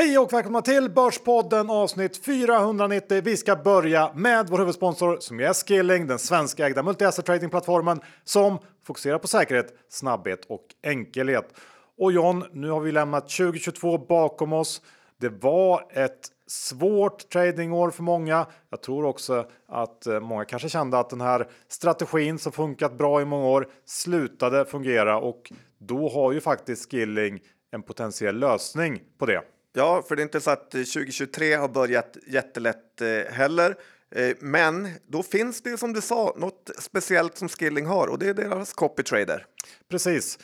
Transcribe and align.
Hej 0.00 0.18
och 0.18 0.32
välkomna 0.32 0.62
till 0.62 0.90
Börspodden 0.90 1.70
avsnitt 1.70 2.24
490. 2.24 3.22
Vi 3.24 3.36
ska 3.36 3.56
börja 3.56 4.12
med 4.14 4.48
vår 4.48 4.58
huvudsponsor 4.58 5.16
som 5.20 5.40
är 5.40 5.52
Skilling, 5.52 6.06
den 6.06 6.18
svenskägda 6.18 6.82
multi-asset 6.82 7.22
tradingplattformen 7.22 8.00
som 8.24 8.58
fokuserar 8.86 9.18
på 9.18 9.28
säkerhet, 9.28 9.74
snabbhet 9.88 10.44
och 10.48 10.64
enkelhet. 10.82 11.54
Och 11.98 12.12
John, 12.12 12.44
nu 12.52 12.70
har 12.70 12.80
vi 12.80 12.92
lämnat 12.92 13.28
2022 13.28 13.98
bakom 13.98 14.52
oss. 14.52 14.82
Det 15.18 15.28
var 15.28 15.86
ett 15.90 16.28
svårt 16.46 17.28
tradingår 17.28 17.90
för 17.90 18.02
många. 18.02 18.46
Jag 18.70 18.82
tror 18.82 19.04
också 19.04 19.46
att 19.68 20.06
eh, 20.06 20.20
många 20.20 20.44
kanske 20.44 20.68
kände 20.68 20.98
att 20.98 21.10
den 21.10 21.20
här 21.20 21.48
strategin 21.68 22.38
som 22.38 22.52
funkat 22.52 22.98
bra 22.98 23.20
i 23.20 23.24
många 23.24 23.46
år 23.46 23.68
slutade 23.84 24.64
fungera 24.64 25.18
och 25.18 25.52
då 25.78 26.08
har 26.08 26.32
ju 26.32 26.40
faktiskt 26.40 26.90
Skilling 26.90 27.40
en 27.70 27.82
potentiell 27.82 28.38
lösning 28.38 29.00
på 29.18 29.26
det. 29.26 29.42
Ja, 29.72 30.02
för 30.08 30.16
det 30.16 30.22
är 30.22 30.24
inte 30.24 30.40
så 30.40 30.50
att 30.50 30.70
2023 30.70 31.54
har 31.54 31.68
börjat 31.68 32.16
jättelätt 32.26 33.00
eh, 33.00 33.32
heller. 33.32 33.76
Eh, 34.10 34.36
men 34.40 34.88
då 35.06 35.22
finns 35.22 35.62
det 35.62 35.78
som 35.78 35.92
du 35.92 36.00
sa 36.00 36.34
något 36.36 36.70
speciellt 36.78 37.36
som 37.36 37.48
Skilling 37.48 37.86
har 37.86 38.06
och 38.06 38.18
det 38.18 38.28
är 38.28 38.34
deras 38.34 38.72
copy 38.72 39.02
trader. 39.02 39.46
Precis. 39.88 40.38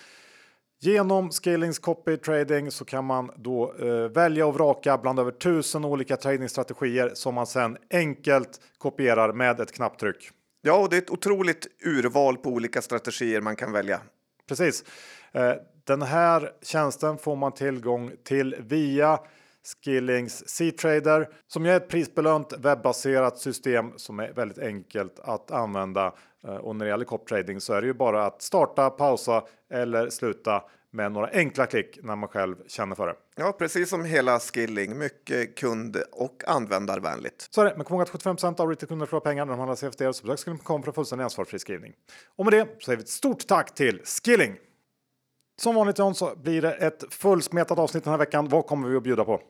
Genom 0.80 1.30
Skillings 1.30 1.78
copy 1.78 2.16
trading 2.16 2.70
så 2.70 2.84
kan 2.84 3.04
man 3.04 3.30
då 3.36 3.74
eh, 3.74 4.10
välja 4.10 4.46
och 4.46 4.54
vraka 4.54 4.98
bland 4.98 5.18
över 5.18 5.30
tusen 5.30 5.84
olika 5.84 6.16
tradingstrategier 6.16 7.10
som 7.14 7.34
man 7.34 7.46
sedan 7.46 7.76
enkelt 7.90 8.60
kopierar 8.78 9.32
med 9.32 9.60
ett 9.60 9.72
knapptryck. 9.72 10.30
Ja, 10.62 10.78
och 10.78 10.90
det 10.90 10.96
är 10.96 11.02
ett 11.02 11.10
otroligt 11.10 11.66
urval 11.84 12.36
på 12.36 12.50
olika 12.50 12.82
strategier 12.82 13.40
man 13.40 13.56
kan 13.56 13.72
välja. 13.72 14.00
Precis. 14.48 14.84
Den 15.86 16.02
här 16.02 16.52
tjänsten 16.62 17.18
får 17.18 17.36
man 17.36 17.52
tillgång 17.52 18.12
till 18.24 18.56
via 18.58 19.18
Skillings 19.84 20.48
C-trader 20.48 21.28
som 21.46 21.66
är 21.66 21.76
ett 21.76 21.88
prisbelönt 21.88 22.52
webbaserat 22.58 23.38
system 23.38 23.92
som 23.96 24.20
är 24.20 24.32
väldigt 24.32 24.58
enkelt 24.58 25.20
att 25.20 25.50
använda. 25.50 26.12
Eh, 26.44 26.56
och 26.56 26.76
när 26.76 26.84
det 26.84 26.90
gäller 26.90 27.04
cop 27.04 27.28
trading 27.28 27.60
så 27.60 27.72
är 27.72 27.80
det 27.80 27.86
ju 27.86 27.94
bara 27.94 28.26
att 28.26 28.42
starta, 28.42 28.90
pausa 28.90 29.44
eller 29.70 30.10
sluta 30.10 30.62
med 30.90 31.12
några 31.12 31.28
enkla 31.32 31.66
klick 31.66 31.98
när 32.02 32.16
man 32.16 32.28
själv 32.28 32.56
känner 32.66 32.94
för 32.94 33.06
det. 33.06 33.14
Ja, 33.36 33.52
precis 33.58 33.88
som 33.88 34.04
hela 34.04 34.38
Skilling. 34.38 34.98
Mycket 34.98 35.54
kund 35.54 35.96
och 36.12 36.42
användarvänligt. 36.46 37.48
Så 37.50 37.60
är 37.60 37.64
det, 37.64 37.72
men 37.76 37.84
kom 37.84 37.94
ihåg 37.94 38.02
att 38.02 38.10
75 38.10 38.36
av 38.58 38.68
retailkunder 38.68 39.06
förlorar 39.06 39.24
pengar 39.24 39.44
när 39.44 39.52
de 39.52 39.58
handlar 39.58 39.76
CFD 39.76 40.12
så 40.12 40.26
besök 40.26 40.38
skilling.com 40.38 40.82
för 40.82 40.92
fullständig 40.92 41.24
ansvarsfri 41.24 41.58
skrivning. 41.58 41.92
Och 42.36 42.44
med 42.44 42.52
det 42.52 42.84
säger 42.84 42.96
vi 42.96 43.02
ett 43.02 43.08
stort 43.08 43.46
tack 43.46 43.74
till 43.74 44.00
Skilling! 44.04 44.56
Som 45.56 45.74
vanligt 45.74 45.98
John 45.98 46.14
så 46.14 46.36
blir 46.36 46.62
det 46.62 46.72
ett 46.72 47.04
fullsmetat 47.10 47.78
avsnitt 47.78 48.04
den 48.04 48.10
här 48.10 48.18
veckan. 48.18 48.48
Vad 48.48 48.66
kommer 48.66 48.88
vi 48.88 48.96
att 48.96 49.02
bjuda 49.02 49.24
på? 49.24 49.40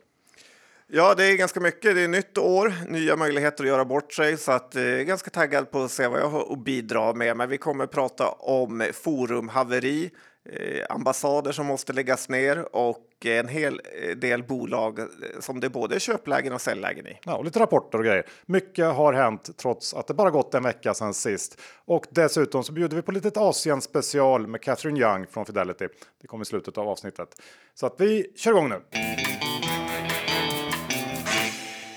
Ja, 0.88 1.14
det 1.14 1.24
är 1.24 1.36
ganska 1.36 1.60
mycket. 1.60 1.94
Det 1.94 2.00
är 2.04 2.08
nytt 2.08 2.38
år, 2.38 2.72
nya 2.88 3.16
möjligheter 3.16 3.64
att 3.64 3.68
göra 3.68 3.84
bort 3.84 4.12
sig, 4.12 4.36
så 4.36 4.52
att 4.52 4.77
eh, 4.77 4.82
är 4.82 5.02
ganska 5.02 5.30
taggad 5.30 5.70
på 5.70 5.82
att 5.82 5.90
se 5.90 6.06
vad 6.06 6.20
jag 6.20 6.28
har 6.28 6.52
att 6.52 6.64
bidra 6.64 7.12
med. 7.12 7.36
Men 7.36 7.48
vi 7.48 7.58
kommer 7.58 7.84
att 7.84 7.90
prata 7.90 8.28
om 8.28 8.90
forumhaveri, 8.92 10.10
eh, 10.52 10.86
ambassader 10.88 11.52
som 11.52 11.66
måste 11.66 11.92
läggas 11.92 12.28
ner 12.28 12.77
och 12.77 13.05
en 13.25 13.48
hel 13.48 13.81
eh, 14.03 14.17
del 14.17 14.42
bolag 14.42 14.98
eh, 14.98 15.06
som 15.41 15.61
det 15.61 15.67
är 15.67 15.69
både 15.69 16.00
köplägen 16.00 16.53
och 16.53 16.61
säljlägen 16.61 17.06
i. 17.06 17.19
Ja, 17.25 17.36
och 17.36 17.45
lite 17.45 17.61
rapporter 17.61 17.98
och 17.98 18.05
grejer. 18.05 18.27
Mycket 18.47 18.84
har 18.84 19.12
hänt 19.12 19.50
trots 19.56 19.95
att 19.95 20.06
det 20.06 20.14
bara 20.14 20.31
gått 20.31 20.55
en 20.55 20.62
vecka 20.62 20.95
sedan 20.95 21.14
sist. 21.14 21.61
Och 21.84 22.06
dessutom 22.11 22.64
så 22.64 22.73
bjuder 22.73 22.97
vi 22.97 23.03
på 23.03 23.12
lite 23.12 23.41
Asien 23.41 23.81
special 23.81 24.47
med 24.47 24.62
Catherine 24.62 25.00
Young 25.00 25.27
från 25.27 25.47
Fidelity. 25.47 25.89
Det 26.20 26.27
kommer 26.27 26.42
i 26.42 26.47
slutet 26.47 26.78
av 26.78 26.89
avsnittet. 26.89 27.42
Så 27.74 27.86
att 27.86 27.95
vi 27.98 28.33
kör 28.36 28.51
igång 28.51 28.68
nu. 28.68 28.83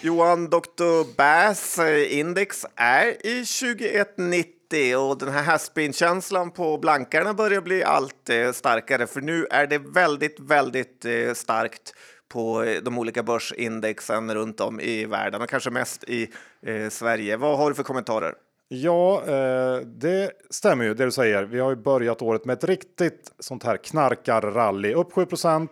Johan, 0.01 0.49
Dr. 0.49 1.15
Bass 1.17 1.79
eh, 1.79 2.19
index 2.19 2.65
är 2.75 3.25
i 3.27 3.45
2190 3.45 4.58
och 4.97 5.17
den 5.17 5.29
här 5.29 5.43
haspin-känslan 5.43 6.51
på 6.51 6.77
blankarna 6.77 7.33
börjar 7.33 7.61
bli 7.61 7.83
allt 7.83 8.29
eh, 8.29 8.51
starkare 8.51 9.07
för 9.07 9.21
nu 9.21 9.45
är 9.51 9.67
det 9.67 9.77
väldigt, 9.77 10.39
väldigt 10.39 11.05
eh, 11.05 11.33
starkt 11.33 11.93
på 12.27 12.63
eh, 12.63 12.81
de 12.83 12.97
olika 12.97 13.23
börsindexen 13.23 14.35
runt 14.35 14.59
om 14.59 14.79
i 14.79 15.05
världen 15.05 15.41
och 15.41 15.49
kanske 15.49 15.69
mest 15.69 16.03
i 16.03 16.29
eh, 16.61 16.89
Sverige. 16.89 17.37
Vad 17.37 17.57
har 17.57 17.69
du 17.69 17.75
för 17.75 17.83
kommentarer? 17.83 18.33
Ja, 18.67 19.23
eh, 19.27 19.77
det 19.85 20.31
stämmer 20.49 20.85
ju 20.85 20.93
det 20.93 21.05
du 21.05 21.11
säger. 21.11 21.43
Vi 21.43 21.59
har 21.59 21.69
ju 21.69 21.75
börjat 21.75 22.21
året 22.21 22.45
med 22.45 22.53
ett 22.53 22.63
riktigt 22.63 23.31
sånt 23.39 23.63
här 23.63 23.77
knarkarrally. 23.77 24.93
Upp 24.93 25.13
7% 25.13 25.67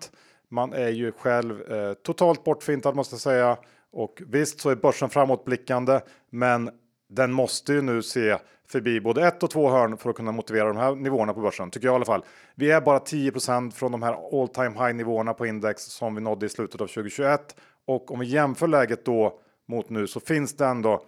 Man 0.50 0.74
är 0.74 0.90
ju 0.90 1.12
själv 1.12 1.72
eh, 1.72 1.94
totalt 1.94 2.44
bortfintad 2.44 2.96
måste 2.96 3.14
jag 3.14 3.22
säga. 3.22 3.58
Och 3.92 4.22
visst 4.28 4.60
så 4.60 4.70
är 4.70 4.76
börsen 4.76 5.10
framåtblickande, 5.10 6.00
men 6.30 6.70
den 7.08 7.32
måste 7.32 7.74
ju 7.74 7.82
nu 7.82 8.02
se 8.02 8.38
förbi 8.68 9.02
både 9.02 9.28
ett 9.28 9.44
och 9.44 9.50
två 9.50 9.70
hörn 9.70 9.98
för 9.98 10.10
att 10.10 10.16
kunna 10.16 10.32
motivera 10.32 10.68
de 10.68 10.78
här 10.78 10.96
nivåerna 10.96 11.34
på 11.34 11.42
börsen, 11.42 11.72
tycker 11.72 11.88
jag 11.88 11.94
i 11.94 11.96
alla 11.96 12.06
fall. 12.06 12.26
Vi 12.56 12.72
är 12.72 12.82
bara 12.82 13.00
10% 13.00 13.72
från 13.72 13.92
de 13.92 14.04
här 14.04 14.42
all 14.42 14.48
time 14.48 14.70
high 14.70 14.94
nivåerna 14.94 15.34
på 15.34 15.46
index 15.46 15.82
som 15.82 16.16
vi 16.16 16.22
nådde 16.22 16.46
i 16.46 16.50
slutet 16.50 16.82
av 16.82 16.88
2021 16.88 17.56
och 17.86 18.12
om 18.12 18.20
vi 18.20 18.26
jämför 18.26 18.68
läget 18.68 19.06
då 19.06 19.40
mot 19.68 19.90
nu 19.90 20.08
så 20.08 20.20
finns 20.20 20.56
det 20.56 20.66
ändå 20.66 21.04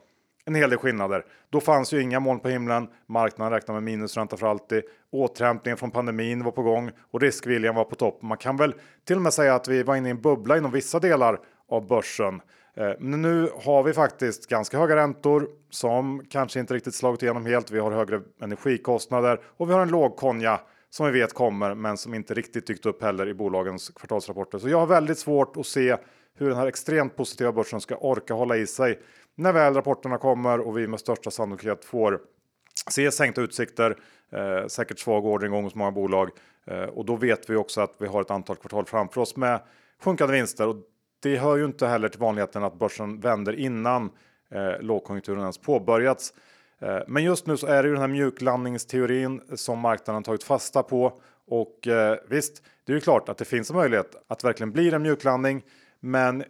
en 0.45 0.55
hel 0.55 0.69
del 0.69 0.79
skillnader. 0.79 1.25
Då 1.49 1.61
fanns 1.61 1.93
ju 1.93 2.01
inga 2.01 2.19
moln 2.19 2.39
på 2.39 2.49
himlen. 2.49 2.87
Marknaden 3.07 3.53
räknar 3.53 3.75
med 3.75 3.83
minusränta 3.83 4.37
för 4.37 4.47
alltid. 4.47 4.83
Återhämtningen 5.11 5.77
från 5.77 5.91
pandemin 5.91 6.43
var 6.43 6.51
på 6.51 6.61
gång 6.61 6.91
och 7.11 7.21
riskviljan 7.21 7.75
var 7.75 7.83
på 7.83 7.95
topp. 7.95 8.21
Man 8.21 8.37
kan 8.37 8.57
väl 8.57 8.73
till 9.05 9.15
och 9.15 9.21
med 9.21 9.33
säga 9.33 9.55
att 9.55 9.67
vi 9.67 9.83
var 9.83 9.95
inne 9.95 10.07
i 10.07 10.11
en 10.11 10.21
bubbla 10.21 10.57
inom 10.57 10.71
vissa 10.71 10.99
delar 10.99 11.39
av 11.69 11.87
börsen. 11.87 12.41
Eh, 12.73 12.91
men 12.99 13.21
nu 13.21 13.49
har 13.63 13.83
vi 13.83 13.93
faktiskt 13.93 14.47
ganska 14.47 14.77
höga 14.79 14.95
räntor 14.95 15.47
som 15.69 16.25
kanske 16.29 16.59
inte 16.59 16.73
riktigt 16.73 16.95
slagit 16.95 17.23
igenom 17.23 17.45
helt. 17.45 17.71
Vi 17.71 17.79
har 17.79 17.91
högre 17.91 18.21
energikostnader 18.41 19.39
och 19.57 19.69
vi 19.69 19.73
har 19.73 19.81
en 19.81 19.89
låg 19.89 20.15
konja 20.15 20.59
som 20.89 21.05
vi 21.05 21.11
vet 21.11 21.33
kommer, 21.33 21.75
men 21.75 21.97
som 21.97 22.13
inte 22.13 22.33
riktigt 22.33 22.67
dykt 22.67 22.85
upp 22.85 23.03
heller 23.03 23.27
i 23.27 23.33
bolagens 23.33 23.89
kvartalsrapporter. 23.89 24.59
Så 24.59 24.69
jag 24.69 24.79
har 24.79 24.87
väldigt 24.87 25.19
svårt 25.19 25.57
att 25.57 25.65
se 25.65 25.97
hur 26.37 26.49
den 26.49 26.57
här 26.57 26.67
extremt 26.67 27.15
positiva 27.15 27.51
börsen 27.51 27.81
ska 27.81 27.95
orka 27.95 28.33
hålla 28.33 28.57
i 28.57 28.67
sig 28.67 28.99
när 29.35 29.53
väl 29.53 29.73
rapporterna 29.73 30.17
kommer 30.17 30.59
och 30.59 30.77
vi 30.77 30.87
med 30.87 30.99
största 30.99 31.31
sannolikhet 31.31 31.85
får 31.85 32.19
se 32.91 33.11
sänkta 33.11 33.41
utsikter, 33.41 33.95
eh, 34.31 34.67
säkert 34.67 34.99
svag 34.99 35.25
orderingång 35.25 35.63
hos 35.63 35.75
många 35.75 35.91
bolag 35.91 36.29
eh, 36.67 36.83
och 36.83 37.05
då 37.05 37.15
vet 37.15 37.49
vi 37.49 37.55
också 37.55 37.81
att 37.81 37.95
vi 37.99 38.07
har 38.07 38.21
ett 38.21 38.31
antal 38.31 38.55
kvartal 38.55 38.85
framför 38.85 39.21
oss 39.21 39.35
med 39.35 39.59
sjunkande 40.03 40.33
vinster 40.33 40.67
och 40.67 40.75
det 41.19 41.37
hör 41.37 41.57
ju 41.57 41.65
inte 41.65 41.87
heller 41.87 42.09
till 42.09 42.19
vanligheten 42.19 42.63
att 42.63 42.79
börsen 42.79 43.19
vänder 43.19 43.53
innan 43.53 44.09
eh, 44.51 44.81
lågkonjunkturen 44.81 45.41
ens 45.41 45.57
påbörjats. 45.57 46.33
Eh, 46.79 46.99
men 47.07 47.23
just 47.23 47.47
nu 47.47 47.57
så 47.57 47.67
är 47.67 47.83
det 47.83 47.89
ju 47.89 47.93
den 47.93 48.01
här 48.01 48.07
mjuklandningsteorin 48.07 49.41
som 49.55 49.79
marknaden 49.79 50.23
tagit 50.23 50.43
fasta 50.43 50.83
på 50.83 51.21
och 51.47 51.87
eh, 51.87 52.17
visst, 52.27 52.63
det 52.83 52.91
är 52.91 52.95
ju 52.95 53.01
klart 53.01 53.29
att 53.29 53.37
det 53.37 53.45
finns 53.45 53.69
en 53.69 53.75
möjlighet 53.75 54.15
att 54.27 54.43
verkligen 54.43 54.71
blir 54.71 54.93
en 54.93 55.01
mjuklandning. 55.01 55.63
Men 55.99 56.43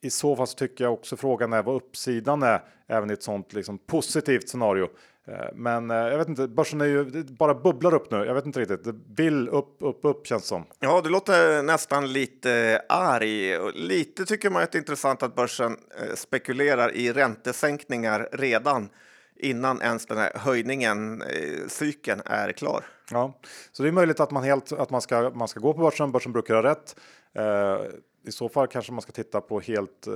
i 0.00 0.10
så 0.10 0.36
fall 0.36 0.46
så 0.46 0.56
tycker 0.56 0.84
jag 0.84 0.92
också 0.92 1.16
frågan 1.16 1.52
är 1.52 1.62
vad 1.62 1.76
uppsidan 1.76 2.42
är 2.42 2.64
även 2.86 3.10
i 3.10 3.12
ett 3.12 3.22
sånt 3.22 3.52
liksom 3.52 3.78
positivt 3.78 4.48
scenario. 4.48 4.88
Eh, 5.28 5.48
men 5.54 5.90
eh, 5.90 5.96
jag 5.96 6.18
vet 6.18 6.28
inte, 6.28 6.48
börsen 6.48 6.80
är 6.80 6.84
ju 6.84 7.22
bara 7.22 7.54
bubblar 7.54 7.94
upp 7.94 8.10
nu. 8.10 8.16
Jag 8.16 8.34
vet 8.34 8.46
inte 8.46 8.60
riktigt. 8.60 8.84
Det 8.84 8.94
vill 9.22 9.48
upp, 9.48 9.76
upp, 9.80 10.00
upp 10.02 10.26
känns 10.26 10.44
som. 10.44 10.64
Ja, 10.80 11.00
du 11.04 11.10
låter 11.10 11.62
nästan 11.62 12.12
lite 12.12 12.82
arg. 12.88 13.58
Lite 13.74 14.24
tycker 14.24 14.50
man 14.50 14.62
att 14.62 14.72
det 14.72 14.78
är 14.78 14.80
intressant 14.80 15.22
att 15.22 15.34
börsen 15.34 15.76
eh, 16.00 16.14
spekulerar 16.14 16.92
i 16.92 17.12
räntesänkningar 17.12 18.28
redan 18.32 18.88
innan 19.38 19.82
ens 19.82 20.06
den 20.06 20.18
här 20.18 20.32
höjningen, 20.34 21.22
cykeln, 21.68 22.20
är 22.24 22.52
klar. 22.52 22.84
Ja, 23.10 23.40
så 23.72 23.82
det 23.82 23.88
är 23.88 23.92
möjligt 23.92 24.20
att 24.20 24.30
man 24.30 24.44
helt 24.44 24.72
att 24.72 24.90
man 24.90 25.00
ska, 25.00 25.30
man 25.34 25.48
ska 25.48 25.60
gå 25.60 25.72
på 25.72 25.80
börsen. 25.80 26.12
Börsen 26.12 26.32
brukar 26.32 26.54
ha 26.54 26.62
rätt. 26.62 26.96
I 28.26 28.32
så 28.32 28.48
fall 28.48 28.66
kanske 28.66 28.92
man 28.92 29.02
ska 29.02 29.12
titta 29.12 29.40
på 29.40 29.60
helt 29.60 30.08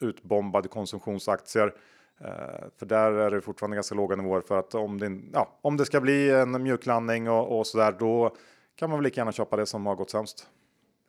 utbombade 0.00 0.68
konsumtionsaktier. 0.68 1.72
Eh, 2.20 2.66
för 2.78 2.86
där 2.86 3.12
är 3.12 3.30
det 3.30 3.40
fortfarande 3.40 3.74
ganska 3.74 3.94
låga 3.94 4.16
nivåer 4.16 4.40
för 4.40 4.58
att 4.58 4.74
om 4.74 5.00
det, 5.00 5.20
ja, 5.32 5.58
om 5.62 5.76
det 5.76 5.84
ska 5.84 6.00
bli 6.00 6.30
en 6.30 6.62
mjuklandning 6.62 7.30
och, 7.30 7.58
och 7.58 7.66
så 7.66 7.78
där, 7.78 7.92
då 7.92 8.36
kan 8.76 8.90
man 8.90 8.98
väl 8.98 9.04
lika 9.04 9.20
gärna 9.20 9.32
köpa 9.32 9.56
det 9.56 9.66
som 9.66 9.86
har 9.86 9.94
gått 9.94 10.10
sämst. 10.10 10.46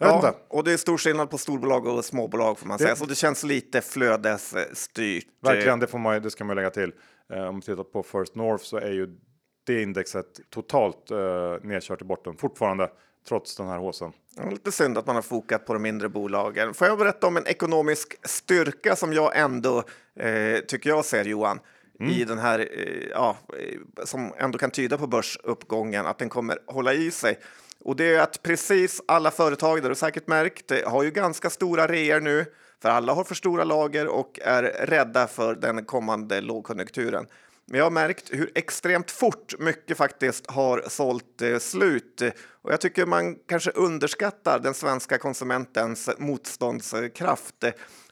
Ja, 0.02 0.34
och 0.48 0.64
det 0.64 0.74
är 0.74 0.78
stor 0.78 0.98
skillnad 0.98 1.30
på 1.30 1.38
storbolag 1.38 1.88
och 1.88 2.06
småbolag 2.06 2.60
får 2.60 2.68
man 2.68 2.78
det... 2.78 2.84
säga, 2.84 2.96
så 2.96 3.06
det 3.06 3.16
känns 3.16 3.44
lite 3.44 3.82
flödesstyrt. 3.82 5.28
Verkligen, 5.42 5.80
det, 5.80 5.88
får 5.88 6.00
man, 6.00 6.22
det 6.22 6.32
ska 6.32 6.44
man 6.44 6.56
lägga 6.56 6.70
till. 6.70 6.94
Eh, 7.34 7.44
om 7.44 7.56
man 7.56 7.62
tittar 7.62 7.84
på 7.84 8.04
First 8.04 8.36
North 8.36 8.64
så 8.64 8.78
är 8.78 8.92
ju 8.92 9.20
det 9.66 9.82
indexet 9.82 10.26
totalt 10.50 11.12
eh, 11.12 11.18
nedkört 11.62 12.02
i 12.02 12.06
botten 12.06 12.38
fortfarande 12.38 12.92
trots 13.28 13.56
den 13.56 13.68
här 13.68 13.78
håsen. 13.78 14.12
Lite 14.52 14.72
synd 14.72 14.98
att 14.98 15.08
man 15.08 15.16
har 15.16 15.22
fokat 15.22 15.66
på 15.66 15.74
de 15.74 15.82
mindre 15.82 16.10
bolagen. 16.10 16.74
Får 16.74 16.88
jag 16.88 16.98
berätta 16.98 17.28
om 17.28 17.38
en 17.38 17.48
ekonomisk 17.48 18.28
styrka 18.28 18.96
som 18.96 19.14
jag 19.14 19.38
ändå 19.38 19.84
eh, 20.16 20.60
tycker 20.68 20.90
jag 20.90 21.06
ser 21.06 21.26
Johan? 21.26 21.60
Mm. 22.00 22.12
i 22.12 22.24
den 22.24 22.38
här, 22.38 22.60
eh, 22.60 23.08
ja, 23.12 23.38
eh, 23.60 24.06
som 24.06 24.34
ändå 24.38 24.58
kan 24.58 24.72
tyda 24.72 24.98
på 24.98 25.08
börsuppgången, 25.08 26.06
att 26.06 26.18
den 26.18 26.30
kommer 26.30 26.58
hålla 26.66 26.94
i 26.94 27.12
sig. 27.12 27.40
Och 27.80 27.96
det 27.96 28.16
är 28.16 28.22
att 28.22 28.44
precis 28.44 29.02
alla 29.06 29.32
företag, 29.32 29.80
har 29.82 29.90
du 29.90 29.96
säkert 29.96 30.28
märkt, 30.28 30.86
har 30.86 31.04
ju 31.04 31.12
ganska 31.12 31.50
stora 31.50 31.88
reor 31.88 32.20
nu, 32.20 32.46
för 32.82 32.90
alla 32.90 33.14
har 33.14 33.24
för 33.24 33.36
stora 33.36 33.64
lager 33.64 34.08
och 34.08 34.40
är 34.44 34.64
rädda 34.64 35.28
för 35.28 35.56
den 35.56 35.86
kommande 35.86 36.42
lågkonjunkturen. 36.42 37.28
Men 37.72 37.78
jag 37.78 37.86
har 37.86 37.92
märkt 37.92 38.34
hur 38.34 38.52
extremt 38.56 39.12
fort 39.12 39.60
mycket 39.60 39.98
faktiskt 39.98 40.52
har 40.52 40.84
sålt 40.88 41.42
eh, 41.42 41.58
slut. 41.58 42.22
Och 42.62 42.72
jag 42.74 42.82
tycker 42.82 43.06
man 43.06 43.36
kanske 43.36 43.72
underskattar 43.72 44.60
den 44.60 44.74
svenska 44.74 45.18
konsumentens 45.18 46.10
motståndskraft. 46.18 47.56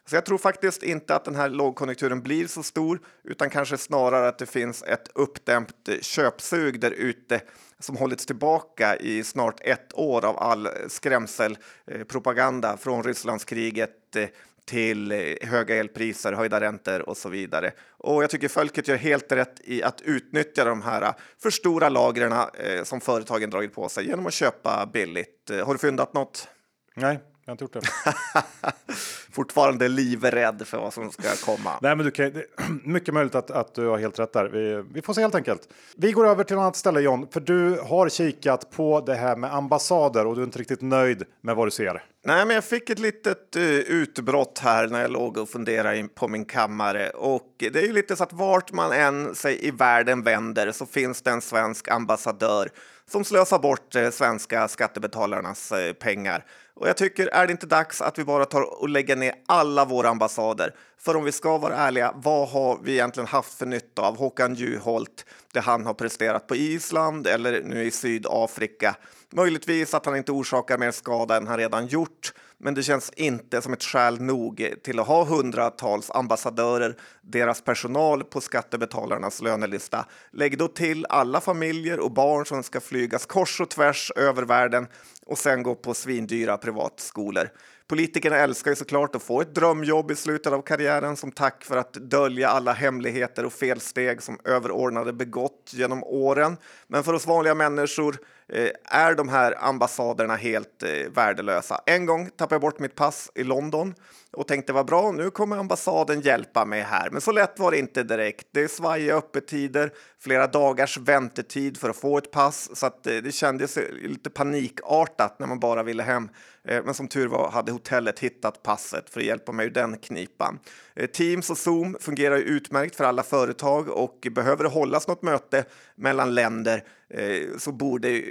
Så 0.06 0.15
jag 0.15 0.25
tror 0.25 0.38
faktiskt 0.38 0.83
inte 0.83 1.15
att 1.15 1.25
den 1.25 1.36
här 1.36 1.50
lågkonjunkturen 1.50 2.21
blir 2.21 2.48
så 2.48 2.63
stor, 2.63 3.00
utan 3.24 3.50
kanske 3.50 3.77
snarare 3.77 4.27
att 4.27 4.39
det 4.39 4.45
finns 4.45 4.83
ett 4.83 5.09
uppdämt 5.15 5.89
eh, 5.89 6.00
köpsug 6.01 6.80
där 6.80 6.92
ute 6.92 7.42
som 7.80 7.98
hållits 7.98 8.25
tillbaka 8.25 8.95
i 8.95 9.24
snart 9.24 9.60
ett 9.62 9.94
år 9.94 10.25
av 10.25 10.38
all 10.38 10.69
skrämselpropaganda 10.88 12.77
från 12.77 13.03
Rysslandskriget 13.03 14.15
eh, 14.15 14.27
till 14.68 15.12
eh, 15.12 15.19
höga 15.42 15.75
elpriser, 15.75 16.34
höjda 16.34 16.60
räntor 16.60 17.10
och 17.10 17.18
så 17.18 17.30
vidare. 17.30 17.72
Och 17.90 18.24
jag 18.24 18.30
tycker 18.30 18.48
folket 18.48 18.88
gör 18.88 18.96
helt 18.96 19.31
rätt 19.31 19.62
i 19.64 19.84
att 19.84 20.02
utnyttja 20.02 20.66
de 20.66 20.81
här 20.81 21.02
eh, 21.02 21.14
för 21.42 21.50
stora 21.50 21.90
lagren 21.90 22.31
eh, 22.31 22.84
som 22.84 23.02
företagen 23.02 23.50
dragit 23.50 23.74
på 23.74 23.90
sig 23.90 24.08
genom 24.08 24.28
att 24.28 24.34
köpa 24.34 24.90
billigt. 24.94 25.52
Har 25.66 25.74
du 25.74 25.80
fyndat 25.80 26.14
något? 26.14 26.48
Nej, 26.96 27.19
jag 27.48 27.52
har 27.52 27.66
inte 27.66 27.78
gjort 27.78 27.84
det. 27.84 28.94
Fortfarande 29.32 29.88
livrädd 29.88 30.68
för 30.68 30.78
vad 30.78 30.94
som 30.94 31.12
ska 31.12 31.36
komma. 31.46 31.72
Nej, 31.82 31.96
men 31.96 32.06
du 32.06 32.12
kan, 32.12 32.44
mycket 32.84 33.14
möjligt 33.14 33.36
att, 33.36 33.52
att 33.52 33.76
du 33.76 33.88
har 33.88 33.98
helt 33.98 34.20
rätt 34.20 34.34
där. 34.34 34.46
Vi, 34.46 34.84
vi 34.94 35.02
får 35.02 35.14
se 35.14 35.22
helt 35.22 35.36
enkelt. 35.36 35.70
Vi 35.96 36.12
går 36.12 36.28
över 36.28 36.44
till 36.44 36.56
ett 36.56 36.60
annat 36.60 36.76
ställe 36.76 37.02
John, 37.02 37.28
för 37.32 37.40
du 37.40 37.80
har 37.80 38.10
kikat 38.10 38.72
på 38.72 39.02
det 39.02 39.16
här 39.16 39.36
med 39.36 39.54
ambassader 39.54 40.28
och 40.28 40.36
du 40.36 40.42
är 40.42 40.46
inte 40.46 40.60
riktigt 40.60 40.82
nöjd 40.82 41.24
med 41.42 41.56
vad 41.56 41.68
du 41.68 41.72
ser. 41.72 42.04
Nej, 42.26 42.46
men 42.46 42.56
jag 42.56 42.64
fick 42.64 42.90
ett 42.90 43.00
litet 43.00 43.56
uh, 43.56 43.64
utbrott 43.64 44.60
här 44.60 44.88
när 44.88 45.02
jag 45.02 45.12
låg 45.12 45.38
och 45.38 45.50
funderade 45.50 46.08
på 46.08 46.28
min 46.28 46.46
kammare. 46.46 47.10
Och 47.10 47.54
det 47.58 47.76
är 47.76 47.86
ju 47.86 47.94
lite 47.94 48.16
så 48.16 48.24
att 48.24 48.34
vart 48.34 48.72
man 48.72 48.92
än 48.92 49.36
sig 49.36 49.68
i 49.68 49.72
världen 49.72 50.24
vänder 50.24 50.72
så 50.72 50.86
finns 50.86 51.22
det 51.22 51.32
en 51.32 51.42
svensk 51.42 51.88
ambassadör 51.88 52.70
som 53.10 53.24
slösar 53.24 53.60
bort 53.60 53.96
uh, 53.96 54.10
svenska 54.10 54.68
skattebetalarnas 54.68 55.72
uh, 55.72 55.94
pengar. 55.94 56.46
Och 56.79 56.88
jag 56.88 56.97
tycker, 56.97 57.27
är 57.27 57.47
det 57.47 57.51
inte 57.51 57.65
dags 57.65 58.01
att 58.01 58.19
vi 58.19 58.24
bara 58.24 58.45
tar 58.45 58.81
och 58.81 58.89
lägger 58.89 59.15
ner 59.15 59.33
alla 59.45 59.85
våra 59.85 60.09
ambassader? 60.09 60.75
För 61.00 61.15
om 61.15 61.24
vi 61.24 61.31
ska 61.31 61.57
vara 61.57 61.75
ärliga, 61.75 62.13
vad 62.15 62.50
har 62.50 62.79
vi 62.83 62.91
egentligen 62.94 63.27
haft 63.27 63.53
för 63.53 63.65
nytta 63.65 64.01
av 64.01 64.18
Håkan 64.18 64.56
Juholt, 64.56 65.25
det 65.53 65.59
han 65.59 65.85
har 65.85 65.94
presterat 65.94 66.47
på 66.47 66.56
Island 66.56 67.27
eller 67.27 67.63
nu 67.63 67.83
i 67.83 67.91
Sydafrika? 67.91 68.95
Möjligtvis 69.33 69.94
att 69.94 70.06
han 70.06 70.15
inte 70.15 70.31
orsakar 70.31 70.77
mer 70.77 70.91
skada 70.91 71.38
än 71.38 71.47
han 71.47 71.57
redan 71.57 71.88
gjort, 71.88 72.33
men 72.59 72.74
det 72.74 72.83
känns 72.83 73.12
inte 73.15 73.62
som 73.62 73.74
ett 73.74 73.83
skäl 73.83 74.21
nog 74.21 74.74
till 74.83 75.00
att 75.00 75.07
ha 75.07 75.25
hundratals 75.25 76.12
ambassadörer, 76.12 76.95
deras 77.21 77.62
personal 77.62 78.24
på 78.24 78.42
skattebetalarnas 78.42 79.42
lönelista. 79.42 80.06
Lägg 80.31 80.57
då 80.57 80.68
till 80.68 81.06
alla 81.09 81.42
familjer 81.42 82.00
och 82.00 82.12
barn 82.12 82.45
som 82.45 82.63
ska 82.63 82.81
flygas 82.81 83.25
kors 83.25 83.62
och 83.62 83.69
tvärs 83.69 84.12
över 84.15 84.44
världen 84.44 84.88
och 85.25 85.38
sen 85.38 85.63
gå 85.63 85.75
på 85.75 85.94
svindyra 85.94 86.57
privatskolor. 86.57 87.50
Politikerna 87.88 88.38
älskar 88.38 88.71
ju 88.71 88.75
såklart 88.75 89.15
att 89.15 89.24
få 89.24 89.42
ett 89.42 89.56
drömjobb 89.56 90.12
i 90.12 90.15
slutet 90.15 90.53
av 90.53 90.62
karriären 90.62 91.15
som 91.15 91.31
tack 91.31 91.63
för 91.63 91.77
att 91.77 91.94
dölja 91.94 92.50
alla 92.50 92.74
hemligheter 92.74 93.45
och 93.45 93.53
felsteg 93.53 94.21
som 94.21 94.39
överordnade 94.44 95.13
begått 95.13 95.71
genom 95.74 96.03
åren. 96.03 96.57
Men 96.88 97.03
för 97.03 97.13
oss 97.13 97.27
vanliga 97.27 97.56
människor 97.56 98.18
Eh, 98.54 98.70
är 98.84 99.16
de 99.16 99.30
här 99.30 99.56
ambassaderna 99.64 100.36
helt 100.36 100.84
eh, 100.84 101.12
värdelösa. 101.16 101.82
En 101.86 102.06
gång 102.06 102.30
tappade 102.30 102.56
jag 102.56 102.62
bort 102.62 102.80
mitt 102.80 102.96
pass 102.96 103.32
i 103.36 103.44
London 103.44 103.96
och 104.32 104.48
tänkte 104.48 104.74
vad 104.74 104.86
bra, 104.86 105.12
nu 105.12 105.30
kommer 105.30 105.58
ambassaden 105.58 106.22
hjälpa 106.22 106.66
mig 106.66 106.82
här. 106.82 107.10
Men 107.10 107.22
så 107.22 107.32
lätt 107.32 107.60
var 107.60 107.72
det 107.72 107.80
inte 107.80 108.04
direkt. 108.04 108.48
Det 108.52 108.62
är 108.62 108.68
svajiga 108.68 109.16
öppettider, 109.16 109.92
flera 110.20 110.48
dagars 110.48 110.98
väntetid 110.98 111.78
för 111.78 111.90
att 111.90 111.98
få 111.98 112.18
ett 112.18 112.32
pass, 112.32 112.70
så 112.74 112.86
att 112.86 113.04
det, 113.04 113.22
det 113.22 113.32
kändes 113.32 113.78
lite 114.02 114.30
panikartat 114.30 115.40
när 115.40 115.48
man 115.48 115.60
bara 115.60 115.84
ville 115.84 116.04
hem. 116.04 116.30
Eh, 116.64 116.84
men 116.84 116.94
som 116.94 117.08
tur 117.08 117.28
var 117.28 117.52
hade 117.52 117.72
hotellet 117.72 118.20
hittat 118.20 118.64
passet 118.64 119.10
för 119.10 119.20
att 119.20 119.26
hjälpa 119.26 119.52
mig 119.52 119.66
ur 119.66 119.72
den 119.72 119.98
knipan. 119.98 120.60
Eh, 120.98 121.06
Teams 121.06 121.50
och 121.50 121.58
Zoom 121.58 121.98
fungerar 122.00 122.38
utmärkt 122.38 122.96
för 122.96 123.04
alla 123.04 123.24
företag 123.24 123.90
och 123.90 124.28
behöver 124.32 124.64
det 124.64 124.70
hållas 124.70 125.08
något 125.08 125.22
möte 125.22 125.66
mellan 125.96 126.36
länder 126.36 126.84
eh, 127.10 127.58
så 127.58 127.72
borde 127.72 128.22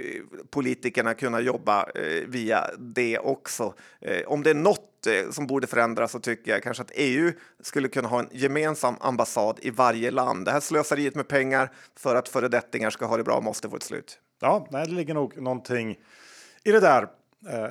politikerna 0.49 1.13
kunna 1.13 1.39
jobba 1.39 1.83
eh, 1.83 2.27
via 2.27 2.69
det 2.77 3.19
också. 3.19 3.73
Om 4.25 4.43
det 4.43 4.49
är 4.49 4.53
något 4.53 4.83
som 5.31 5.47
borde 5.47 5.67
förändras 5.67 6.11
så 6.11 6.19
tycker 6.19 6.51
jag 6.51 6.63
kanske 6.63 6.83
att 6.83 6.91
EU 6.95 7.31
skulle 7.61 7.87
kunna 7.87 8.07
ha 8.07 8.19
en 8.19 8.29
gemensam 8.31 8.95
ambassad 8.99 9.59
i 9.61 9.69
varje 9.69 10.11
land. 10.11 10.45
Det 10.45 10.51
här 10.51 10.59
slöseriet 10.59 11.15
med 11.15 11.27
pengar 11.27 11.71
för 11.95 12.15
att 12.15 12.29
föredettingar 12.29 12.89
ska 12.89 13.05
ha 13.05 13.17
det 13.17 13.23
bra 13.23 13.41
måste 13.41 13.69
få 13.69 13.75
ett 13.75 13.83
slut. 13.83 14.19
Ja, 14.39 14.67
det 14.71 14.85
ligger 14.85 15.13
nog 15.13 15.41
någonting 15.41 15.99
i 16.63 16.71
det 16.71 16.79
där. 16.79 17.07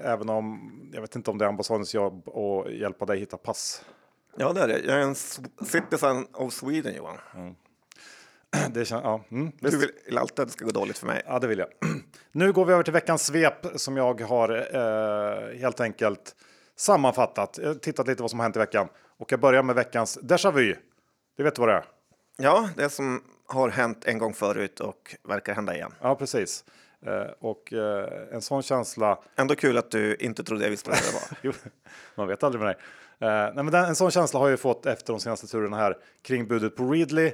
Även 0.02 0.28
om 0.28 0.72
jag 0.92 1.00
vet 1.00 1.16
inte 1.16 1.30
om 1.30 1.38
det 1.38 1.44
är 1.44 1.48
ambassadens 1.48 1.94
jobb 1.94 2.28
att 2.28 2.72
hjälpa 2.72 3.06
dig 3.06 3.18
hitta 3.18 3.36
pass. 3.36 3.82
Ja, 4.38 4.52
det 4.52 4.60
är 4.60 4.68
det. 4.68 4.78
Jag 4.78 4.96
är 4.96 5.00
en 5.00 5.14
citizen 5.66 6.26
of 6.32 6.52
Sweden, 6.52 6.94
Johan. 6.94 7.16
Mm. 7.34 7.54
Det 8.72 8.84
kän, 8.84 9.00
ja, 9.04 9.24
mm, 9.30 9.52
du 9.60 9.78
vill 9.78 10.18
alltid 10.18 10.40
att 10.40 10.48
det 10.48 10.52
ska 10.52 10.64
gå 10.64 10.70
dåligt 10.70 10.98
för 10.98 11.06
mig. 11.06 11.22
Ja, 11.26 11.38
det 11.38 11.46
vill 11.46 11.58
jag. 11.58 11.68
Nu 12.32 12.52
går 12.52 12.64
vi 12.64 12.72
över 12.72 12.82
till 12.82 12.92
veckans 12.92 13.26
svep 13.26 13.66
som 13.74 13.96
jag 13.96 14.20
har 14.20 14.76
eh, 14.76 15.58
helt 15.58 15.80
enkelt 15.80 16.36
sammanfattat. 16.76 17.58
Jag 17.62 17.82
tittat 17.82 18.06
lite 18.06 18.22
vad 18.22 18.30
som 18.30 18.38
har 18.38 18.44
hänt 18.44 18.56
i 18.56 18.58
veckan 18.58 18.88
och 19.18 19.32
jag 19.32 19.40
börjar 19.40 19.62
med 19.62 19.76
veckans 19.76 20.18
déjà 20.18 20.52
vu. 20.52 20.76
Det 21.36 21.42
vet 21.42 21.54
du 21.54 21.60
vad 21.60 21.68
det 21.68 21.74
är? 21.74 21.84
Ja, 22.36 22.68
det 22.76 22.90
som 22.90 23.22
har 23.46 23.68
hänt 23.68 24.04
en 24.04 24.18
gång 24.18 24.34
förut 24.34 24.80
och 24.80 25.16
verkar 25.28 25.54
hända 25.54 25.74
igen. 25.74 25.94
Ja, 26.00 26.14
precis. 26.14 26.64
Eh, 27.06 27.32
och 27.38 27.72
eh, 27.72 28.08
en 28.32 28.42
sån 28.42 28.62
känsla. 28.62 29.18
Ändå 29.36 29.54
kul 29.54 29.78
att 29.78 29.90
du 29.90 30.16
inte 30.16 30.44
trodde 30.44 30.64
jag 30.64 30.70
visste 30.70 30.90
vad 30.90 30.98
det 30.98 31.12
var. 31.12 31.38
jo, 31.42 31.52
man 32.14 32.28
vet 32.28 32.42
aldrig 32.42 32.60
med 32.60 32.68
dig. 32.68 32.76
Eh, 33.20 33.28
nej, 33.28 33.54
men 33.54 33.70
den, 33.70 33.84
en 33.84 33.96
sån 33.96 34.10
känsla 34.10 34.40
har 34.40 34.46
jag 34.46 34.52
ju 34.52 34.56
fått 34.56 34.86
efter 34.86 35.12
de 35.12 35.20
senaste 35.20 35.46
turerna 35.46 35.76
här 35.76 35.96
kring 36.22 36.48
budet 36.48 36.76
på 36.76 36.84
Readly. 36.92 37.32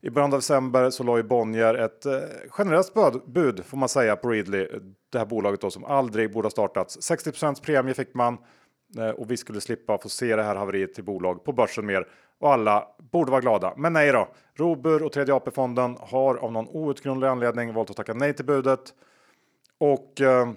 I 0.00 0.10
början 0.10 0.32
av 0.32 0.38
december 0.38 0.90
så 0.90 1.02
la 1.02 1.16
ju 1.16 1.22
Bonnier 1.22 1.74
ett 1.74 2.06
eh, 2.06 2.12
generöst 2.48 2.94
bud, 2.94 3.22
bud 3.26 3.64
får 3.64 3.76
man 3.76 3.88
säga 3.88 4.16
på 4.16 4.28
Readly, 4.30 4.68
det 5.10 5.18
här 5.18 5.26
bolaget 5.26 5.60
då 5.60 5.70
som 5.70 5.84
aldrig 5.84 6.32
borde 6.32 6.46
ha 6.46 6.50
startats. 6.50 7.10
60% 7.10 7.62
premie 7.62 7.94
fick 7.94 8.14
man 8.14 8.38
eh, 8.98 9.08
och 9.08 9.30
vi 9.30 9.36
skulle 9.36 9.60
slippa 9.60 9.98
få 9.98 10.08
se 10.08 10.36
det 10.36 10.42
här 10.42 10.56
haveriet 10.56 10.94
till 10.94 11.04
bolag 11.04 11.44
på 11.44 11.52
börsen 11.52 11.86
mer 11.86 12.06
och 12.40 12.52
alla 12.52 12.88
borde 13.12 13.30
vara 13.30 13.40
glada. 13.40 13.74
Men 13.76 13.92
nej 13.92 14.12
då. 14.12 14.28
Robur 14.54 15.02
och 15.02 15.12
tredje 15.12 15.34
AP-fonden 15.34 15.96
har 16.00 16.36
av 16.36 16.52
någon 16.52 16.68
outgrundlig 16.68 17.28
anledning 17.28 17.74
valt 17.74 17.90
att 17.90 17.96
tacka 17.96 18.14
nej 18.14 18.32
till 18.32 18.44
budet. 18.44 18.80
Och 19.78 20.20
eh, 20.20 20.48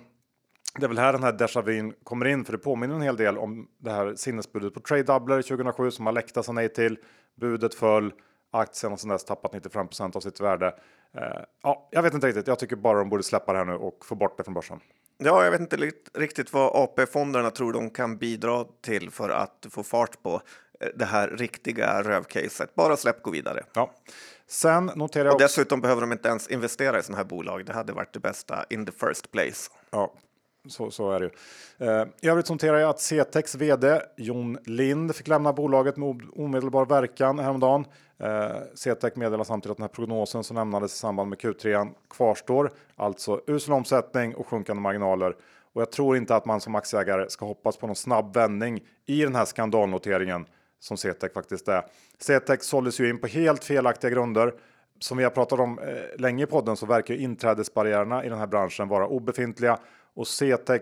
det 0.80 0.86
är 0.86 0.88
väl 0.88 0.98
här 0.98 1.14
den 1.14 1.24
här 1.24 1.34
déjà 1.34 1.62
vin 1.62 1.94
kommer 2.04 2.26
in, 2.26 2.46
för 2.46 2.52
det 2.52 2.58
påminner 2.58 2.96
en 2.96 3.02
hel 3.02 3.18
del 3.18 3.38
om 3.38 3.68
det 3.78 3.92
här 3.92 4.16
sinnesbudet 4.16 4.74
på 4.74 4.80
Trade 4.80 5.04
Doubler 5.04 5.42
2007 5.42 5.92
som 5.92 6.08
Alecta 6.08 6.44
sa 6.44 6.52
nej 6.52 6.70
till. 6.70 6.98
Budet 7.36 7.76
föll, 7.76 8.14
aktien 8.52 8.92
har 8.92 8.98
sedan 8.98 9.10
dess 9.10 9.24
tappat 9.24 9.54
95% 9.54 10.16
av 10.16 10.20
sitt 10.20 10.42
värde. 10.42 10.68
Eh, 11.18 11.42
ja, 11.64 11.90
jag 11.92 12.04
vet 12.04 12.14
inte 12.14 12.28
riktigt. 12.28 12.48
Jag 12.48 12.60
tycker 12.60 12.76
bara 12.76 13.00
de 13.00 13.10
borde 13.10 13.24
släppa 13.24 13.52
det 13.52 13.58
här 13.58 13.66
nu 13.66 13.74
och 13.74 14.06
få 14.06 14.16
bort 14.16 14.38
det 14.38 14.44
från 14.44 14.54
börsen. 14.54 14.80
Ja, 15.18 15.44
jag 15.44 15.52
vet 15.52 15.62
inte 15.62 15.92
riktigt 16.14 16.54
vad 16.54 16.76
AP-fonderna 16.76 17.52
tror 17.52 17.74
de 17.74 17.90
kan 17.90 18.18
bidra 18.18 18.66
till 18.82 19.12
för 19.12 19.30
att 19.30 19.68
få 19.70 19.84
fart 19.84 20.24
på 20.24 20.42
det 20.96 21.06
här 21.06 21.28
riktiga 21.28 22.04
rövcaset. 22.04 22.76
Bara 22.76 22.98
släpp, 22.98 23.24
gå 23.24 23.32
vidare. 23.32 23.64
Ja. 23.74 23.92
Sen 24.48 24.92
noterar 24.96 25.26
jag 25.26 25.34
och 25.34 25.40
dessutom 25.42 25.82
behöver 25.82 26.02
de 26.02 26.12
inte 26.12 26.30
ens 26.30 26.48
investera 26.48 27.00
i 27.00 27.04
sådana 27.04 27.18
här 27.18 27.30
bolag. 27.30 27.66
Det 27.66 27.74
hade 27.74 27.94
varit 27.94 28.14
det 28.14 28.20
bästa 28.20 28.66
in 28.70 28.86
the 28.86 28.92
first 28.92 29.32
place. 29.32 29.72
Ja, 29.90 30.14
så, 30.68 30.92
så 30.92 31.12
är 31.12 31.20
det 31.20 31.26
ju. 31.26 31.32
Eh, 31.88 32.08
I 32.22 32.28
övrigt 32.28 32.50
noterar 32.50 32.78
jag 32.78 32.90
att 32.90 33.00
CTEX 33.02 33.56
vd 33.56 34.02
Jon 34.18 34.58
Lind 34.66 35.16
fick 35.16 35.28
lämna 35.28 35.54
bolaget 35.54 35.98
med 35.98 36.22
omedelbar 36.34 36.86
verkan 36.86 37.40
häromdagen. 37.40 37.86
Eh, 38.20 38.52
CTEC 38.76 39.16
meddelar 39.16 39.44
samtidigt 39.44 39.72
att 39.72 39.78
den 39.78 39.84
här 39.84 39.88
prognosen 39.88 40.44
som 40.44 40.56
lämnades 40.56 40.94
i 40.94 40.98
samband 40.98 41.30
med 41.30 41.40
Q3 41.40 41.90
kvarstår, 42.10 42.72
alltså 42.96 43.42
usel 43.48 43.74
omsättning 43.74 44.36
och 44.36 44.48
sjunkande 44.48 44.82
marginaler. 44.82 45.36
Och 45.74 45.82
jag 45.82 45.92
tror 45.92 46.18
inte 46.18 46.36
att 46.36 46.46
man 46.46 46.62
som 46.62 46.76
aktieägare 46.76 47.30
ska 47.30 47.46
hoppas 47.46 47.78
på 47.78 47.88
någon 47.88 47.96
snabb 47.96 48.36
vändning 48.36 48.80
i 49.06 49.24
den 49.24 49.36
här 49.36 49.46
skandalnoteringen 49.46 50.46
som 50.80 50.98
CTEC 50.98 51.34
faktiskt 51.34 51.68
är. 51.68 51.86
CTEC 52.20 52.64
såldes 52.64 53.00
ju 53.00 53.10
in 53.10 53.20
på 53.20 53.28
helt 53.28 53.64
felaktiga 53.64 54.12
grunder. 54.12 54.54
Som 55.00 55.18
vi 55.18 55.24
har 55.24 55.32
pratat 55.32 55.60
om 55.60 55.80
eh, 55.80 56.20
länge 56.20 56.44
i 56.44 56.48
podden 56.48 56.78
så 56.78 56.86
verkar 56.86 57.14
inträdesbarriärerna 57.14 58.26
i 58.26 58.30
den 58.30 58.40
här 58.40 58.48
branschen 58.48 58.88
vara 58.88 59.08
obefintliga 59.08 59.80
och 60.16 60.28
CTEC 60.28 60.82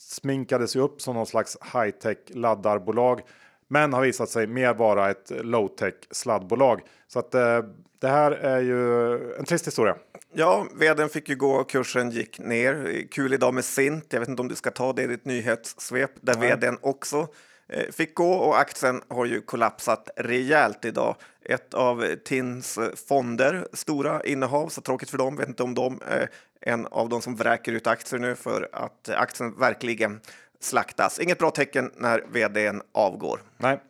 sminkades 0.00 0.76
ju 0.76 0.80
upp 0.80 1.02
som 1.02 1.14
någon 1.14 1.26
slags 1.26 1.56
high 1.74 1.90
tech 1.90 2.18
laddarbolag. 2.28 3.20
men 3.68 3.92
har 3.92 4.02
visat 4.02 4.28
sig 4.28 4.46
mer 4.46 4.74
vara 4.74 5.10
ett 5.10 5.30
low-tech 5.30 5.94
sladdbolag. 6.10 6.80
Så 7.08 7.18
att 7.18 7.34
eh, 7.34 7.62
det 7.98 8.08
här 8.08 8.32
är 8.32 8.60
ju 8.60 9.14
en 9.38 9.44
trist 9.44 9.66
historia. 9.66 9.96
Ja, 10.32 10.66
vdn 10.74 11.08
fick 11.08 11.28
ju 11.28 11.36
gå 11.36 11.52
och 11.52 11.70
kursen 11.70 12.10
gick 12.10 12.38
ner. 12.38 13.06
Kul 13.10 13.34
idag 13.34 13.54
med 13.54 13.64
Sint. 13.64 14.06
Jag 14.10 14.20
vet 14.20 14.28
inte 14.28 14.42
om 14.42 14.48
du 14.48 14.54
ska 14.54 14.70
ta 14.70 14.92
det 14.92 15.02
i 15.02 15.06
ditt 15.06 15.24
nyhetssvep 15.24 16.10
där 16.20 16.34
Nej. 16.36 16.48
vdn 16.48 16.78
också 16.80 17.28
eh, 17.68 17.92
fick 17.92 18.14
gå 18.14 18.32
och 18.32 18.58
aktien 18.58 19.02
har 19.08 19.24
ju 19.24 19.40
kollapsat 19.40 20.10
rejält 20.16 20.84
idag. 20.84 21.16
Ett 21.44 21.74
av 21.74 22.04
TINs 22.24 22.78
fonder, 23.08 23.68
stora 23.72 24.22
innehav, 24.24 24.68
så 24.68 24.80
tråkigt 24.80 25.10
för 25.10 25.18
dem, 25.18 25.36
vet 25.36 25.48
inte 25.48 25.62
om 25.62 25.74
de 25.74 26.00
är 26.06 26.30
en 26.66 26.86
av 26.86 27.08
de 27.08 27.22
som 27.22 27.36
vräker 27.36 27.72
ut 27.72 27.86
aktier 27.86 28.20
nu 28.20 28.36
för 28.36 28.68
att 28.72 29.08
aktien 29.08 29.58
verkligen 29.58 30.20
slaktas. 30.60 31.18
Inget 31.18 31.38
bra 31.38 31.50
tecken 31.50 31.90
när 31.96 32.24
vdn 32.32 32.82
avgår. 32.92 33.40
Nej. 33.56 33.80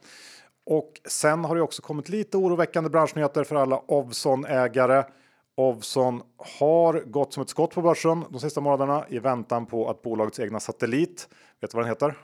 Och 0.67 1.01
sen 1.05 1.45
har 1.45 1.57
det 1.57 1.63
också 1.63 1.83
kommit 1.83 2.09
lite 2.09 2.37
oroväckande 2.37 2.91
branschnyheter 2.91 3.45
för 3.45 3.57
alla 3.57 3.83
Ovzon-ägare. 3.87 5.05
Ovzon 5.55 6.23
har 6.37 7.01
gått 7.07 7.33
som 7.33 7.43
ett 7.43 7.49
skott 7.49 7.75
på 7.75 7.83
börsen 7.83 8.25
de 8.31 8.41
sista 8.41 8.61
månaderna 8.61 9.05
i 9.09 9.19
väntan 9.19 9.67
på 9.67 9.91
att 9.91 10.03
bolagets 10.03 10.41
egna 10.41 10.61
satellit, 10.61 11.29
vet 11.61 11.71
du 11.71 11.77
vad 11.77 11.85
den 11.85 11.91
heter? 11.91 12.15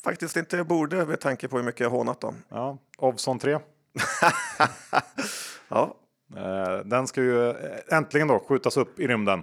Faktiskt 0.00 0.36
inte, 0.36 0.56
jag 0.56 0.66
borde 0.66 1.06
med 1.06 1.20
tanke 1.20 1.48
på 1.48 1.56
hur 1.56 1.64
mycket 1.64 1.80
jag 1.80 1.90
hånat 1.90 2.20
dem. 2.20 2.34
Ja, 2.48 2.78
Ovzon 2.98 3.38
3. 3.38 3.50
ja. 5.68 5.94
Eh, 6.36 6.78
den 6.84 7.06
ska 7.06 7.20
ju 7.22 7.50
eh, 7.50 7.56
äntligen 7.90 8.28
då 8.28 8.38
skjutas 8.38 8.76
upp 8.76 9.00
i 9.00 9.06
rymden. 9.06 9.42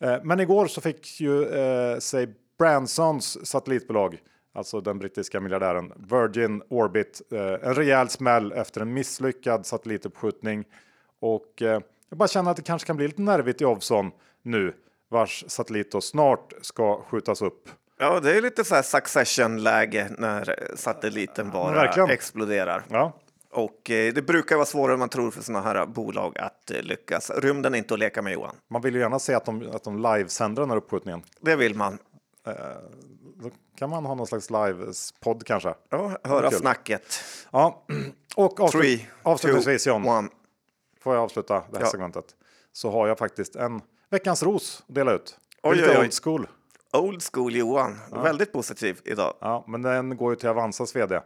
Eh, 0.00 0.16
men 0.22 0.40
igår 0.40 0.66
så 0.66 0.80
fick 0.80 1.20
ju 1.20 1.46
sig 2.00 2.34
Bransons 2.58 3.46
satellitbolag, 3.46 4.18
alltså 4.54 4.80
den 4.80 4.98
brittiska 4.98 5.40
miljardären 5.40 5.92
Virgin 5.96 6.62
Orbit, 6.68 7.22
en 7.62 7.74
rejäl 7.74 8.08
smäll 8.08 8.52
efter 8.52 8.80
en 8.80 8.92
misslyckad 8.92 9.66
satellituppskjutning. 9.66 10.64
Och 11.20 11.52
jag 11.56 11.82
bara 12.18 12.28
känner 12.28 12.50
att 12.50 12.56
det 12.56 12.62
kanske 12.62 12.86
kan 12.86 12.96
bli 12.96 13.08
lite 13.08 13.22
nervigt 13.22 13.60
i 13.60 13.64
Ovzon 13.64 14.10
nu, 14.42 14.74
vars 15.08 15.44
satellit 15.48 15.92
då 15.92 16.00
snart 16.00 16.52
ska 16.60 17.02
skjutas 17.02 17.42
upp. 17.42 17.68
Ja, 17.98 18.20
det 18.20 18.36
är 18.36 18.42
lite 18.42 18.64
så 18.64 18.74
här 18.74 18.82
succession 18.82 19.62
läge 19.62 20.10
när 20.18 20.68
satelliten 20.74 21.50
bara 21.50 21.92
ja, 21.96 22.12
exploderar. 22.12 22.84
Ja. 22.88 23.12
Och 23.52 23.90
eh, 23.90 24.14
det 24.14 24.22
brukar 24.22 24.56
vara 24.56 24.66
svårare 24.66 24.92
än 24.92 24.98
man 24.98 25.08
tror 25.08 25.30
för 25.30 25.42
sådana 25.42 25.64
här 25.64 25.86
bolag 25.86 26.38
att 26.38 26.70
eh, 26.70 26.82
lyckas. 26.82 27.30
Rymden 27.30 27.74
är 27.74 27.78
inte 27.78 27.94
att 27.94 28.00
leka 28.00 28.22
med 28.22 28.32
Johan. 28.32 28.54
Man 28.68 28.82
vill 28.82 28.94
ju 28.94 29.00
gärna 29.00 29.18
se 29.18 29.34
att 29.34 29.44
de, 29.44 29.70
att 29.74 29.84
de 29.84 30.02
livesänder 30.02 30.62
den 30.62 30.70
här 30.70 30.76
uppskjutningen. 30.76 31.22
Det 31.40 31.56
vill 31.56 31.74
man. 31.74 31.98
Eh, 32.46 32.54
då 33.34 33.50
kan 33.76 33.90
man 33.90 34.04
ha 34.04 34.14
någon 34.14 34.26
slags 34.26 34.50
live-podd 34.50 35.46
kanske. 35.46 35.74
Ja, 35.88 36.18
höra 36.24 36.50
snacket. 36.50 37.24
Ja, 37.50 37.84
och 38.36 38.60
avslut 38.60 38.82
Three, 38.82 39.08
avslutningsvis 39.22 39.84
two, 39.84 39.90
John. 39.90 40.08
One. 40.08 40.28
Får 41.00 41.14
jag 41.14 41.24
avsluta 41.24 41.54
det 41.54 41.76
här 41.76 41.84
ja. 41.84 41.90
segmentet? 41.90 42.24
Så 42.72 42.90
har 42.90 43.08
jag 43.08 43.18
faktiskt 43.18 43.56
en 43.56 43.80
veckans 44.10 44.42
ros 44.42 44.82
att 44.88 44.94
dela 44.94 45.12
ut. 45.12 45.38
Oj, 45.62 45.76
Lite 45.76 45.90
oj, 45.90 45.96
oj. 45.96 46.04
old 46.04 46.14
school. 46.22 46.48
Old 46.92 47.22
school 47.32 47.56
Johan. 47.56 47.98
Ja. 48.10 48.22
Väldigt 48.22 48.52
positiv 48.52 49.00
idag. 49.04 49.34
Ja, 49.40 49.64
men 49.68 49.82
den 49.82 50.16
går 50.16 50.32
ju 50.32 50.36
till 50.36 50.48
Avanzas 50.48 50.96
vd. 50.96 51.20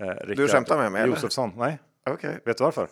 Eh, 0.00 0.34
du 0.36 0.48
skämtar 0.48 0.76
med 0.78 0.92
mig? 0.92 1.08
Josefsson, 1.08 1.52
nej. 1.56 1.78
Okay. 2.10 2.34
Vet 2.44 2.58
du 2.58 2.64
varför? 2.64 2.88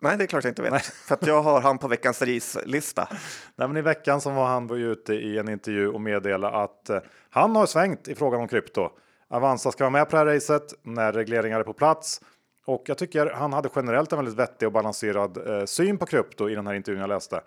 Nej, 0.00 0.16
det 0.16 0.24
är 0.24 0.26
klart 0.26 0.44
jag 0.44 0.50
inte 0.50 0.62
vet. 0.62 0.72
Nej. 0.72 0.80
För 0.80 1.14
att 1.14 1.26
jag 1.26 1.42
har 1.42 1.60
han 1.60 1.78
på 1.78 1.88
veckans 1.88 2.22
rislista. 2.22 3.08
Nej, 3.56 3.68
men 3.68 3.76
I 3.76 3.82
veckan 3.82 4.20
som 4.20 4.34
var 4.34 4.46
han 4.46 4.66
var 4.66 4.76
ute 4.76 5.14
i 5.14 5.38
en 5.38 5.48
intervju 5.48 5.88
och 5.88 6.00
meddelade 6.00 6.56
att 6.56 6.90
eh, 6.90 6.98
han 7.30 7.56
har 7.56 7.66
svängt 7.66 8.08
i 8.08 8.14
frågan 8.14 8.40
om 8.40 8.48
krypto. 8.48 8.90
Avanza 9.28 9.72
ska 9.72 9.84
vara 9.84 9.90
med 9.90 10.10
på 10.10 10.16
det 10.16 10.18
här 10.18 10.34
racet 10.34 10.74
när 10.82 11.12
regleringar 11.12 11.60
är 11.60 11.64
på 11.64 11.72
plats. 11.72 12.20
Och 12.64 12.82
jag 12.86 12.98
tycker 12.98 13.26
han 13.26 13.52
hade 13.52 13.68
generellt 13.76 14.12
en 14.12 14.18
väldigt 14.18 14.34
vettig 14.34 14.68
och 14.68 14.72
balanserad 14.72 15.48
eh, 15.48 15.64
syn 15.64 15.98
på 15.98 16.06
krypto 16.06 16.48
i 16.48 16.54
den 16.54 16.66
här 16.66 16.74
intervjun 16.74 17.00
jag 17.00 17.08
läste. 17.08 17.40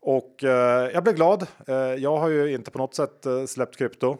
Och 0.00 0.44
eh, 0.44 0.90
jag 0.92 1.02
blev 1.02 1.14
glad. 1.14 1.46
Eh, 1.66 1.76
jag 1.76 2.16
har 2.16 2.28
ju 2.28 2.52
inte 2.52 2.70
på 2.70 2.78
något 2.78 2.94
sätt 2.94 3.26
eh, 3.26 3.44
släppt 3.44 3.76
krypto. 3.76 4.18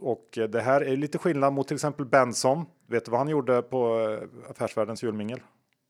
Eh, 0.00 0.06
och 0.06 0.38
det 0.48 0.60
här 0.60 0.80
är 0.80 0.96
lite 0.96 1.18
skillnad 1.18 1.52
mot 1.52 1.68
till 1.68 1.74
exempel 1.74 2.06
Benson. 2.06 2.66
Vet 2.86 3.04
du 3.04 3.10
vad 3.10 3.20
han 3.20 3.28
gjorde 3.28 3.62
på 3.62 4.00
eh, 4.00 4.50
Affärsvärldens 4.50 5.02
julmingel? 5.02 5.40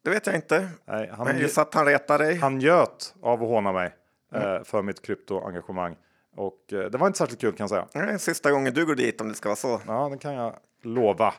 Det 0.05 0.11
vet 0.11 0.27
jag 0.27 0.37
inte. 0.37 0.69
Nej, 0.85 1.11
han, 1.17 1.27
Men 1.27 1.39
just 1.39 1.59
att 1.59 1.75
han 1.75 1.87
retar 1.87 2.19
dig. 2.19 2.37
Han 2.37 2.61
göt 2.61 3.15
av 3.23 3.43
att 3.43 3.49
håna 3.49 3.73
mig 3.73 3.95
mm. 4.35 4.57
eh, 4.57 4.63
för 4.65 4.83
mitt 4.83 5.03
kryptoengagemang. 5.03 5.97
Och 6.37 6.73
eh, 6.73 6.91
det 6.91 6.99
var 6.99 7.07
inte 7.07 7.19
särskilt 7.19 7.41
kul 7.41 7.53
kan 7.53 7.69
jag 7.71 7.89
säga. 7.95 8.19
Sista 8.19 8.51
gången 8.51 8.75
du 8.75 8.87
går 8.87 8.95
dit 8.95 9.21
om 9.21 9.29
det 9.29 9.35
ska 9.35 9.49
vara 9.49 9.57
så. 9.57 9.81
Ja, 9.87 10.09
det 10.13 10.19
kan 10.19 10.35
jag 10.35 10.55
lova. 10.83 11.35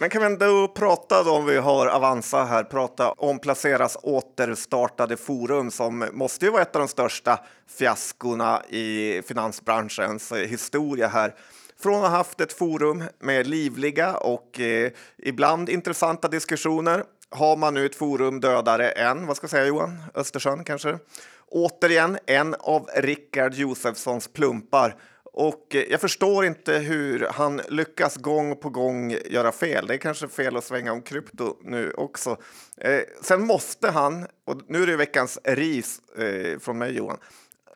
Men 0.00 0.10
kan 0.10 0.20
vi 0.20 0.26
ändå 0.26 0.68
prata 0.68 1.22
då, 1.22 1.30
om 1.30 1.46
vi 1.46 1.56
har 1.56 1.86
Avanza 1.86 2.44
här, 2.44 2.64
prata 2.64 3.12
om 3.12 3.38
Placeras 3.38 3.96
återstartade 4.02 5.16
forum 5.16 5.70
som 5.70 6.08
måste 6.12 6.44
ju 6.44 6.50
vara 6.50 6.62
ett 6.62 6.76
av 6.76 6.80
de 6.80 6.88
största 6.88 7.38
fiaskorna 7.78 8.62
i 8.68 9.22
finansbranschens 9.26 10.32
historia 10.32 11.08
här. 11.08 11.34
Från 11.82 11.94
att 11.94 12.00
ha 12.00 12.08
haft 12.08 12.40
ett 12.40 12.52
forum 12.52 13.04
med 13.18 13.46
livliga 13.46 14.16
och 14.16 14.60
eh, 14.60 14.92
ibland 15.18 15.68
intressanta 15.68 16.28
diskussioner 16.28 17.04
har 17.30 17.56
man 17.56 17.74
nu 17.74 17.86
ett 17.86 17.94
forum 17.94 18.40
dödare 18.40 18.90
än, 18.90 19.26
vad 19.26 19.36
ska 19.36 19.44
jag 19.44 19.50
säga 19.50 19.66
Johan, 19.66 20.02
Östersjön 20.14 20.64
kanske? 20.64 20.98
Återigen 21.46 22.18
en 22.26 22.54
av 22.54 22.88
Rickard 22.96 23.54
Josefssons 23.54 24.28
plumpar 24.28 24.96
och 25.32 25.74
eh, 25.74 25.82
jag 25.90 26.00
förstår 26.00 26.44
inte 26.44 26.72
hur 26.72 27.28
han 27.32 27.60
lyckas 27.68 28.16
gång 28.16 28.56
på 28.56 28.70
gång 28.70 29.10
göra 29.10 29.52
fel. 29.52 29.86
Det 29.86 29.94
är 29.94 29.98
kanske 29.98 30.28
fel 30.28 30.56
att 30.56 30.64
svänga 30.64 30.92
om 30.92 31.02
krypto 31.02 31.56
nu 31.62 31.90
också. 31.90 32.36
Eh, 32.76 33.00
sen 33.22 33.46
måste 33.46 33.90
han, 33.90 34.26
och 34.44 34.60
nu 34.68 34.82
är 34.82 34.86
det 34.86 34.96
veckans 34.96 35.38
ris 35.44 36.00
eh, 36.18 36.58
från 36.58 36.78
mig 36.78 36.96
Johan, 36.96 37.18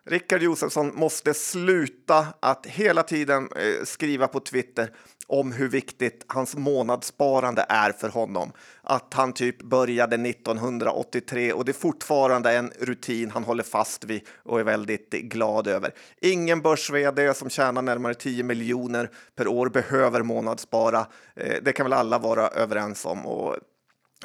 Rickard 0.04 0.42
Josefsson 0.42 0.94
måste 0.94 1.35
sluta 1.35 2.26
att 2.40 2.66
hela 2.66 3.02
tiden 3.02 3.49
eh, 3.56 3.85
skriva 3.85 4.28
på 4.28 4.40
Twitter 4.40 4.90
om 5.26 5.52
hur 5.52 5.68
viktigt 5.68 6.25
hans 6.26 6.56
månadssparande 6.56 7.66
är 7.68 7.92
för 7.92 8.09
honom. 8.09 8.52
Att 8.82 9.14
han 9.14 9.32
typ 9.32 9.62
började 9.62 10.16
1983 10.16 11.52
och 11.52 11.64
det 11.64 11.71
är 11.73 11.80
fortfarande 11.80 12.52
en 12.52 12.73
rutin 12.80 13.30
han 13.30 13.44
håller 13.44 13.62
fast 13.62 14.04
vid 14.04 14.23
och 14.42 14.61
är 14.61 14.64
väldigt 14.64 15.11
glad 15.11 15.66
över. 15.66 15.94
Ingen 16.21 16.61
börs 16.61 16.90
som 17.35 17.50
tjänar 17.50 17.82
närmare 17.82 18.14
10 18.14 18.42
miljoner 18.42 19.11
per 19.37 19.49
år 19.49 19.68
behöver 19.68 20.23
månadsspara. 20.23 21.06
Eh, 21.37 21.56
det 21.62 21.73
kan 21.73 21.85
väl 21.85 21.92
alla 21.92 22.18
vara 22.18 22.49
överens 22.49 23.06
om 23.06 23.26
och 23.26 23.56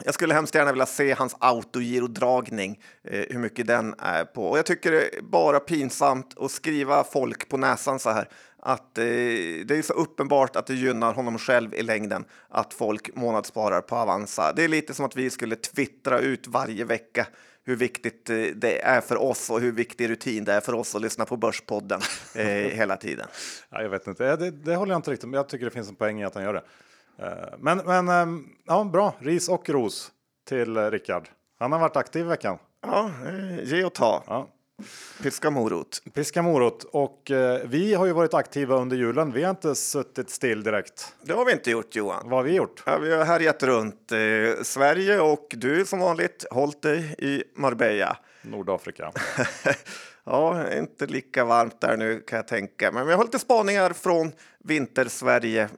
jag 0.04 0.14
skulle 0.14 0.34
hemskt 0.34 0.56
gärna 0.56 0.72
vilja 0.72 0.86
se 0.86 1.14
hans 1.14 1.36
autogirodragning, 1.40 2.82
eh, 3.04 3.26
hur 3.30 3.40
mycket 3.40 3.68
den 3.68 3.96
är 4.00 4.26
på. 4.26 4.46
Och 4.50 4.58
jag 4.58 4.66
tycker 4.66 4.92
det 4.92 5.18
är 5.18 5.22
bara 5.22 5.60
pinsamt 5.60 6.38
att 6.38 6.52
skriva 6.52 7.04
folk 7.04 7.50
på 7.50 7.58
näsan 7.58 8.00
så 8.00 8.10
här. 8.10 8.30
Att 8.60 8.98
eh, 8.98 9.04
det 9.66 9.72
är 9.72 9.82
så 9.82 9.94
uppenbart 9.94 10.56
att 10.56 10.68
det 10.68 10.74
gynnar 10.74 11.14
honom 11.14 11.38
själv 11.38 11.74
i 11.74 11.84
längden 11.84 12.26
att 12.50 12.74
folk 12.74 13.16
månadssparar 13.16 13.82
på 13.82 13.96
Avanza. 13.96 14.54
Det 14.54 14.64
är 14.64 14.68
lite 14.68 14.94
som 14.94 15.06
att 15.06 15.16
vi 15.16 15.30
skulle 15.30 15.56
twittra 15.56 16.20
ut 16.20 16.48
varje 16.48 16.86
vecka 16.86 17.28
hur 17.68 17.76
viktigt 17.76 18.30
eh, 18.30 18.36
det 18.56 18.82
är 18.82 19.02
för 19.02 19.22
oss 19.22 19.50
och 19.50 19.62
hur 19.62 19.72
viktig 19.72 20.10
rutin 20.10 20.44
det 20.44 20.54
är 20.54 20.62
för 20.62 20.74
oss 20.74 20.96
att 20.96 21.02
lyssna 21.02 21.26
på 21.26 21.38
Börspodden 21.38 22.02
eh, 22.36 22.46
hela 22.48 22.98
tiden. 22.98 23.28
Ja, 23.70 23.82
jag 23.82 23.90
vet 23.90 24.08
inte, 24.08 24.36
det, 24.36 24.52
det 24.52 24.76
håller 24.76 24.92
jag 24.92 25.00
inte 25.00 25.12
riktigt 25.12 25.30
med. 25.30 25.38
Jag 25.38 25.50
tycker 25.50 25.66
det 25.66 25.72
finns 25.72 25.90
en 25.90 25.96
poäng 25.96 26.22
i 26.22 26.26
att 26.26 26.36
han 26.36 26.44
gör 26.44 26.54
det. 26.54 26.64
Eh, 27.20 27.28
men, 27.58 27.78
men 27.78 28.10
ehm, 28.10 28.46
ja, 28.66 28.84
bra, 28.84 29.14
ris 29.20 29.50
och 29.50 29.70
ros 29.70 30.12
till 30.48 30.78
eh, 30.78 30.92
Rickard. 30.92 31.30
Han 31.60 31.72
har 31.72 31.80
varit 31.80 31.96
aktiv 31.96 32.26
i 32.26 32.30
veckan. 32.30 32.58
Ja, 32.82 33.12
ge 33.64 33.84
och 33.84 33.94
ta. 33.94 34.24
Ja. 34.28 34.48
Piska 35.24 35.50
morot. 35.50 36.02
Piska 36.14 36.42
morot. 36.42 36.84
Och 36.84 37.32
eh, 37.32 37.62
vi 37.66 37.94
har 37.94 38.06
ju 38.06 38.12
varit 38.12 38.34
aktiva 38.34 38.76
under 38.76 38.98
julen. 38.98 39.32
Vi 39.32 39.44
har 39.44 39.50
inte 39.50 39.76
suttit 39.76 40.30
still 40.30 40.64
direkt. 40.64 41.16
Det 41.22 41.34
har 41.34 41.46
vi 41.46 41.52
inte 41.52 41.72
gjort 41.72 41.96
Johan. 41.96 42.30
Vad 42.30 42.40
har 42.40 42.44
vi 42.44 42.56
gjort? 42.56 42.84
Ja, 42.86 42.98
vi 42.98 43.16
har 43.16 43.26
härjat 43.26 43.64
runt 43.64 44.12
eh, 44.12 44.64
Sverige 44.64 45.20
och 45.20 45.48
du 45.58 45.86
som 45.86 46.00
vanligt 46.00 46.46
hållit 46.52 46.82
dig 46.82 47.16
i 47.18 47.44
Marbella. 47.56 48.18
Nordafrika. 48.42 49.12
ja, 50.24 50.74
inte 50.74 51.06
lika 51.06 51.46
varmt 51.46 51.82
där 51.82 51.98
nu 51.98 52.20
kan 52.20 52.38
jag 52.38 52.48
tänka. 52.48 52.92
Men 52.92 53.08
vi 53.08 53.14
har 53.14 53.24
lite 53.24 53.40
spaningar 53.40 53.94
från 53.94 54.32
vintersverige 54.64 55.64
eh, 55.64 55.70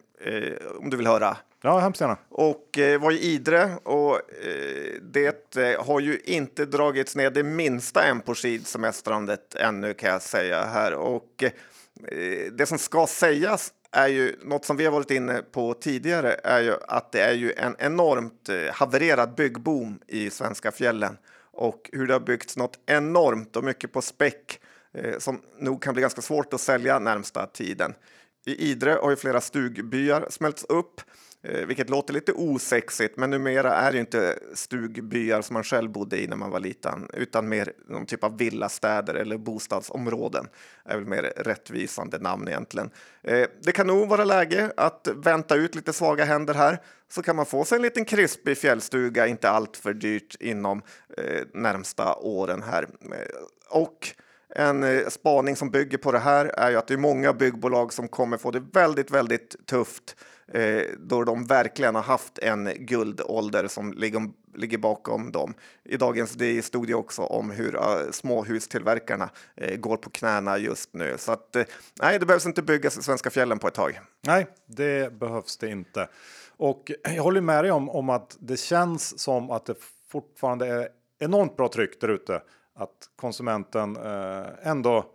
om 0.79 0.89
du 0.89 0.97
vill 0.97 1.07
höra. 1.07 1.37
Ja, 1.61 1.79
hemskt 1.79 2.01
gärna. 2.01 2.17
Och 2.29 2.77
eh, 2.77 3.01
var 3.01 3.11
i 3.11 3.19
Idre 3.19 3.69
och 3.83 4.15
eh, 4.15 5.01
det 5.01 5.57
eh, 5.57 5.85
har 5.85 5.99
ju 5.99 6.19
inte 6.25 6.65
dragits 6.65 7.15
ner 7.15 7.29
det 7.29 7.43
minsta 7.43 8.03
än 8.03 8.21
på 8.21 8.35
skidsemestrandet 8.35 9.55
ännu 9.55 9.93
kan 9.93 10.09
jag 10.09 10.21
säga 10.21 10.65
här. 10.65 10.93
Och 10.93 11.43
eh, 11.43 12.51
det 12.51 12.65
som 12.65 12.77
ska 12.77 13.07
sägas 13.07 13.73
är 13.91 14.07
ju 14.07 14.35
något 14.43 14.65
som 14.65 14.77
vi 14.77 14.85
har 14.85 14.91
varit 14.91 15.11
inne 15.11 15.41
på 15.51 15.73
tidigare 15.73 16.39
är 16.43 16.61
ju 16.61 16.73
att 16.87 17.11
det 17.11 17.21
är 17.21 17.33
ju 17.33 17.53
en 17.53 17.75
enormt 17.79 18.49
eh, 18.49 18.73
havererad 18.73 19.35
byggboom 19.35 19.99
i 20.07 20.29
svenska 20.29 20.71
fjällen 20.71 21.17
och 21.51 21.89
hur 21.93 22.07
det 22.07 22.13
har 22.13 22.19
byggts 22.19 22.57
något 22.57 22.79
enormt 22.85 23.55
och 23.55 23.63
mycket 23.63 23.91
på 23.93 24.01
späck 24.01 24.59
eh, 24.93 25.17
som 25.17 25.41
nog 25.59 25.81
kan 25.81 25.93
bli 25.93 26.01
ganska 26.01 26.21
svårt 26.21 26.53
att 26.53 26.61
sälja 26.61 26.99
närmsta 26.99 27.45
tiden. 27.45 27.93
I 28.45 28.71
Idre 28.71 28.91
har 29.01 29.09
ju 29.09 29.15
flera 29.15 29.41
stugbyar 29.41 30.27
smälts 30.29 30.65
upp 30.69 31.01
eh, 31.41 31.65
vilket 31.65 31.89
låter 31.89 32.13
lite 32.13 32.33
osexigt, 32.33 33.17
men 33.17 33.29
numera 33.29 33.73
är 33.73 33.91
det 33.91 33.99
inte 33.99 34.39
stugbyar 34.53 35.41
som 35.41 35.53
man 35.53 35.63
själv 35.63 35.91
bodde 35.91 36.23
i 36.23 36.27
när 36.27 36.35
man 36.35 36.51
var 36.51 36.59
liten, 36.59 37.09
utan 37.13 37.49
mer 37.49 37.73
någon 37.87 38.05
typ 38.05 38.23
av 38.23 38.37
villastäder 38.37 39.13
eller 39.13 39.37
bostadsområden. 39.37 40.47
Det 40.85 40.91
är 40.91 40.97
väl 40.97 41.05
mer 41.05 41.33
rättvisande 41.37 42.19
namn 42.19 42.47
egentligen. 42.47 42.89
Eh, 43.23 43.47
det 43.61 43.71
kan 43.71 43.87
nog 43.87 44.07
vara 44.07 44.23
läge 44.23 44.71
att 44.77 45.07
vänta 45.15 45.55
ut 45.55 45.75
lite 45.75 45.93
svaga 45.93 46.25
händer 46.25 46.53
här, 46.53 46.81
så 47.09 47.21
kan 47.21 47.35
man 47.35 47.45
få 47.45 47.65
sig 47.65 47.75
en 47.75 47.81
liten 47.81 48.05
krispig 48.05 48.57
fjällstuga, 48.57 49.27
inte 49.27 49.49
allt 49.49 49.77
för 49.77 49.93
dyrt 49.93 50.35
inom 50.39 50.81
eh, 51.17 51.41
närmsta 51.53 52.15
åren 52.15 52.63
här. 52.63 52.87
Och 53.69 54.15
en 54.55 54.83
eh, 54.83 55.07
spaning 55.07 55.55
som 55.55 55.69
bygger 55.69 55.97
på 55.97 56.11
det 56.11 56.19
här 56.19 56.45
är 56.45 56.69
ju 56.69 56.77
att 56.77 56.87
det 56.87 56.93
är 56.93 56.97
många 56.97 57.33
byggbolag 57.33 57.93
som 57.93 58.07
kommer 58.07 58.37
få 58.37 58.51
det 58.51 58.63
väldigt, 58.73 59.11
väldigt 59.11 59.55
tufft 59.65 60.15
eh, 60.47 60.81
då 60.99 61.23
de 61.23 61.45
verkligen 61.45 61.95
har 61.95 62.01
haft 62.01 62.39
en 62.39 62.69
guldålder 62.77 63.67
som 63.67 63.93
ligger, 63.93 64.29
ligger 64.55 64.77
bakom 64.77 65.31
dem. 65.31 65.53
I 65.83 65.97
dagens 65.97 66.31
DI 66.31 66.61
stod 66.61 66.87
det 66.87 66.93
också 66.93 67.21
om 67.21 67.51
hur 67.51 67.75
uh, 67.75 68.11
småhustillverkarna 68.11 69.29
eh, 69.55 69.75
går 69.75 69.97
på 69.97 70.09
knäna 70.09 70.57
just 70.57 70.93
nu. 70.93 71.15
Så 71.17 71.31
att, 71.31 71.55
nej, 72.01 72.19
det 72.19 72.25
behövs 72.25 72.45
inte 72.45 72.61
byggas 72.61 72.97
i 72.97 73.01
svenska 73.01 73.29
fjällen 73.29 73.59
på 73.59 73.67
ett 73.67 73.73
tag. 73.73 73.99
Nej, 74.21 74.47
det 74.65 75.13
behövs 75.13 75.57
det 75.57 75.69
inte. 75.69 76.07
Och 76.57 76.91
jag 77.03 77.23
håller 77.23 77.41
med 77.41 77.63
dig 77.63 77.71
om, 77.71 77.89
om 77.89 78.09
att 78.09 78.37
det 78.39 78.57
känns 78.57 79.19
som 79.19 79.51
att 79.51 79.65
det 79.65 79.75
fortfarande 80.11 80.67
är 80.67 80.89
enormt 81.19 81.57
bra 81.57 81.67
tryck 81.67 82.01
där 82.01 82.07
ute. 82.07 82.41
Att 82.79 83.09
konsumenten 83.15 83.95
eh, 83.95 84.45
ändå 84.63 85.05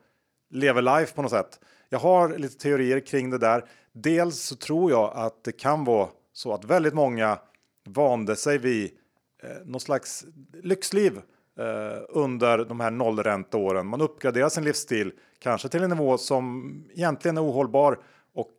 lever 0.50 0.82
life 0.82 1.14
på 1.14 1.22
något 1.22 1.30
sätt. 1.30 1.60
Jag 1.88 1.98
har 1.98 2.38
lite 2.38 2.58
teorier 2.58 3.00
kring 3.00 3.30
det 3.30 3.38
där. 3.38 3.64
Dels 3.92 4.40
så 4.40 4.56
tror 4.56 4.90
jag 4.90 5.12
att 5.14 5.44
det 5.44 5.52
kan 5.52 5.84
vara 5.84 6.08
så 6.32 6.52
att 6.52 6.64
väldigt 6.64 6.94
många 6.94 7.38
vande 7.84 8.36
sig 8.36 8.58
vid 8.58 8.90
eh, 9.42 9.50
något 9.64 9.82
slags 9.82 10.26
lyxliv 10.62 11.16
eh, 11.58 12.02
under 12.08 12.64
de 12.64 12.80
här 12.80 12.90
nollränteåren. 12.90 13.86
Man 13.86 14.00
uppgraderar 14.00 14.48
sin 14.48 14.64
livsstil, 14.64 15.12
kanske 15.38 15.68
till 15.68 15.82
en 15.82 15.90
nivå 15.90 16.18
som 16.18 16.74
egentligen 16.94 17.36
är 17.36 17.44
ohållbar 17.44 17.98
och 18.34 18.50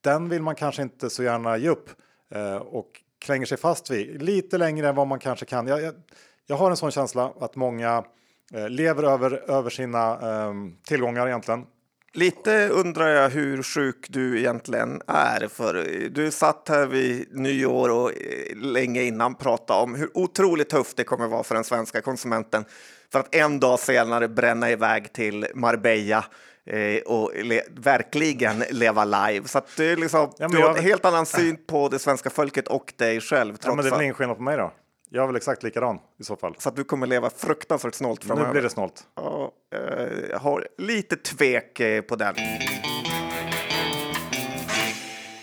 den 0.00 0.28
vill 0.28 0.42
man 0.42 0.54
kanske 0.54 0.82
inte 0.82 1.10
så 1.10 1.22
gärna 1.22 1.56
ge 1.56 1.68
upp 1.68 1.90
eh, 2.30 2.56
och 2.56 3.02
klänger 3.18 3.46
sig 3.46 3.58
fast 3.58 3.90
vid 3.90 4.22
lite 4.22 4.58
längre 4.58 4.88
än 4.88 4.94
vad 4.94 5.06
man 5.06 5.18
kanske 5.18 5.46
kan. 5.46 5.66
Jag, 5.66 5.82
jag, 5.82 5.94
jag 6.46 6.56
har 6.56 6.70
en 6.70 6.76
sån 6.76 6.90
känsla 6.90 7.32
att 7.40 7.56
många 7.56 7.96
eh, 7.96 8.04
lever 8.68 9.02
över, 9.02 9.50
över 9.50 9.70
sina 9.70 10.12
eh, 10.12 10.52
tillgångar 10.86 11.26
egentligen 11.26 11.66
Lite 12.16 12.68
undrar 12.68 13.08
jag 13.08 13.30
hur 13.30 13.62
sjuk 13.62 14.06
du 14.08 14.38
egentligen 14.38 15.02
är. 15.06 15.48
För 15.48 15.74
du 16.08 16.30
satt 16.30 16.68
här 16.68 16.86
vid 16.86 17.38
nyår 17.38 17.90
och 17.90 18.10
eh, 18.10 18.56
länge 18.56 19.02
innan 19.02 19.34
pratade 19.34 19.82
om 19.82 19.94
hur 19.94 20.10
otroligt 20.14 20.68
tufft 20.68 20.96
det 20.96 21.04
kommer 21.04 21.28
vara 21.28 21.42
för 21.42 21.54
den 21.54 21.64
svenska 21.64 22.00
konsumenten 22.00 22.64
för 23.12 23.18
att 23.20 23.34
en 23.34 23.60
dag 23.60 23.78
senare 23.78 24.28
bränna 24.28 24.70
iväg 24.70 25.12
till 25.12 25.46
Marbella 25.54 26.24
eh, 26.66 27.02
och 27.06 27.32
le 27.42 27.62
verkligen 27.76 28.64
leva 28.70 29.04
live. 29.04 29.48
Så 29.48 29.58
att 29.58 29.68
du, 29.76 29.96
liksom, 29.96 30.32
ja, 30.38 30.48
du 30.48 30.58
har 30.58 30.76
en 30.76 30.84
helt 30.84 31.04
annan 31.04 31.26
syn 31.26 31.56
på 31.66 31.88
det 31.88 31.98
svenska 31.98 32.30
folket 32.30 32.68
och 32.68 32.92
dig 32.96 33.20
själv. 33.20 33.52
Trots 33.52 33.66
ja, 33.66 33.74
men 33.74 33.84
det 33.84 33.88
är 33.88 33.92
väl 33.92 34.02
ingen 34.02 34.14
skillnad 34.14 34.36
på 34.36 34.42
mig 34.42 34.56
då? 34.56 34.72
Jag 35.14 35.22
är 35.22 35.26
väl 35.26 35.36
exakt 35.36 35.62
likadan 35.62 35.98
i 36.20 36.24
så 36.24 36.36
fall. 36.36 36.54
Så 36.58 36.68
att 36.68 36.76
du 36.76 36.84
kommer 36.84 37.06
leva 37.06 37.30
fruktansvärt 37.30 37.94
snålt 37.94 38.24
framöver? 38.24 38.48
Nu 38.48 38.52
blir 38.52 38.62
det 38.62 38.70
snålt. 38.70 39.06
Ja, 39.14 39.52
eh, 39.74 39.80
jag 40.30 40.38
har 40.38 40.68
lite 40.78 41.16
tvek 41.16 41.80
eh, 41.80 42.00
på 42.00 42.16
den. 42.16 42.34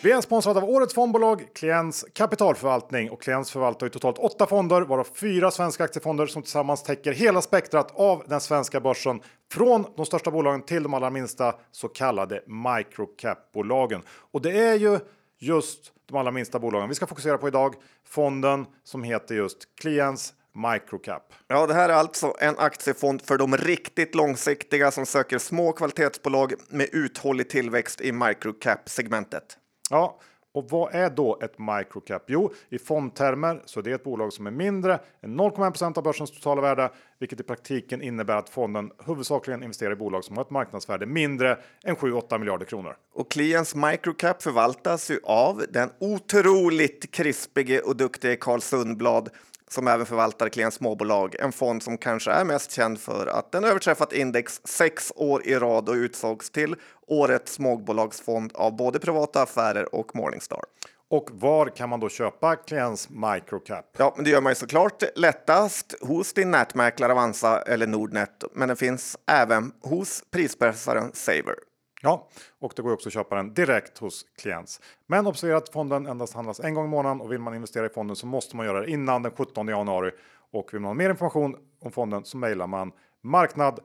Vi 0.04 0.12
är 0.12 0.22
sponsrade 0.22 0.60
av 0.60 0.70
årets 0.70 0.94
fondbolag 0.94 1.46
Klients 1.56 2.06
kapitalförvaltning 2.14 3.10
och 3.10 3.22
Klients 3.22 3.52
förvaltar 3.52 3.86
ju 3.86 3.90
totalt 3.90 4.18
åtta 4.18 4.46
fonder 4.46 4.82
varav 4.82 5.08
fyra 5.16 5.52
svenska 5.52 5.84
aktiefonder 5.84 6.28
som 6.28 6.42
tillsammans 6.42 6.84
täcker 6.84 7.12
hela 7.14 7.42
spektrat 7.42 7.92
av 7.96 8.24
den 8.28 8.42
svenska 8.42 8.80
börsen 8.80 9.22
från 9.52 9.86
de 9.96 10.06
största 10.06 10.32
bolagen 10.32 10.62
till 10.62 10.84
de 10.84 10.94
allra 10.94 11.10
minsta 11.10 11.56
så 11.72 11.88
kallade 11.88 12.44
microcap-bolagen. 12.48 14.02
Och 14.32 14.42
det 14.42 14.58
är 14.58 14.76
ju 14.76 15.00
just 15.42 15.92
de 16.06 16.18
allra 16.18 16.32
minsta 16.32 16.60
bolagen 16.60 16.90
vi 16.90 16.96
ska 16.96 17.08
fokusera 17.08 17.38
på 17.38 17.48
idag. 17.48 17.76
Fonden 18.08 18.66
som 18.84 19.04
heter 19.04 19.36
just 19.36 19.58
Clients 19.82 20.34
Microcap. 20.54 21.34
Ja, 21.48 21.68
det 21.68 21.74
här 21.74 21.90
är 21.90 21.94
alltså 21.94 22.36
en 22.40 22.58
aktiefond 22.58 23.22
för 23.22 23.38
de 23.38 23.58
riktigt 23.58 24.16
långsiktiga 24.16 24.92
som 24.92 25.06
söker 25.06 25.38
små 25.38 25.72
kvalitetsbolag 25.72 26.54
med 26.70 26.90
uthållig 26.92 27.50
tillväxt 27.50 28.02
i 28.02 28.12
microcap-segmentet. 28.12 29.58
Ja, 29.90 30.20
och 30.54 30.70
vad 30.70 30.96
är 30.96 31.10
då 31.10 31.40
ett 31.42 31.60
microcap? 31.60 32.24
Jo, 32.28 32.52
i 32.70 32.80
fondtermer 32.80 33.62
så 33.66 33.80
är 33.80 33.84
det 33.84 33.92
ett 33.92 34.04
bolag 34.04 34.34
som 34.34 34.48
är 34.48 34.52
mindre 34.52 35.00
än 35.22 35.40
0,1% 35.40 35.98
av 35.98 36.04
börsens 36.04 36.32
totala 36.32 36.62
värde, 36.62 36.90
vilket 37.20 37.40
i 37.40 37.44
praktiken 37.44 38.02
innebär 38.02 38.36
att 38.36 38.50
fonden 38.50 38.92
huvudsakligen 39.06 39.64
investerar 39.64 39.92
i 39.92 39.96
bolag 39.96 40.24
som 40.24 40.38
har 40.38 40.44
ett 40.44 40.50
marknadsvärde 40.50 41.06
mindre 41.06 41.58
än 41.84 41.96
7-8 41.96 42.38
miljarder 42.38 42.66
kronor. 42.66 42.96
Och 43.14 43.32
Kliens 43.32 43.76
microcap 43.76 44.44
förvaltas 44.44 45.12
ju 45.12 45.20
av 45.24 45.64
den 45.70 45.90
otroligt 46.00 47.12
krispige 47.12 47.80
och 47.80 47.96
duktige 47.96 48.36
Carl 48.36 48.62
Sundblad 48.62 49.30
som 49.72 49.88
även 49.88 50.06
förvaltar 50.06 50.50
Klients 50.50 50.78
småbolag, 50.78 51.36
en 51.40 51.52
fond 51.52 51.84
som 51.84 51.98
kanske 51.98 52.32
är 52.32 52.46
mest 52.46 52.72
känd 52.72 53.00
för 53.00 53.28
att 53.28 53.52
den 53.52 53.64
överträffat 53.64 54.14
index 54.14 54.62
sex 54.64 55.12
år 55.16 55.48
i 55.48 55.56
rad 55.56 55.90
och 55.90 55.96
utsågs 55.96 56.50
till 56.50 56.76
årets 57.08 57.54
småbolagsfond 57.54 58.52
av 58.56 58.76
både 58.76 59.00
privata 59.00 59.42
affärer 59.42 59.96
och 59.96 60.16
Morningstar. 60.16 60.62
Och 61.10 61.30
var 61.34 61.68
kan 61.68 61.90
man 61.90 62.00
då 62.00 62.10
köpa 62.10 62.56
Klients 62.56 63.10
microcap? 63.10 63.86
Ja, 63.98 64.14
men 64.16 64.26
det 64.26 64.32
gör 64.32 64.42
man 64.42 64.52
ju 64.52 64.56
såklart 64.56 65.04
lättast 65.16 65.96
hos 66.02 66.34
din 66.34 66.52
nätmäklare 66.52 67.12
Avanza 67.12 67.62
eller 67.62 67.88
Nordnet, 67.88 68.44
men 68.54 68.68
den 68.68 68.78
finns 68.78 69.18
även 69.32 69.72
hos 69.82 70.24
prispressaren 70.32 71.12
Saver. 71.14 71.56
Ja, 72.04 72.28
och 72.60 72.74
det 72.76 72.82
går 72.82 72.94
också 72.94 73.10
att 73.10 73.14
köpa 73.14 73.36
den 73.36 73.54
direkt 73.54 73.98
hos 73.98 74.26
klients. 74.42 74.82
Men 75.08 75.28
observera 75.28 75.58
att 75.58 75.70
fonden 75.70 76.06
endast 76.06 76.34
handlas 76.34 76.60
en 76.60 76.74
gång 76.74 76.86
i 76.86 76.90
månaden 76.90 77.22
och 77.22 77.32
vill 77.32 77.40
man 77.40 77.56
investera 77.56 77.86
i 77.86 77.90
fonden 77.90 78.16
så 78.16 78.26
måste 78.26 78.56
man 78.56 78.66
göra 78.66 78.82
det 78.82 78.92
innan 78.92 79.24
den 79.24 79.32
17 79.32 79.68
januari. 79.68 80.12
Och 80.52 80.74
vill 80.74 80.82
man 80.82 80.90
ha 80.90 80.94
mer 80.94 81.10
information 81.10 81.56
om 81.80 81.92
fonden 81.92 82.26
så 82.26 82.38
mejlar 82.38 82.68
man 82.68 82.92
marknad 83.22 83.80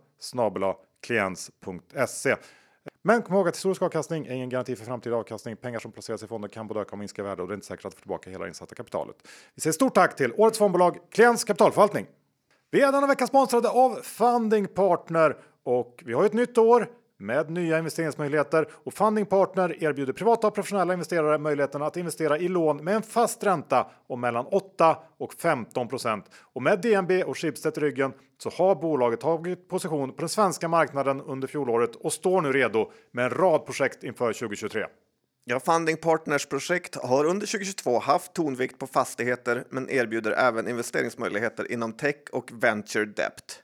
klients.se. 1.02 2.36
Men 3.02 3.22
kom 3.22 3.34
ihåg 3.34 3.48
att 3.48 3.56
historisk 3.56 3.82
avkastning 3.82 4.26
är 4.26 4.34
ingen 4.34 4.48
garanti 4.48 4.76
för 4.76 4.84
framtida 4.84 5.16
avkastning. 5.16 5.56
Pengar 5.56 5.78
som 5.78 5.92
placeras 5.92 6.22
i 6.22 6.26
fonden 6.26 6.50
kan 6.50 6.66
både 6.66 6.80
öka 6.80 6.92
och 6.92 6.98
minska 6.98 7.22
i 7.22 7.24
värde 7.24 7.42
och 7.42 7.48
det 7.48 7.52
är 7.52 7.54
inte 7.54 7.66
säkert 7.66 7.84
att 7.84 7.94
få 7.94 8.00
tillbaka 8.00 8.30
hela 8.30 8.48
insatta 8.48 8.74
kapitalet. 8.74 9.16
Vi 9.54 9.60
säger 9.60 9.72
stort 9.72 9.94
tack 9.94 10.16
till 10.16 10.32
årets 10.36 10.58
fondbolag 10.58 10.98
Klients 11.10 11.44
kapitalförvaltning. 11.44 12.06
Vi 12.70 12.82
är 12.82 12.92
denna 12.92 13.06
vecka 13.06 13.26
sponsrade 13.26 13.68
av 13.68 13.94
Funding 14.02 14.66
Partner 14.66 15.36
och 15.62 16.02
vi 16.06 16.12
har 16.12 16.24
ett 16.24 16.32
nytt 16.32 16.58
år 16.58 16.88
med 17.18 17.50
nya 17.50 17.78
investeringsmöjligheter 17.78 18.68
och 18.72 18.94
Funding 18.94 19.26
Partner 19.26 19.84
erbjuder 19.84 20.12
privata 20.12 20.46
och 20.46 20.54
professionella 20.54 20.92
investerare 20.92 21.38
möjligheten 21.38 21.82
att 21.82 21.96
investera 21.96 22.38
i 22.38 22.48
lån 22.48 22.84
med 22.84 22.96
en 22.96 23.02
fast 23.02 23.44
ränta 23.44 23.86
om 24.06 24.20
mellan 24.20 24.46
8 24.46 24.96
och 25.18 25.34
15 25.34 25.88
procent. 25.88 26.24
Och 26.52 26.62
med 26.62 26.80
DNB 26.80 27.24
och 27.24 27.38
Schibsted 27.38 27.78
i 27.78 27.80
ryggen 27.80 28.12
så 28.38 28.50
har 28.50 28.74
bolaget 28.74 29.20
tagit 29.20 29.68
position 29.68 30.12
på 30.12 30.20
den 30.20 30.28
svenska 30.28 30.68
marknaden 30.68 31.20
under 31.20 31.48
fjolåret 31.48 31.96
och 31.96 32.12
står 32.12 32.42
nu 32.42 32.52
redo 32.52 32.90
med 33.12 33.24
en 33.24 33.30
rad 33.30 33.66
projekt 33.66 34.04
inför 34.04 34.32
2023. 34.32 34.86
Ja, 35.44 35.60
Funding 35.60 35.96
Partners 35.96 36.46
projekt 36.46 36.94
har 36.94 37.24
under 37.24 37.46
2022 37.46 37.98
haft 37.98 38.34
tonvikt 38.34 38.78
på 38.78 38.86
fastigheter 38.86 39.64
men 39.70 39.90
erbjuder 39.90 40.32
även 40.32 40.68
investeringsmöjligheter 40.68 41.72
inom 41.72 41.92
tech 41.92 42.16
och 42.32 42.50
venture 42.52 43.04
debt. 43.04 43.62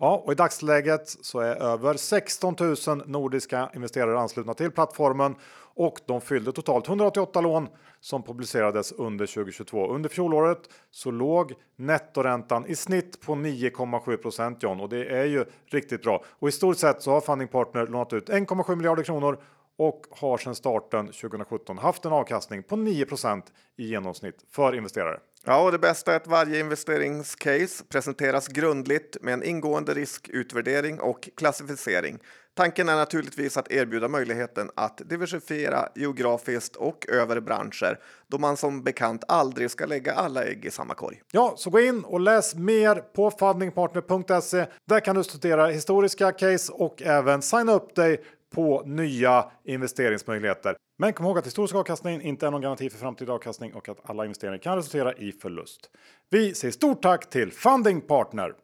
Ja, 0.00 0.22
och 0.24 0.32
i 0.32 0.34
dagsläget 0.34 1.08
så 1.08 1.40
är 1.40 1.56
över 1.62 1.94
16 1.94 2.56
000 2.86 3.02
nordiska 3.06 3.70
investerare 3.74 4.18
anslutna 4.18 4.54
till 4.54 4.70
plattformen 4.70 5.34
och 5.74 6.00
de 6.06 6.20
fyllde 6.20 6.52
totalt 6.52 6.88
188 6.88 7.40
lån 7.40 7.68
som 8.00 8.22
publicerades 8.22 8.92
under 8.92 9.26
2022. 9.26 9.88
Under 9.88 10.08
fjolåret 10.08 10.58
så 10.90 11.10
låg 11.10 11.54
nettoräntan 11.76 12.66
i 12.66 12.76
snitt 12.76 13.20
på 13.20 13.32
9,7 13.32 14.56
John 14.60 14.80
och 14.80 14.88
det 14.88 15.06
är 15.06 15.24
ju 15.24 15.44
riktigt 15.66 16.02
bra. 16.02 16.24
Och 16.28 16.48
i 16.48 16.52
stort 16.52 16.78
sett 16.78 17.02
så 17.02 17.10
har 17.10 17.20
Funding 17.20 17.48
Partner 17.48 17.86
lånat 17.86 18.12
ut 18.12 18.28
1,7 18.28 18.76
miljarder 18.76 19.02
kronor 19.02 19.38
och 19.76 20.06
har 20.10 20.38
sedan 20.38 20.54
starten 20.54 21.06
2017 21.06 21.78
haft 21.78 22.04
en 22.04 22.12
avkastning 22.12 22.62
på 22.62 22.76
9% 22.76 23.42
i 23.76 23.88
genomsnitt 23.88 24.44
för 24.50 24.74
investerare. 24.74 25.20
Ja, 25.48 25.64
och 25.64 25.72
det 25.72 25.78
bästa 25.78 26.12
är 26.12 26.16
att 26.16 26.26
varje 26.26 26.60
investeringscase 26.60 27.84
presenteras 27.88 28.48
grundligt 28.48 29.16
med 29.20 29.34
en 29.34 29.42
ingående 29.42 29.94
riskutvärdering 29.94 31.00
och 31.00 31.28
klassificering. 31.36 32.18
Tanken 32.54 32.88
är 32.88 32.96
naturligtvis 32.96 33.56
att 33.56 33.72
erbjuda 33.72 34.08
möjligheten 34.08 34.70
att 34.76 35.00
diversifiera 35.04 35.88
geografiskt 35.94 36.76
och 36.76 37.08
över 37.08 37.40
branscher 37.40 37.98
då 38.26 38.38
man 38.38 38.56
som 38.56 38.82
bekant 38.82 39.24
aldrig 39.28 39.70
ska 39.70 39.86
lägga 39.86 40.12
alla 40.12 40.44
ägg 40.44 40.64
i 40.64 40.70
samma 40.70 40.94
korg. 40.94 41.22
Ja, 41.32 41.54
så 41.56 41.70
gå 41.70 41.80
in 41.80 42.04
och 42.04 42.20
läs 42.20 42.54
mer 42.54 42.94
på 42.94 43.30
fundingpartner.se. 43.30 44.66
Där 44.84 45.00
kan 45.00 45.16
du 45.16 45.24
studera 45.24 45.66
historiska 45.66 46.32
case 46.32 46.72
och 46.72 47.02
även 47.02 47.42
signa 47.42 47.72
upp 47.72 47.94
dig 47.94 48.24
på 48.54 48.82
nya 48.86 49.50
investeringsmöjligheter. 49.64 50.76
Men 50.98 51.12
kom 51.12 51.26
ihåg 51.26 51.38
att 51.38 51.46
historisk 51.46 51.74
avkastning 51.74 52.22
inte 52.22 52.46
är 52.46 52.50
någon 52.50 52.60
garanti 52.60 52.90
för 52.90 52.98
framtida 52.98 53.32
avkastning 53.32 53.74
och 53.74 53.88
att 53.88 54.10
alla 54.10 54.24
investeringar 54.24 54.58
kan 54.58 54.76
resultera 54.76 55.12
i 55.12 55.32
förlust. 55.32 55.90
Vi 56.30 56.54
säger 56.54 56.72
stort 56.72 57.02
tack 57.02 57.30
till 57.30 57.52
Funding 57.52 58.00
Partner. 58.00 58.54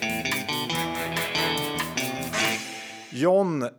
John, 3.13 3.63
eh, 3.63 3.71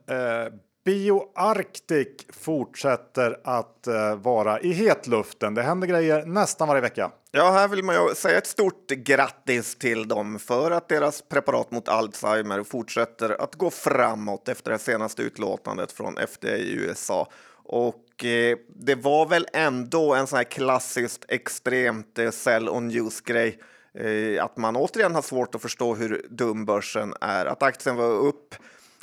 BioArctic 0.86 2.08
fortsätter 2.30 3.40
att 3.44 3.88
eh, 3.88 4.16
vara 4.16 4.60
i 4.60 4.72
hetluften. 4.74 5.54
Det 5.54 5.62
händer 5.62 5.88
grejer 5.88 6.26
nästan 6.26 6.68
varje 6.68 6.82
vecka. 6.82 7.12
Ja, 7.32 7.52
här 7.52 7.68
vill 7.68 7.84
man 7.84 7.96
ju 7.96 8.16
säga 8.16 8.38
ett 8.38 8.48
stort 8.48 8.88
grattis 8.88 9.76
till 9.76 10.08
dem 10.08 10.40
för 10.40 10.72
att 10.72 10.90
deras 10.90 11.22
preparat 11.22 11.72
mot 11.72 11.90
Alzheimer 11.90 12.64
fortsätter 12.64 13.42
att 13.42 13.56
gå 13.56 13.70
framåt 13.70 14.50
efter 14.50 14.72
det 14.72 14.80
senaste 14.80 15.22
utlåtandet 15.22 15.92
från 15.92 16.18
FDA 16.28 16.58
i 16.58 16.74
USA. 16.74 17.32
Och 17.64 18.26
eh, 18.26 18.58
det 18.76 18.96
var 18.96 19.26
väl 19.26 19.48
ändå 19.54 20.14
en 20.14 20.28
sån 20.28 20.38
här 20.38 20.44
klassiskt 20.44 21.26
extremt 21.28 22.20
eh, 22.20 22.32
sell 22.32 22.70
on 22.70 22.88
news 22.88 23.22
grej. 23.22 23.60
Eh, 24.00 24.44
att 24.44 24.58
man 24.58 24.76
återigen 24.76 25.16
har 25.16 25.22
svårt 25.22 25.56
att 25.56 25.62
förstå 25.62 25.96
hur 25.96 26.28
dum 26.30 26.66
börsen 26.66 27.14
är. 27.22 27.46
Att 27.46 27.64
aktien 27.64 27.96
var 27.96 28.10
upp 28.10 28.56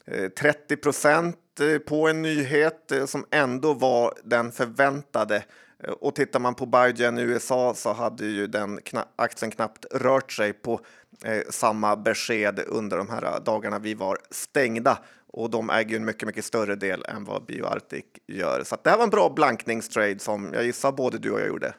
eh, 0.07 0.29
30 0.29 0.77
procent 0.77 1.39
på 1.87 2.09
en 2.09 2.23
nyhet 2.23 2.93
eh, 2.93 3.07
som 3.07 3.27
ändå 3.31 3.75
var 3.75 4.15
den 4.25 4.53
förväntade. 4.53 5.45
Eh, 5.85 5.91
och 5.91 6.15
tittar 6.15 6.41
man 6.41 6.55
på 6.55 6.67
Biogen 6.67 7.19
i 7.19 7.23
USA 7.23 7.75
så 7.75 7.93
hade 7.93 8.27
ju 8.27 8.47
den 8.47 8.81
kna 8.81 9.05
aktien 9.17 9.51
knappt 9.51 9.87
rört 9.91 10.33
sig 10.33 10.53
på 10.53 10.81
eh, 11.25 11.43
samma 11.51 11.97
besked 11.97 12.61
under 12.67 12.97
de 12.97 13.09
här 13.09 13.25
eh, 13.25 13.45
dagarna 13.45 13.79
vi 13.79 13.95
var 13.95 14.19
stängda. 14.31 14.99
Och 15.35 15.51
de 15.51 15.71
äger 15.71 15.91
ju 15.91 15.97
en 15.97 16.05
mycket, 16.05 16.27
mycket 16.27 16.45
större 16.45 16.75
del 16.77 17.05
än 17.09 17.25
vad 17.25 17.47
BioArctic 17.47 18.05
gör. 18.27 18.63
Så 18.65 18.77
det 18.83 18.91
här 18.91 18.97
var 18.97 19.05
en 19.05 19.11
bra 19.11 19.33
blankningstrade 19.37 20.19
som 20.19 20.51
jag 20.55 20.65
gissar 20.65 20.93
både 20.93 21.19
du 21.19 21.31
och 21.31 21.41
jag 21.41 21.49
gjorde. 21.49 21.75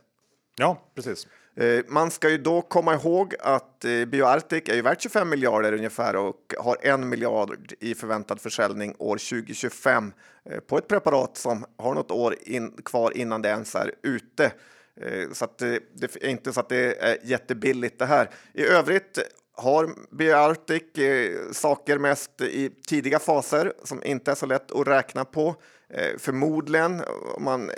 Ja, 0.57 0.81
precis. 0.95 1.27
Eh, 1.55 1.83
man 1.87 2.11
ska 2.11 2.29
ju 2.29 2.37
då 2.37 2.61
komma 2.61 2.93
ihåg 2.93 3.35
att 3.39 3.85
eh, 3.85 4.05
BioArctic 4.05 4.63
är 4.69 4.75
ju 4.75 4.81
värt 4.81 5.01
25 5.01 5.29
miljarder 5.29 5.73
ungefär 5.73 6.15
och 6.15 6.53
har 6.57 6.77
en 6.81 7.09
miljard 7.09 7.73
i 7.79 7.95
förväntad 7.95 8.41
försäljning 8.41 8.95
år 8.97 9.17
2025 9.17 10.13
eh, 10.45 10.59
på 10.59 10.77
ett 10.77 10.87
preparat 10.87 11.37
som 11.37 11.65
har 11.77 11.93
något 11.93 12.11
år 12.11 12.35
in, 12.41 12.71
kvar 12.85 13.17
innan 13.17 13.41
det 13.41 13.49
ens 13.49 13.75
är 13.75 13.91
ute. 14.03 14.51
Så 15.31 15.45
att 15.45 15.57
det, 15.57 15.79
det 15.93 16.15
är 16.15 16.29
inte 16.29 16.53
så 16.53 16.59
att 16.59 16.69
det 16.69 17.03
är 17.03 17.17
jättebilligt 17.23 17.99
det 17.99 18.05
här. 18.05 18.29
I 18.53 18.65
övrigt 18.65 19.19
har 19.55 19.89
BioArctic 20.11 20.83
saker 21.51 21.97
mest 21.97 22.41
i 22.41 22.69
tidiga 22.87 23.19
faser 23.19 23.73
som 23.83 24.03
inte 24.03 24.31
är 24.31 24.35
så 24.35 24.45
lätt 24.45 24.71
att 24.71 24.87
räkna 24.87 25.25
på. 25.25 25.55
Eh, 25.89 26.17
förmodligen, 26.17 27.03
man, 27.39 27.69
eh, 27.69 27.75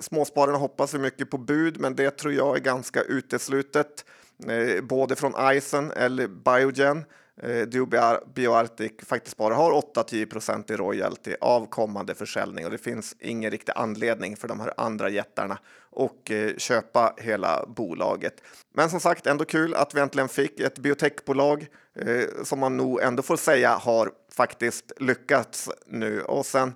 småspararna 0.00 0.58
hoppas 0.58 0.90
för 0.90 0.98
mycket 0.98 1.30
på 1.30 1.38
bud, 1.38 1.80
men 1.80 1.96
det 1.96 2.10
tror 2.10 2.34
jag 2.34 2.56
är 2.56 2.60
ganska 2.60 3.02
uteslutet. 3.02 4.04
Eh, 4.48 4.82
både 4.82 5.16
från 5.16 5.34
Ison 5.54 5.90
eller 5.90 6.28
Biogen. 6.28 7.04
Eh, 7.42 8.22
BioArctic 8.34 8.92
faktiskt 9.02 9.36
bara 9.36 9.54
har 9.54 9.72
8-10 9.72 10.72
i 10.72 10.76
royalty 10.76 11.34
av 11.40 11.66
kommande 11.66 12.14
försäljning 12.14 12.64
och 12.64 12.70
det 12.70 12.78
finns 12.78 13.16
ingen 13.18 13.50
riktig 13.50 13.72
anledning 13.76 14.36
för 14.36 14.48
de 14.48 14.60
här 14.60 14.72
andra 14.76 15.08
jättarna 15.08 15.58
och 15.90 16.32
köpa 16.56 17.14
hela 17.16 17.66
bolaget. 17.66 18.34
Men 18.74 18.90
som 18.90 19.00
sagt, 19.00 19.26
ändå 19.26 19.44
kul 19.44 19.74
att 19.74 19.94
vi 19.94 20.00
äntligen 20.00 20.28
fick 20.28 20.60
ett 20.60 20.78
biotechbolag 20.78 21.66
eh, 21.94 22.44
som 22.44 22.58
man 22.58 22.76
nog 22.76 23.00
ändå 23.00 23.22
får 23.22 23.36
säga 23.36 23.74
har 23.74 24.10
faktiskt 24.32 24.92
lyckats 25.00 25.70
nu 25.86 26.22
och 26.22 26.46
sen 26.46 26.68
Eh, 26.68 26.74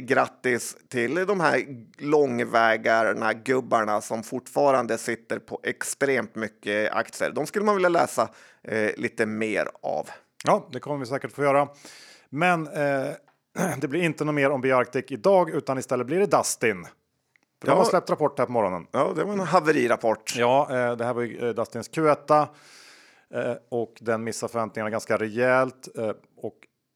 grattis 0.00 0.76
till 0.88 1.14
de 1.14 1.40
här 1.40 1.64
långvägarna 1.98 3.32
gubbarna 3.32 4.00
som 4.00 4.22
fortfarande 4.22 4.98
sitter 4.98 5.38
på 5.38 5.60
extremt 5.62 6.34
mycket 6.34 6.92
aktier. 6.92 7.30
De 7.30 7.46
skulle 7.46 7.64
man 7.64 7.74
vilja 7.74 7.88
läsa 7.88 8.28
eh, 8.62 8.90
lite 8.96 9.26
mer 9.26 9.68
av. 9.82 10.08
Ja, 10.44 10.68
det 10.72 10.80
kommer 10.80 10.98
vi 10.98 11.06
säkert 11.06 11.32
få 11.32 11.42
göra. 11.42 11.68
Men 12.28 12.66
eh, 12.66 13.10
det 13.78 13.88
blir 13.88 14.02
inte 14.02 14.24
något 14.24 14.34
mer 14.34 14.50
om 14.50 14.60
Biarctic 14.60 15.04
idag, 15.08 15.50
utan 15.50 15.78
istället 15.78 16.06
blir 16.06 16.18
det 16.18 16.26
Dustin. 16.26 16.86
För 17.62 17.68
ja. 17.68 17.74
De 17.74 17.78
har 17.78 17.84
släppt 17.84 18.10
rapport 18.10 18.38
här 18.38 18.46
på 18.46 18.52
morgonen. 18.52 18.86
Ja, 18.90 19.12
det 19.16 19.24
var 19.24 19.32
en 19.32 19.40
haverirapport. 19.40 20.34
Ja, 20.36 20.68
eh, 20.70 20.96
det 20.96 21.04
här 21.04 21.14
var 21.14 21.22
ju 21.22 21.48
eh, 21.48 21.54
Dustins 21.54 21.90
Q1 21.90 22.46
eh, 23.34 23.54
och 23.68 23.94
den 24.00 24.24
missar 24.24 24.48
förväntningarna 24.48 24.90
ganska 24.90 25.16
rejält. 25.16 25.88
och 26.36 26.54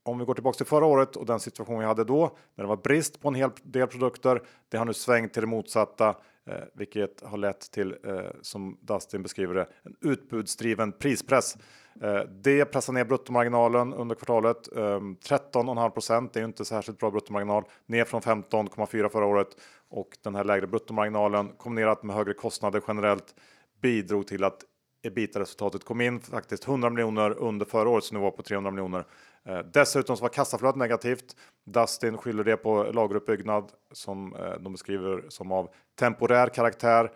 om 0.09 0.19
vi 0.19 0.25
går 0.25 0.35
tillbaka 0.35 0.57
till 0.57 0.67
förra 0.67 0.87
året 0.87 1.17
och 1.17 1.27
den 1.27 1.41
situation 1.41 1.79
vi 1.79 1.85
hade 1.85 2.05
då 2.05 2.37
när 2.55 2.65
det 2.65 2.69
var 2.69 2.77
brist 2.77 3.21
på 3.21 3.29
en 3.29 3.35
hel 3.35 3.51
del 3.63 3.87
produkter. 3.87 4.43
Det 4.69 4.77
har 4.77 4.85
nu 4.85 4.95
svängt 4.95 5.33
till 5.33 5.41
det 5.41 5.47
motsatta, 5.47 6.09
eh, 6.47 6.55
vilket 6.75 7.21
har 7.23 7.39
lett 7.39 7.71
till 7.71 7.97
eh, 8.05 8.21
som 8.43 8.79
Dustin 8.81 9.23
beskriver 9.23 9.55
det, 9.55 9.67
en 9.83 9.97
utbudsdriven 10.01 10.93
prispress. 10.93 11.57
Eh, 12.03 12.21
det 12.21 12.65
pressar 12.65 12.93
ner 12.93 13.05
bruttomarginalen 13.05 13.95
under 13.95 14.15
kvartalet. 14.15 14.77
Eh, 14.77 15.01
13,5 15.01 15.91
procent. 15.91 16.37
är 16.37 16.41
är 16.41 16.45
inte 16.45 16.65
särskilt 16.65 16.99
bra 16.99 17.11
bruttomarginal 17.11 17.65
ner 17.87 18.05
från 18.05 18.23
15,4 18.23 19.09
förra 19.09 19.27
året 19.27 19.49
och 19.89 20.09
den 20.23 20.35
här 20.35 20.45
lägre 20.45 20.67
bruttomarginalen 20.67 21.49
kombinerat 21.49 22.03
med 22.03 22.17
högre 22.17 22.35
kostnader 22.35 22.83
generellt 22.89 23.35
bidrog 23.81 24.27
till 24.27 24.45
att 24.45 24.65
ebita-resultatet 25.03 25.85
kom 25.85 26.01
in 26.01 26.21
faktiskt 26.21 26.69
100 26.69 26.91
miljoner 26.91 27.39
under 27.39 27.67
förra 27.67 27.89
årets 27.89 28.13
nivå 28.13 28.31
på 28.31 28.43
300 28.43 28.71
miljoner. 28.71 29.05
Eh, 29.49 29.59
dessutom 29.73 30.17
så 30.17 30.23
var 30.23 30.29
kassaflödet 30.29 30.77
negativt. 30.77 31.37
Dustin 31.67 32.19
skyller 32.19 32.45
det 32.45 32.57
på 32.57 32.83
lageruppbyggnad 32.83 33.73
som 33.93 34.35
eh, 34.35 34.53
de 34.61 34.73
beskriver 34.73 35.25
som 35.29 35.53
av 35.53 35.71
temporär 35.99 36.49
karaktär. 36.49 37.13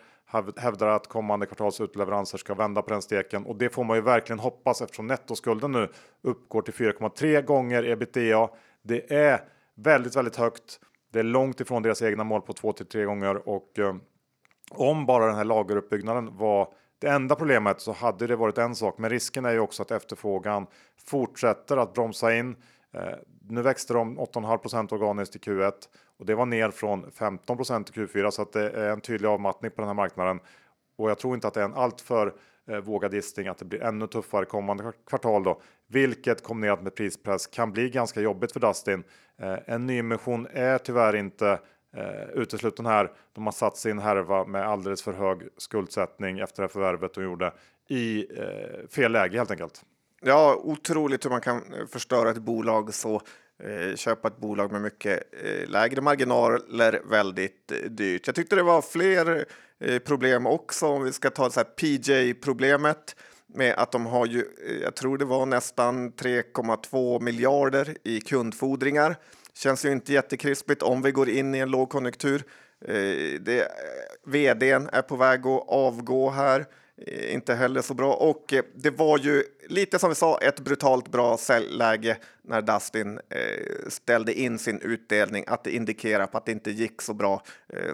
Hävdar 0.57 0.87
att 0.87 1.07
kommande 1.07 1.47
kvartals 1.47 1.81
utleveranser 1.81 2.39
ska 2.39 2.55
vända 2.55 2.83
på 2.83 2.91
den 2.91 3.03
steken 3.03 3.47
och 3.47 3.57
det 3.57 3.71
får 3.71 3.85
man 3.85 3.97
ju 3.97 4.03
verkligen 4.03 4.39
hoppas 4.39 4.83
eftersom 4.83 5.07
nettoskulden 5.07 5.73
nu 5.73 5.89
uppgår 6.23 6.63
till 6.63 6.75
4,3 6.75 7.43
gånger 7.43 7.85
ebitda. 7.85 8.49
Det 8.83 9.13
är 9.15 9.41
väldigt, 9.75 10.17
väldigt 10.17 10.37
högt. 10.37 10.81
Det 11.13 11.19
är 11.19 11.23
långt 11.23 11.61
ifrån 11.61 11.83
deras 11.83 12.03
egna 12.03 12.25
mål 12.25 12.41
på 12.43 12.53
2 12.53 12.73
till 12.73 12.87
3 12.87 13.05
gånger 13.05 13.49
och 13.49 13.79
eh, 13.79 13.95
om 14.71 15.07
bara 15.07 15.27
den 15.27 15.35
här 15.35 15.45
lageruppbyggnaden 15.45 16.37
var 16.37 16.69
det 17.03 17.11
enda 17.11 17.35
problemet 17.35 17.81
så 17.81 17.93
hade 17.93 18.27
det 18.27 18.37
varit 18.37 18.59
en 18.59 18.75
sak, 18.75 18.99
men 18.99 19.11
risken 19.11 19.45
är 19.45 19.53
ju 19.53 19.59
också 19.59 19.83
att 19.83 19.91
efterfrågan 19.91 20.67
fortsätter 21.07 21.77
att 21.77 21.95
bromsa 21.95 22.35
in. 22.35 22.57
Eh, 22.93 23.03
nu 23.49 23.63
växte 23.63 23.95
de 23.95 24.19
8,5 24.19 24.93
organiskt 24.93 25.37
i 25.37 25.39
Q1 25.39 25.73
och 26.19 26.27
det 26.27 26.35
var 26.35 26.47
ner 26.47 26.71
från 26.71 27.11
15 27.11 27.57
i 27.57 27.63
Q4 27.63 28.31
så 28.31 28.43
att 28.43 28.53
det 28.53 28.71
är 28.71 28.91
en 28.91 29.01
tydlig 29.01 29.29
avmattning 29.29 29.71
på 29.71 29.81
den 29.81 29.87
här 29.89 29.95
marknaden. 29.95 30.41
Och 30.97 31.11
jag 31.11 31.19
tror 31.19 31.35
inte 31.35 31.49
att 31.49 31.55
det 31.55 31.61
är 31.61 31.65
en 31.65 31.75
alltför 31.75 32.35
eh, 32.69 32.79
vågad 32.79 33.15
gissning 33.15 33.49
att 33.49 33.59
det 33.59 33.65
blir 33.65 33.83
ännu 33.83 34.07
tuffare 34.07 34.45
kommande 34.45 34.93
kvartal 35.07 35.45
då, 35.45 35.61
vilket 35.87 36.43
kombinerat 36.43 36.83
med 36.83 36.95
prispress 36.95 37.47
kan 37.47 37.73
bli 37.73 37.91
ganska 37.91 38.21
jobbigt 38.21 38.53
för 38.53 38.61
Dustin. 38.61 39.05
Eh, 39.39 39.59
en 39.67 39.87
nyemission 39.87 40.47
är 40.51 40.79
tyvärr 40.79 41.17
inte 41.17 41.59
eh, 41.97 42.29
utesluten 42.35 42.87
här. 42.87 43.11
De 43.33 43.45
har 43.45 43.53
satt 43.53 43.77
sin 43.77 43.99
härva 43.99 44.45
med 44.45 44.69
alldeles 44.69 45.03
för 45.03 45.13
hög 45.13 45.49
skuldsättning 45.57 46.39
efter 46.39 46.63
det 46.63 46.69
förvärvet 46.69 47.15
de 47.15 47.25
gjorde 47.25 47.53
i 47.89 48.27
eh, 48.39 48.89
fel 48.89 49.13
läge 49.13 49.39
helt 49.39 49.51
enkelt. 49.51 49.83
Ja, 50.25 50.61
otroligt 50.65 51.25
hur 51.25 51.31
man 51.31 51.41
kan 51.41 51.57
eh, 51.57 51.87
förstöra 51.87 52.31
ett 52.31 52.39
bolag 52.39 52.95
så. 52.95 53.23
Eh, 53.63 53.97
köpa 53.97 54.29
ett 54.29 54.37
bolag 54.37 54.73
med 54.73 54.83
mycket 54.83 55.23
eh, 55.45 55.69
lägre 55.69 56.01
marginaler 56.01 57.03
väldigt 57.11 57.73
eh, 57.73 57.91
dyrt. 57.91 58.27
Jag 58.27 58.37
tyckte 58.37 58.57
det 58.57 58.63
var 58.63 58.83
fler 58.83 59.45
eh, 59.81 59.99
problem 59.99 60.47
också 60.47 60.87
om 60.87 61.05
vi 61.05 61.13
ska 61.13 61.31
ta 61.31 61.51
så 61.51 61.61
här 61.61 61.65
PJ 61.65 62.35
problemet 62.35 63.17
med 63.47 63.75
att 63.75 63.93
de 63.93 64.07
har 64.07 64.27
ju, 64.27 64.45
jag 64.83 64.95
tror 64.95 65.19
det 65.19 65.25
var 65.25 65.47
nästan 65.47 66.13
3,2 66.13 67.21
miljarder 67.21 67.97
i 68.05 68.21
kundfordringar 68.21 69.17
Känns 69.57 69.85
ju 69.85 69.93
inte 69.93 70.13
jättekrispigt 70.13 70.83
om 70.83 71.03
vi 71.03 71.13
går 71.13 71.29
in 71.29 71.55
i 71.55 71.59
en 71.59 71.71
lågkonjunktur. 71.71 72.45
Eh, 72.85 73.41
det, 73.41 73.61
eh, 73.61 73.69
vdn 74.25 74.89
är 74.93 75.03
på 75.03 75.17
väg 75.17 75.47
att 75.47 75.69
avgå 75.69 76.31
här. 76.31 76.67
Eh, 77.07 77.35
inte 77.35 77.55
heller 77.55 77.83
så 77.83 77.95
bra. 77.95 78.15
Och 78.15 78.53
eh, 78.53 78.65
det 78.75 78.91
var 78.91 79.19
ju 79.19 79.45
lite 79.69 79.99
som 79.99 80.09
vi 80.09 80.15
sa, 80.15 80.39
ett 80.39 80.61
brutalt 80.61 81.09
bra 81.09 81.37
säljläge 81.39 82.17
när 82.43 82.63
Dustin 82.63 83.21
eh, 83.29 83.89
ställde 83.89 84.35
in 84.35 84.59
sin 84.59 84.81
utdelning. 84.81 85.45
Att 85.47 85.65
det 85.65 85.71
indikerar 85.71 86.27
på 86.27 86.39
att 86.39 86.47
det 86.47 86.53
inte 86.53 86.71
gick 86.71 87.03
så 87.03 87.15
bra 87.15 87.43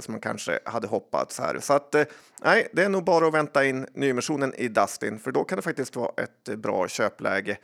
som 0.00 0.12
man 0.12 0.20
kanske 0.20 0.58
hade 0.64 0.86
hoppats 0.86 1.38
här. 1.38 1.58
Så 1.60 1.72
att 1.72 1.94
nej, 2.42 2.68
det 2.72 2.82
är 2.82 2.88
nog 2.88 3.04
bara 3.04 3.26
att 3.26 3.34
vänta 3.34 3.64
in 3.64 3.86
nyemissionen 3.92 4.54
i 4.54 4.68
Dustin, 4.68 5.18
för 5.18 5.32
då 5.32 5.44
kan 5.44 5.56
det 5.56 5.62
faktiskt 5.62 5.96
vara 5.96 6.12
ett 6.16 6.56
bra 6.58 6.88
köpläge. 6.88 7.56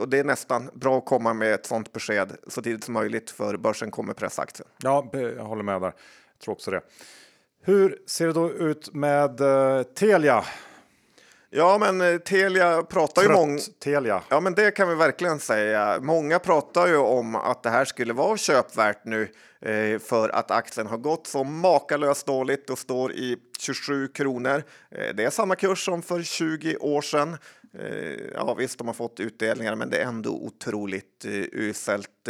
och 0.00 0.08
det 0.08 0.18
är 0.18 0.24
nästan 0.24 0.70
bra 0.74 0.98
att 0.98 1.04
komma 1.04 1.34
med 1.34 1.54
ett 1.54 1.66
sådant 1.66 1.92
besked 1.92 2.36
så 2.46 2.62
tidigt 2.62 2.84
som 2.84 2.94
möjligt, 2.94 3.30
för 3.30 3.56
börsen 3.56 3.90
kommer 3.90 4.14
pressa 4.14 4.42
aktien. 4.42 4.68
Ja, 4.82 5.10
jag 5.12 5.44
håller 5.44 5.62
med 5.62 5.80
där. 5.80 5.92
Jag 6.32 6.38
tror 6.40 6.54
också 6.54 6.70
det. 6.70 6.80
Hur 7.68 7.98
ser 8.06 8.26
det 8.26 8.32
då 8.32 8.52
ut 8.52 8.94
med 8.94 9.40
uh, 9.40 9.82
Telia? 9.82 10.44
Ja, 11.50 11.78
men 11.78 12.00
eh, 12.00 12.18
Telia 12.18 12.82
pratar 12.82 13.22
ju 13.22 13.28
många... 13.28 13.58
Trött 13.58 13.80
Telia. 13.80 14.22
Ja, 14.28 14.40
men 14.40 14.54
det 14.54 14.70
kan 14.70 14.88
vi 14.88 14.94
verkligen 14.94 15.38
säga. 15.38 15.98
Många 16.00 16.38
pratar 16.38 16.86
ju 16.86 16.96
om 16.96 17.34
att 17.34 17.62
det 17.62 17.70
här 17.70 17.84
skulle 17.84 18.12
vara 18.12 18.36
köpvärt 18.36 19.04
nu 19.04 19.28
eh, 19.60 19.98
för 19.98 20.28
att 20.28 20.50
aktien 20.50 20.86
har 20.86 20.96
gått 20.96 21.26
så 21.26 21.44
makalöst 21.44 22.26
dåligt 22.26 22.70
och 22.70 22.78
står 22.78 23.12
i 23.12 23.36
27 23.58 24.08
kronor. 24.08 24.62
Eh, 24.90 25.14
det 25.14 25.24
är 25.24 25.30
samma 25.30 25.56
kurs 25.56 25.84
som 25.84 26.02
för 26.02 26.22
20 26.22 26.76
år 26.76 27.02
sedan. 27.02 27.36
Eh, 27.78 28.20
ja, 28.34 28.54
visst, 28.54 28.78
de 28.78 28.86
har 28.86 28.94
fått 28.94 29.20
utdelningar, 29.20 29.74
men 29.74 29.90
det 29.90 29.98
är 29.98 30.06
ändå 30.06 30.30
otroligt 30.30 31.24
eh, 31.24 31.32
uselt. 31.52 32.28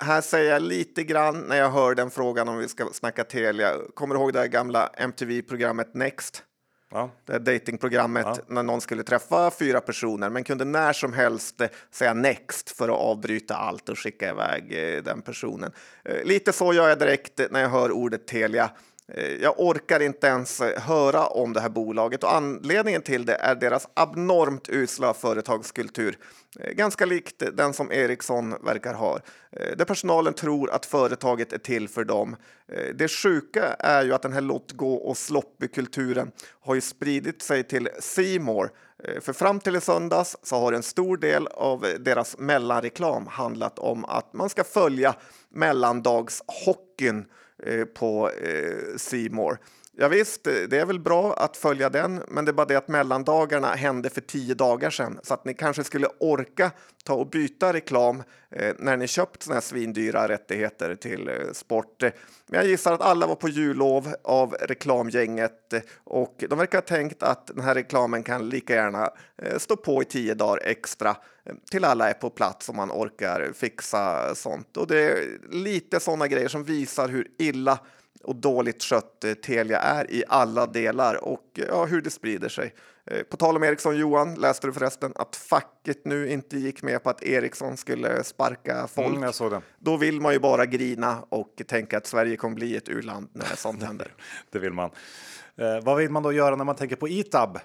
Här 0.00 0.20
säger 0.20 0.52
jag 0.52 0.62
lite 0.62 1.04
grann 1.04 1.40
när 1.40 1.56
jag 1.56 1.70
hör 1.70 1.94
den 1.94 2.10
frågan 2.10 2.48
om 2.48 2.58
vi 2.58 2.68
ska 2.68 2.88
snacka 2.92 3.24
Telia. 3.24 3.72
Kommer 3.94 4.14
du 4.14 4.20
ihåg 4.20 4.32
det 4.32 4.48
gamla 4.48 4.86
MTV-programmet 4.96 5.94
Next? 5.94 6.42
Ja. 6.90 7.10
Det 7.24 7.38
datingprogrammet 7.38 8.26
Ja. 8.26 8.36
när 8.48 8.62
någon 8.62 8.80
skulle 8.80 9.02
träffa 9.02 9.50
fyra 9.50 9.80
personer 9.80 10.30
men 10.30 10.44
kunde 10.44 10.64
när 10.64 10.92
som 10.92 11.12
helst 11.12 11.60
säga 11.90 12.14
next 12.14 12.70
för 12.70 12.88
att 12.88 12.94
avbryta 13.00 13.56
allt 13.56 13.88
och 13.88 13.98
skicka 13.98 14.30
iväg 14.30 14.94
eh, 14.96 15.02
den 15.02 15.22
personen. 15.22 15.72
Eh, 16.04 16.24
Lite 16.24 16.52
så 16.52 16.72
gör 16.72 16.88
jag 16.88 16.98
direkt 16.98 17.40
när 17.50 17.60
jag 17.60 17.68
hör 17.68 17.90
ordet 17.92 18.26
Telia. 18.26 18.70
Eh, 19.12 19.32
jag 19.42 19.60
orkar 19.60 20.00
inte 20.00 20.26
ens 20.26 20.60
eh, 20.60 20.82
höra 20.82 21.26
om 21.26 21.52
det 21.52 21.60
här 21.60 21.68
bolaget 21.68 22.24
och 22.24 22.34
anledningen 22.34 23.02
till 23.02 23.26
det 23.26 23.34
är 23.34 23.54
deras 23.54 23.88
abnormt 23.94 24.68
usla 24.68 25.14
företagskultur. 25.14 26.18
Eh, 26.60 26.72
ganska 26.72 27.06
likt 27.06 27.42
den 27.52 27.72
som 27.72 27.92
Ericsson 27.92 28.54
verkar 28.64 28.94
ha. 28.94 29.18
Där 29.76 29.84
personalen 29.84 30.34
tror 30.34 30.70
att 30.70 30.86
företaget 30.86 31.52
är 31.52 31.58
till 31.58 31.88
för 31.88 32.04
dem. 32.04 32.36
Det 32.94 33.08
sjuka 33.08 33.76
är 33.78 34.04
ju 34.04 34.14
att 34.14 34.22
den 34.22 34.32
här 34.32 34.40
låt 34.40 34.72
gå 34.72 34.94
och 34.94 35.16
sloppy-kulturen 35.16 36.30
har 36.60 36.74
ju 36.74 36.80
spridit 36.80 37.42
sig 37.42 37.62
till 37.62 37.88
Seymour. 38.00 38.70
För 39.20 39.32
fram 39.32 39.60
till 39.60 39.76
i 39.76 39.80
söndags 39.80 40.36
så 40.42 40.56
har 40.56 40.72
en 40.72 40.82
stor 40.82 41.16
del 41.16 41.46
av 41.46 41.86
deras 42.00 42.38
mellanreklam 42.38 43.26
handlat 43.26 43.78
om 43.78 44.04
att 44.04 44.32
man 44.32 44.48
ska 44.48 44.64
följa 44.64 45.14
mellandagshockeyn 45.48 47.24
Eh, 47.62 47.84
på 47.84 48.30
eh, 48.30 48.96
Seymour. 48.96 49.58
Ja, 49.98 50.08
visst, 50.08 50.44
det 50.44 50.72
är 50.72 50.86
väl 50.86 51.00
bra 51.00 51.34
att 51.34 51.56
följa 51.56 51.90
den, 51.90 52.22
men 52.28 52.44
det 52.44 52.50
är 52.50 52.52
bara 52.52 52.66
det 52.66 52.76
att 52.76 52.88
mellandagarna 52.88 53.68
hände 53.68 54.10
för 54.10 54.20
tio 54.20 54.54
dagar 54.54 54.90
sedan 54.90 55.20
så 55.22 55.34
att 55.34 55.44
ni 55.44 55.54
kanske 55.54 55.84
skulle 55.84 56.08
orka 56.20 56.70
ta 57.04 57.14
och 57.14 57.30
byta 57.30 57.72
reklam 57.72 58.22
eh, 58.50 58.74
när 58.78 58.96
ni 58.96 59.06
köpt 59.08 59.42
såna 59.42 59.54
här 59.54 59.60
svindyra 59.60 60.28
rättigheter 60.28 60.94
till 60.94 61.28
eh, 61.28 61.34
sport. 61.52 62.02
Men 62.02 62.12
jag 62.60 62.66
gissar 62.66 62.92
att 62.92 63.00
alla 63.00 63.26
var 63.26 63.34
på 63.34 63.48
jullov 63.48 64.14
av 64.24 64.52
reklamgänget 64.52 65.72
eh, 65.72 65.80
och 66.04 66.44
de 66.48 66.58
verkar 66.58 66.78
ha 66.78 66.82
tänkt 66.82 67.22
att 67.22 67.46
den 67.46 67.64
här 67.64 67.74
reklamen 67.74 68.22
kan 68.22 68.48
lika 68.48 68.74
gärna 68.74 69.10
eh, 69.42 69.58
stå 69.58 69.76
på 69.76 70.02
i 70.02 70.04
tio 70.04 70.34
dagar 70.34 70.60
extra 70.64 71.10
eh, 71.10 71.54
till 71.70 71.84
alla 71.84 72.10
är 72.10 72.14
på 72.14 72.30
plats 72.30 72.68
om 72.68 72.76
man 72.76 72.90
orkar 72.90 73.52
fixa 73.54 74.34
sånt. 74.34 74.76
Och 74.76 74.86
det 74.86 75.00
är 75.00 75.38
lite 75.50 76.00
sådana 76.00 76.28
grejer 76.28 76.48
som 76.48 76.64
visar 76.64 77.08
hur 77.08 77.28
illa 77.38 77.78
och 78.26 78.36
dåligt 78.36 78.82
skött 78.82 79.24
eh, 79.24 79.34
Telia 79.34 79.78
är 79.78 80.10
i 80.10 80.24
alla 80.28 80.66
delar 80.66 81.24
och 81.24 81.58
eh, 81.58 81.64
ja, 81.68 81.84
hur 81.84 82.02
det 82.02 82.10
sprider 82.10 82.48
sig. 82.48 82.74
Eh, 83.10 83.22
På 83.22 83.36
tal 83.36 83.56
om 83.56 83.64
Ericsson 83.64 83.96
Johan, 83.96 84.34
läste 84.34 84.66
du 84.66 84.72
förresten 84.72 85.12
att 85.14 85.36
facket 85.36 86.04
nu 86.04 86.30
inte 86.30 86.58
gick 86.58 86.82
med 86.82 87.02
på 87.02 87.10
att 87.10 87.22
Ericsson 87.22 87.76
skulle 87.76 88.24
sparka 88.24 88.86
folk? 88.86 89.08
Mm, 89.08 89.22
jag 89.22 89.34
såg 89.34 89.50
det. 89.50 89.60
Då 89.78 89.96
vill 89.96 90.20
man 90.20 90.32
ju 90.32 90.38
bara 90.38 90.66
grina 90.66 91.24
och 91.28 91.62
tänka 91.66 91.98
att 91.98 92.06
Sverige 92.06 92.36
kommer 92.36 92.54
bli 92.54 92.76
ett 92.76 92.88
u-land 92.88 93.28
när 93.32 93.56
sånt 93.56 93.82
händer. 93.82 94.14
Det 94.50 94.58
vill 94.58 94.72
man. 94.72 94.90
Eh, 95.56 95.80
vad 95.82 95.96
vill 95.96 96.10
man 96.10 96.22
då 96.22 96.32
göra 96.32 96.56
när 96.56 96.64
man 96.64 96.76
tänker 96.76 96.96
på 96.96 97.08
ITAB? 97.08 97.58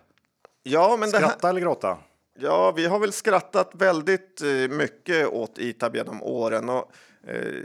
Ja, 0.63 0.97
men 0.99 1.11
det 1.11 1.17
här, 1.17 1.27
Skratta 1.27 1.49
eller 1.49 1.61
gråta? 1.61 1.97
Ja, 2.39 2.73
vi 2.75 2.85
har 2.85 2.99
väl 2.99 3.13
skrattat 3.13 3.71
väldigt 3.73 4.41
mycket 4.69 5.27
åt 5.27 5.57
ITAB 5.57 5.95
genom 5.95 6.23
åren. 6.23 6.69
Och, 6.69 6.91
Eh, 7.27 7.63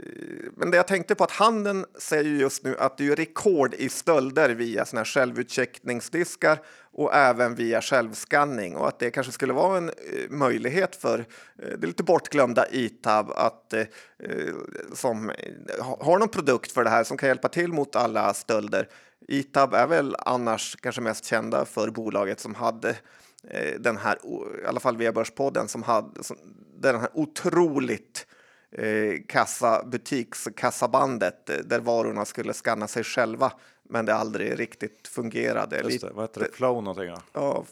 men 0.55 0.71
det 0.71 0.77
jag 0.77 0.87
tänkte 0.87 1.15
på 1.15 1.23
att 1.23 1.31
handeln 1.31 1.85
säger 1.99 2.31
just 2.31 2.63
nu 2.63 2.77
att 2.77 2.97
det 2.97 3.07
är 3.07 3.15
rekord 3.15 3.73
i 3.73 3.89
stölder 3.89 4.49
via 4.49 4.85
såna 4.85 4.99
här 4.99 5.05
självutcheckningsdiskar 5.05 6.59
och 6.91 7.15
även 7.15 7.55
via 7.55 7.81
självskanning 7.81 8.75
och 8.75 8.87
att 8.87 8.99
det 8.99 9.11
kanske 9.11 9.31
skulle 9.31 9.53
vara 9.53 9.77
en 9.77 9.89
eh, 9.89 10.29
möjlighet 10.29 10.95
för 10.95 11.19
eh, 11.63 11.77
det 11.77 11.87
lite 11.87 12.03
bortglömda 12.03 12.67
ITAB 12.71 13.31
att 13.31 13.73
som 14.93 15.31
har 15.99 16.19
någon 16.19 16.29
produkt 16.29 16.71
för 16.71 16.83
det 16.83 16.89
här 16.89 17.03
som 17.03 17.17
kan 17.17 17.29
hjälpa 17.29 17.49
till 17.49 17.73
mot 17.73 17.95
alla 17.95 18.33
stölder. 18.33 18.89
ITAB 19.27 19.73
är 19.73 19.87
väl 19.87 20.15
annars 20.19 20.75
kanske 20.81 21.01
mest 21.01 21.25
kända 21.25 21.65
för 21.65 21.89
bolaget 21.89 22.39
som 22.39 22.55
hade 22.55 22.95
den 23.79 23.97
här, 23.97 24.17
i 24.63 24.65
alla 24.67 24.79
fall 24.79 24.97
via 24.97 25.11
Börspodden, 25.11 25.67
som 25.67 25.83
hade 25.83 26.23
som, 26.23 26.37
den 26.79 26.99
här 26.99 27.09
otroligt 27.13 28.25
eh, 28.71 29.13
kassa, 29.27 29.83
butikskassabandet 29.85 31.49
eh, 31.49 31.57
där 31.57 31.79
varorna 31.79 32.25
skulle 32.25 32.53
skanna 32.53 32.87
sig 32.87 33.03
själva, 33.03 33.51
men 33.89 34.05
det 34.05 34.15
aldrig 34.15 34.59
riktigt 34.59 35.07
fungerade. 35.07 35.81
Just 35.81 36.01
det, 36.01 36.11
vad 36.13 36.23
heter 36.23 36.41
det? 36.41 36.51
Flow 36.51 36.83
någonting? 36.83 37.09
Ja. 37.09 37.21
Ja, 37.33 37.65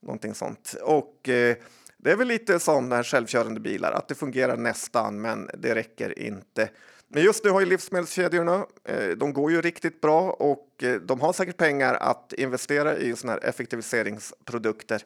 någonting 0.00 0.34
sånt. 0.34 0.74
Och 0.82 1.28
eh, 1.28 1.56
det 1.96 2.10
är 2.10 2.16
väl 2.16 2.28
lite 2.28 2.60
som 2.60 2.88
när 2.88 3.02
självkörande 3.02 3.60
bilar, 3.60 3.92
att 3.92 4.08
det 4.08 4.14
fungerar 4.14 4.56
nästan, 4.56 5.20
men 5.20 5.50
det 5.58 5.74
räcker 5.74 6.18
inte. 6.18 6.70
Men 7.08 7.22
just 7.22 7.44
nu 7.44 7.50
har 7.50 7.60
ju 7.60 7.66
livsmedelskedjorna, 7.66 8.66
eh, 8.84 9.08
de 9.08 9.32
går 9.32 9.50
ju 9.50 9.60
riktigt 9.60 10.00
bra 10.00 10.30
och 10.30 10.82
eh, 10.82 10.94
de 11.00 11.20
har 11.20 11.32
säkert 11.32 11.56
pengar 11.56 11.94
att 11.94 12.32
investera 12.32 12.96
i 12.96 13.16
såna 13.16 13.32
här 13.32 13.44
effektiviseringsprodukter. 13.44 15.02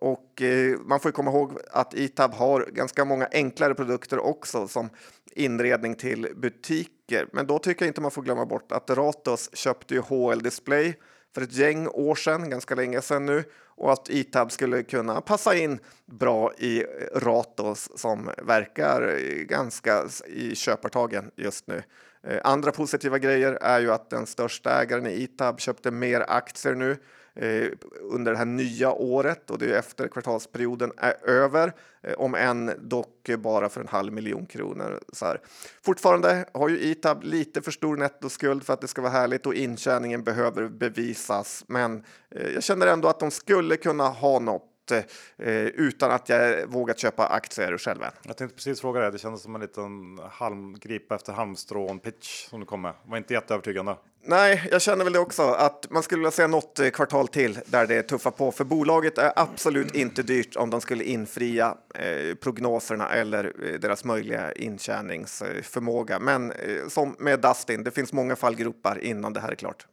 Och 0.00 0.42
eh, 0.42 0.78
man 0.78 1.00
får 1.00 1.08
ju 1.08 1.12
komma 1.12 1.30
ihåg 1.30 1.58
att 1.70 1.94
ITAB 1.94 2.34
har 2.34 2.68
ganska 2.72 3.04
många 3.04 3.28
enklare 3.32 3.74
produkter 3.74 4.18
också 4.18 4.68
som 4.68 4.90
inredning 5.32 5.94
till 5.94 6.28
butiker. 6.36 7.26
Men 7.32 7.46
då 7.46 7.58
tycker 7.58 7.84
jag 7.84 7.90
inte 7.90 8.00
man 8.00 8.10
får 8.10 8.22
glömma 8.22 8.46
bort 8.46 8.72
att 8.72 8.90
Ratos 8.90 9.50
köpte 9.56 9.94
ju 9.94 10.00
HL 10.00 10.38
Display 10.38 10.94
för 11.34 11.42
ett 11.42 11.52
gäng 11.52 11.88
år 11.88 12.14
sedan, 12.14 12.50
ganska 12.50 12.74
länge 12.74 13.02
sedan 13.02 13.26
nu, 13.26 13.44
och 13.76 13.92
att 13.92 14.10
ITAB 14.10 14.52
skulle 14.52 14.82
kunna 14.82 15.20
passa 15.20 15.56
in 15.56 15.78
bra 16.06 16.52
i 16.54 16.84
Ratos 17.14 17.90
som 17.94 18.30
verkar 18.42 19.18
ganska 19.44 20.04
i 20.26 20.54
köpartagen 20.54 21.30
just 21.36 21.66
nu. 21.66 21.82
Eh, 22.26 22.40
Andra 22.44 22.72
positiva 22.72 23.18
grejer 23.18 23.52
är 23.52 23.80
ju 23.80 23.92
att 23.92 24.10
den 24.10 24.26
största 24.26 24.82
ägaren 24.82 25.06
i 25.06 25.22
ITAB 25.22 25.60
köpte 25.60 25.90
mer 25.90 26.24
aktier 26.28 26.74
nu 26.74 26.96
Eh, 27.34 27.68
under 28.00 28.32
det 28.32 28.38
här 28.38 28.44
nya 28.44 28.92
året 28.92 29.50
och 29.50 29.58
det 29.58 29.74
är 29.74 29.78
efter 29.78 30.08
kvartalsperioden 30.08 30.92
är 30.96 31.28
över, 31.28 31.72
eh, 32.02 32.14
om 32.14 32.34
än 32.34 32.72
dock 32.80 33.30
bara 33.38 33.68
för 33.68 33.80
en 33.80 33.88
halv 33.88 34.12
miljon 34.12 34.46
kronor. 34.46 35.00
Så 35.12 35.26
här. 35.26 35.40
Fortfarande 35.82 36.44
har 36.54 36.68
ju 36.68 36.80
ITAB 36.80 37.22
lite 37.22 37.62
för 37.62 37.70
stor 37.70 37.96
nettoskuld 37.96 38.62
för 38.62 38.72
att 38.72 38.80
det 38.80 38.88
ska 38.88 39.02
vara 39.02 39.12
härligt 39.12 39.46
och 39.46 39.54
intjäningen 39.54 40.24
behöver 40.24 40.68
bevisas, 40.68 41.64
men 41.66 42.04
eh, 42.30 42.48
jag 42.54 42.62
känner 42.62 42.86
ändå 42.86 43.08
att 43.08 43.20
de 43.20 43.30
skulle 43.30 43.76
kunna 43.76 44.08
ha 44.08 44.38
något 44.38 44.69
eh, 44.96 45.64
utan 45.64 46.10
att 46.10 46.28
jag 46.28 46.66
vågat 46.66 46.98
köpa 46.98 47.26
aktier 47.26 47.78
själv 47.78 48.02
än. 48.02 48.12
Jag 48.22 48.36
tänkte 48.36 48.56
precis 48.56 48.80
fråga 48.80 49.00
det. 49.00 49.10
Det 49.10 49.18
kändes 49.18 49.42
som 49.42 49.54
en 49.54 49.60
liten 49.60 50.20
halm, 50.30 50.78
gripa 50.78 51.14
efter 51.14 51.32
halmstrån 51.32 51.98
pitch 51.98 52.48
som 52.48 52.60
du 52.60 52.66
kom 52.66 52.82
med. 52.82 52.92
Var 53.04 53.16
inte 53.16 53.34
jätteövertygande. 53.34 53.96
Nej, 54.22 54.68
jag 54.70 54.82
känner 54.82 55.04
väl 55.04 55.12
det 55.12 55.18
också, 55.18 55.42
att 55.42 55.86
man 55.90 56.02
skulle 56.02 56.18
vilja 56.18 56.30
se 56.30 56.46
något 56.46 56.78
eh, 56.78 56.90
kvartal 56.90 57.28
till 57.28 57.58
där 57.66 57.86
det 57.86 58.02
tuffar 58.02 58.30
på, 58.30 58.52
för 58.52 58.64
bolaget 58.64 59.18
är 59.18 59.32
absolut 59.36 59.94
inte 59.94 60.22
dyrt 60.22 60.56
om 60.56 60.70
de 60.70 60.80
skulle 60.80 61.04
infria 61.04 61.74
eh, 61.94 62.34
prognoserna 62.34 63.08
eller 63.08 63.44
eh, 63.44 63.80
deras 63.80 64.04
möjliga 64.04 64.52
intjäningsförmåga. 64.52 66.18
Men 66.18 66.52
eh, 66.52 66.88
som 66.88 67.16
med 67.18 67.40
Dustin, 67.40 67.84
det 67.84 67.90
finns 67.90 68.12
många 68.12 68.36
fallgropar 68.36 69.04
innan 69.04 69.32
det 69.32 69.40
här 69.40 69.50
är 69.50 69.54
klart. 69.54 69.86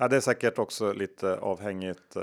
Ja, 0.00 0.08
det 0.08 0.16
är 0.16 0.20
säkert 0.20 0.58
också 0.58 0.92
lite 0.92 1.36
avhängigt 1.38 2.16
eh, 2.16 2.22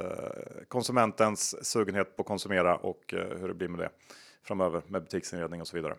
konsumentens 0.68 1.66
sugenhet 1.66 2.16
på 2.16 2.22
att 2.22 2.28
konsumera 2.28 2.76
och 2.76 3.14
eh, 3.14 3.38
hur 3.40 3.48
det 3.48 3.54
blir 3.54 3.68
med 3.68 3.80
det 3.80 3.90
framöver 4.44 4.82
med 4.88 5.02
butiksinredning 5.04 5.62
och 5.62 5.68
så 5.68 5.76
vidare. 5.78 5.96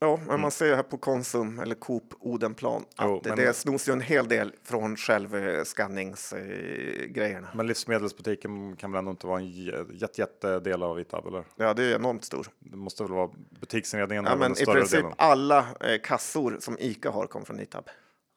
Ja, 0.00 0.20
men 0.26 0.40
man 0.40 0.50
ser 0.50 0.66
ju 0.66 0.74
här 0.74 0.82
på 0.82 0.96
Konsum 0.98 1.58
eller 1.58 1.74
Coop 1.74 2.14
Odenplan 2.20 2.84
att 2.96 3.06
Jo, 3.06 3.22
men- 3.24 3.36
det 3.36 3.52
snos 3.52 3.88
ju 3.88 3.92
en 3.92 4.00
hel 4.00 4.28
del 4.28 4.52
från 4.62 4.96
självskanningsgrejerna. 4.96 7.48
Men 7.54 7.66
livsmedelsbutiken 7.66 8.76
kan 8.76 8.92
väl 8.92 8.98
ändå 8.98 9.10
inte 9.10 9.26
vara 9.26 9.38
en 9.40 9.46
jä- 9.46 9.92
jätte, 9.92 10.20
jätte 10.20 10.60
del 10.60 10.82
av 10.82 11.00
Itab? 11.00 11.26
Eller? 11.26 11.44
Ja, 11.56 11.74
det 11.74 11.84
är 11.84 11.94
enormt 11.94 12.24
stor. 12.24 12.46
Det 12.58 12.76
måste 12.76 13.02
väl 13.02 13.12
vara 13.12 13.30
butiksinredningen? 13.60 14.24
Ja, 14.24 14.36
men 14.36 14.52
i 14.52 14.64
princip 14.66 14.90
delen. 15.00 15.12
alla 15.18 15.58
eh, 15.80 16.00
kassor 16.02 16.56
som 16.60 16.76
Ica 16.78 17.10
har 17.10 17.26
kommer 17.26 17.46
från 17.46 17.60
Itab. 17.60 17.88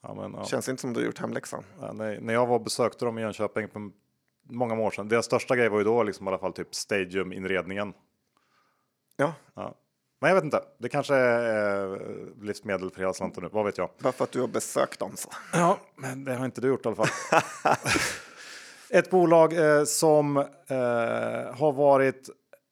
Ja, 0.08 0.13
men, 0.13 0.34
ja. 0.34 0.46
Känns 0.46 0.70
inte 0.70 0.82
som 0.82 0.93
du 0.93 1.00
har 1.00 1.06
gjort 1.06 1.20
hemläxan. 1.20 1.63
Ja, 1.82 1.93
när, 1.93 2.20
när 2.20 2.34
jag 2.34 2.46
var 2.48 2.56
och 2.56 2.62
besökte 2.62 3.06
dem 3.06 3.17
i 3.17 3.22
Jönköping 3.22 3.67
för 3.67 3.82
många 4.50 4.80
år 4.80 4.91
sedan. 4.91 5.08
Deras 5.08 5.26
största 5.26 5.56
grej 5.56 5.70
var 5.70 5.78
ju 5.78 5.84
då 5.84 6.04
liksom 6.04 6.28
i 6.28 6.30
alla 6.30 6.38
fall 6.38 6.54
typ 6.54 6.76
Stadium-inredningen. 6.76 7.93
Ja, 9.15 9.34
Ja. 9.54 9.76
Men 10.20 10.28
jag 10.28 10.36
vet 10.36 10.43
inte. 10.43 10.62
Det 10.78 10.89
kanske 10.89 11.15
är 11.15 11.93
eh, 11.93 12.00
livsmedel 12.41 12.91
för 12.91 13.00
hela 13.00 13.13
slanten 13.13 13.43
nu. 13.43 13.50
Vad 13.54 13.65
vet 13.65 13.78
jag? 13.78 13.89
bara 14.00 14.13
för 14.13 14.24
att 14.24 14.32
du 14.32 14.41
har 14.41 14.48
besökt 14.48 15.00
dem 15.00 15.12
så. 15.15 15.30
Ja, 15.54 15.80
men 15.96 16.24
det 16.26 16.34
har 16.34 16.46
inte 16.46 16.62
du 16.62 16.67
gjort 16.67 16.86
i 16.86 16.88
alla 16.88 16.96
fall. 16.96 17.08
Ett 18.89 19.10
bolag 19.10 19.54
eh, 19.54 19.84
som 19.84 20.38
eh, 20.38 20.46
har 21.56 21.72
varit 21.72 22.30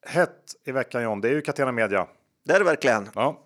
hett 0.07 0.55
i 0.65 0.71
veckan 0.71 1.03
John, 1.03 1.21
det 1.21 1.29
är 1.29 1.33
ju 1.33 1.41
Catena 1.41 1.71
Media. 1.71 2.07
Det 2.45 2.53
är 2.53 2.59
det 2.59 2.65
verkligen. 2.65 3.09
Ja. 3.15 3.44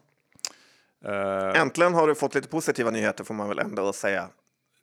Eh. 1.06 1.62
Äntligen 1.62 1.94
har 1.94 2.08
du 2.08 2.16
fått 2.16 2.36
lite 2.36 2.48
positiva 2.48 2.92
nyheter 2.92 3.24
får 3.24 3.34
man 3.34 3.50
väl 3.50 3.60
ändå 3.60 3.94
säga. 3.94 4.30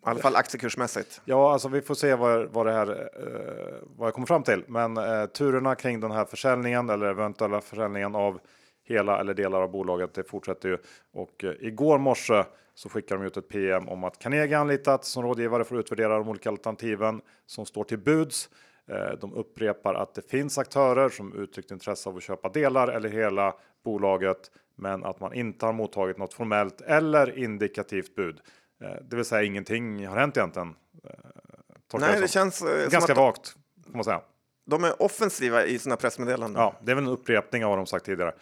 I 0.07 0.09
alla 0.09 0.21
fall 0.21 0.37
aktiekursmässigt. 0.37 1.21
Ja, 1.25 1.53
alltså 1.53 1.69
vi 1.69 1.83
får 1.83 1.95
se 1.95 2.15
vad, 2.15 2.49
vad 2.49 2.67
det 2.67 2.73
här 2.73 2.91
eh, 2.91 3.75
vad 3.97 4.07
jag 4.07 4.15
kommer 4.15 4.27
fram 4.27 4.43
till. 4.43 4.65
Men 4.67 4.97
eh, 4.97 5.27
turerna 5.27 5.75
kring 5.75 6.01
den 6.01 6.11
här 6.11 6.25
försäljningen 6.25 6.91
eller 6.91 7.07
eventuella 7.07 7.61
försäljningen 7.61 8.15
av 8.15 8.41
hela 8.85 9.21
eller 9.21 9.35
delar 9.35 9.63
av 9.63 9.71
bolaget. 9.71 10.15
Det 10.15 10.25
fortsätter 10.25 10.69
ju 10.69 10.79
och 11.13 11.45
eh, 11.45 11.53
igår 11.61 11.99
morse 11.99 12.45
så 12.75 12.89
skickar 12.89 13.17
de 13.17 13.25
ut 13.25 13.37
ett 13.37 13.49
PM 13.49 13.89
om 13.89 14.05
att 14.05 14.19
Carnegie 14.19 14.59
anlitats 14.59 15.09
som 15.09 15.23
rådgivare 15.23 15.65
för 15.65 15.77
att 15.77 15.81
utvärdera 15.81 16.19
de 16.19 16.29
olika 16.29 16.51
alternativen 16.51 17.21
som 17.47 17.67
står 17.67 17.85
till 17.85 17.99
buds. 17.99 18.49
Eh, 18.91 19.19
de 19.21 19.35
upprepar 19.35 19.95
att 19.95 20.15
det 20.15 20.31
finns 20.31 20.59
aktörer 20.59 21.09
som 21.09 21.33
uttryckt 21.33 21.71
intresse 21.71 22.09
av 22.09 22.17
att 22.17 22.23
köpa 22.23 22.49
delar 22.49 22.89
eller 22.89 23.09
hela 23.09 23.55
bolaget, 23.85 24.51
men 24.77 25.05
att 25.05 25.21
man 25.21 25.35
inte 25.35 25.67
har 25.67 25.73
mottagit 25.73 26.19
något 26.19 26.35
formellt 26.35 26.81
eller 26.81 27.39
indikativt 27.39 28.15
bud. 28.15 28.41
Eh, 28.83 29.03
det 29.03 29.17
vill 29.17 29.25
säga 29.25 29.43
ingenting 29.43 30.07
har 30.07 30.17
hänt 30.17 30.37
egentligen. 30.37 30.75
Eh, 31.05 31.99
Nej, 31.99 32.21
det 32.21 32.29
känns 32.29 32.63
eh, 32.63 32.91
ganska 32.91 33.15
vagt 33.15 33.57
får 33.87 33.97
man 33.97 34.05
säga. 34.05 34.21
De 34.67 34.85
är 34.85 35.03
offensiva 35.03 35.65
i 35.65 35.79
sina 35.79 35.97
pressmeddelanden. 35.97 36.63
Ja, 36.63 36.77
det 36.83 36.91
är 36.91 36.95
väl 36.95 37.05
en 37.05 37.11
upprepning 37.11 37.65
av 37.65 37.71
vad 37.71 37.79
de 37.79 37.87
sagt 37.87 38.05
tidigare. 38.05 38.35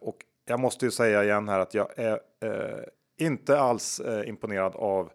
Och 0.00 0.16
jag 0.48 0.60
måste 0.60 0.84
ju 0.84 0.90
säga 0.90 1.24
igen 1.24 1.48
här 1.48 1.58
att 1.58 1.74
jag 1.74 1.98
är 1.98 2.20
eh, 2.40 2.84
inte 3.18 3.60
alls 3.60 4.00
eh, 4.00 4.28
imponerad 4.28 4.76
av 4.76 5.10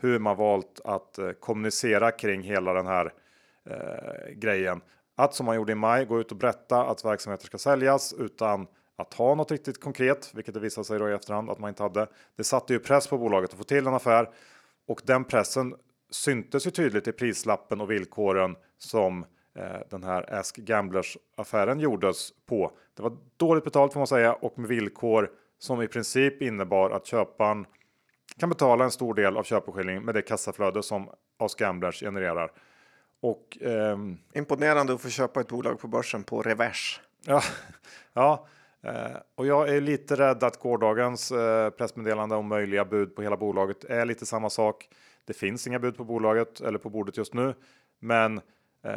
hur 0.00 0.18
man 0.18 0.36
valt 0.36 0.80
att 0.84 1.18
eh, 1.18 1.30
kommunicera 1.30 2.10
kring 2.10 2.42
hela 2.42 2.72
den 2.72 2.86
här 2.86 3.12
grejen. 4.34 4.80
Att 5.16 5.34
som 5.34 5.46
man 5.46 5.56
gjorde 5.56 5.72
i 5.72 5.74
maj 5.74 6.04
gå 6.04 6.20
ut 6.20 6.30
och 6.30 6.36
berätta 6.36 6.84
att 6.84 7.04
verksamheter 7.04 7.46
ska 7.46 7.58
säljas 7.58 8.12
utan 8.12 8.66
att 9.02 9.14
ha 9.14 9.34
något 9.34 9.50
riktigt 9.50 9.80
konkret, 9.80 10.30
vilket 10.34 10.54
det 10.54 10.60
visade 10.60 10.84
sig 10.84 10.98
då 10.98 11.10
i 11.10 11.12
efterhand 11.12 11.50
att 11.50 11.58
man 11.58 11.68
inte 11.68 11.82
hade. 11.82 12.06
Det 12.36 12.44
satte 12.44 12.72
ju 12.72 12.78
press 12.78 13.06
på 13.06 13.18
bolaget 13.18 13.50
att 13.50 13.58
få 13.58 13.64
till 13.64 13.86
en 13.86 13.94
affär 13.94 14.30
och 14.86 15.02
den 15.04 15.24
pressen 15.24 15.74
syntes 16.10 16.66
ju 16.66 16.70
tydligt 16.70 17.08
i 17.08 17.12
prislappen 17.12 17.80
och 17.80 17.90
villkoren 17.90 18.56
som 18.78 19.24
eh, 19.54 19.80
den 19.90 20.02
här 20.02 20.34
Ask 20.34 20.56
Gamblers 20.56 21.18
affären 21.36 21.80
gjordes 21.80 22.32
på. 22.46 22.72
Det 22.94 23.02
var 23.02 23.16
dåligt 23.36 23.64
betalt 23.64 23.92
får 23.92 24.00
man 24.00 24.06
säga 24.06 24.32
och 24.32 24.58
med 24.58 24.68
villkor 24.68 25.30
som 25.58 25.82
i 25.82 25.88
princip 25.88 26.42
innebar 26.42 26.90
att 26.90 27.06
köparen 27.06 27.66
kan 28.38 28.48
betala 28.48 28.84
en 28.84 28.90
stor 28.90 29.14
del 29.14 29.36
av 29.36 29.42
köpeskillingen 29.42 30.04
med 30.04 30.14
det 30.14 30.22
kassaflöde 30.22 30.82
som 30.82 31.10
Ask 31.38 31.58
Gamblers 31.58 32.00
genererar. 32.00 32.52
Och, 33.20 33.58
ehm... 33.60 34.18
Imponerande 34.34 34.92
att 34.92 35.00
få 35.00 35.08
köpa 35.08 35.40
ett 35.40 35.48
bolag 35.48 35.80
på 35.80 35.88
börsen 35.88 36.22
på 36.24 36.42
revers. 36.42 37.00
Ja, 37.24 37.42
ja 38.12 38.46
Eh, 38.82 39.16
och 39.34 39.46
jag 39.46 39.68
är 39.68 39.80
lite 39.80 40.16
rädd 40.16 40.44
att 40.44 40.60
gårdagens 40.60 41.32
eh, 41.32 41.70
pressmeddelande 41.70 42.34
om 42.34 42.48
möjliga 42.48 42.84
bud 42.84 43.16
på 43.16 43.22
hela 43.22 43.36
bolaget 43.36 43.84
är 43.84 44.06
lite 44.06 44.26
samma 44.26 44.50
sak. 44.50 44.88
Det 45.24 45.32
finns 45.32 45.66
inga 45.66 45.78
bud 45.78 45.96
på 45.96 46.04
bolaget 46.04 46.60
eller 46.60 46.78
på 46.78 46.90
bordet 46.90 47.16
just 47.16 47.34
nu, 47.34 47.54
men 48.00 48.40
eh, 48.84 48.92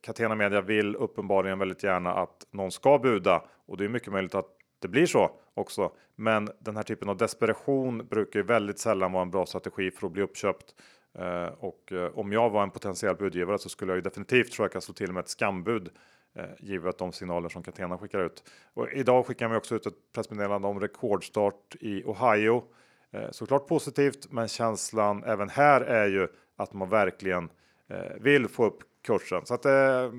Catena 0.00 0.34
Media 0.34 0.60
vill 0.60 0.96
uppenbarligen 0.96 1.58
väldigt 1.58 1.82
gärna 1.82 2.14
att 2.14 2.46
någon 2.50 2.70
ska 2.70 2.98
buda 2.98 3.42
och 3.66 3.76
det 3.76 3.84
är 3.84 3.88
mycket 3.88 4.12
möjligt 4.12 4.34
att 4.34 4.46
det 4.78 4.88
blir 4.88 5.06
så 5.06 5.30
också. 5.54 5.92
Men 6.16 6.48
den 6.58 6.76
här 6.76 6.82
typen 6.82 7.08
av 7.08 7.16
desperation 7.16 8.06
brukar 8.06 8.40
ju 8.40 8.46
väldigt 8.46 8.78
sällan 8.78 9.12
vara 9.12 9.22
en 9.22 9.30
bra 9.30 9.46
strategi 9.46 9.90
för 9.90 10.06
att 10.06 10.12
bli 10.12 10.22
uppköpt. 10.22 10.74
Eh, 11.18 11.44
och 11.58 11.92
eh, 11.92 12.18
om 12.18 12.32
jag 12.32 12.50
var 12.50 12.62
en 12.62 12.70
potentiell 12.70 13.16
budgivare 13.16 13.58
så 13.58 13.68
skulle 13.68 13.92
jag 13.92 13.96
ju 13.96 14.02
definitivt 14.02 14.48
försöka 14.48 14.80
slå 14.80 14.94
till 14.94 15.12
med 15.12 15.20
ett 15.20 15.28
skambud 15.28 15.90
eh, 16.34 16.44
givet 16.58 16.98
de 16.98 17.12
signaler 17.12 17.48
som 17.48 17.62
Catena 17.62 17.98
skickar 17.98 18.18
ut. 18.18 18.44
Och 18.74 18.92
idag 18.92 19.26
skickar 19.26 19.48
man 19.48 19.56
också 19.56 19.74
ut 19.74 19.86
ett 19.86 20.12
pressmeddelande 20.12 20.68
om 20.68 20.80
rekordstart 20.80 21.76
i 21.80 22.04
Ohio. 22.04 22.64
Eh, 23.10 23.30
såklart 23.30 23.66
positivt, 23.66 24.32
men 24.32 24.48
känslan 24.48 25.24
även 25.24 25.48
här 25.48 25.80
är 25.80 26.06
ju 26.06 26.28
att 26.56 26.72
man 26.72 26.88
verkligen 26.88 27.50
eh, 27.88 28.14
vill 28.20 28.48
få 28.48 28.64
upp 28.64 28.78
kursen. 29.02 29.46
Så 29.46 29.54
att 29.54 29.64
eh, 29.64 30.12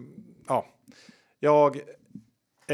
ja, 0.47 0.65
jag 1.39 1.82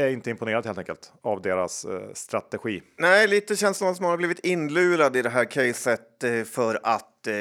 är 0.00 0.08
inte 0.08 0.30
imponerad 0.30 0.66
helt 0.66 0.78
enkelt 0.78 1.12
av 1.22 1.42
deras 1.42 1.84
eh, 1.84 2.12
strategi. 2.14 2.82
Nej, 2.98 3.28
lite 3.28 3.56
känns 3.56 3.78
som 3.78 3.88
att 3.88 4.00
man 4.00 4.10
har 4.10 4.16
blivit 4.16 4.38
inlurad 4.38 5.16
i 5.16 5.22
det 5.22 5.30
här 5.30 5.44
caset 5.44 6.24
eh, 6.24 6.44
för 6.44 6.80
att 6.82 7.26
eh, 7.26 7.32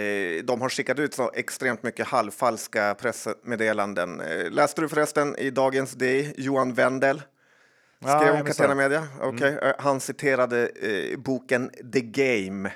de 0.43 0.62
har 0.62 0.70
skickat 0.70 1.00
ut 1.00 1.13
så 1.13 1.32
extremt 1.34 1.84
mycket 1.84 2.08
halvfalska 2.08 2.96
pressmeddelanden. 2.96 4.22
Eh, 4.22 4.52
läste 4.52 4.82
du 4.82 4.89
förresten 4.89 5.36
i 5.36 5.50
dagens 5.50 5.91
D, 5.91 6.34
Johan 6.38 6.74
Wendel 6.74 7.22
skrev 8.02 8.34
ja, 8.34 8.39
om 8.39 8.46
Catena 8.46 8.76
Media? 8.76 9.08
Okay. 9.22 9.52
Mm. 9.52 9.63
Eh, 9.63 9.74
han 9.78 10.00
citerade 10.00 10.70
eh, 10.82 11.17
boken 11.20 11.72
The 11.93 12.02
Game 12.02 12.72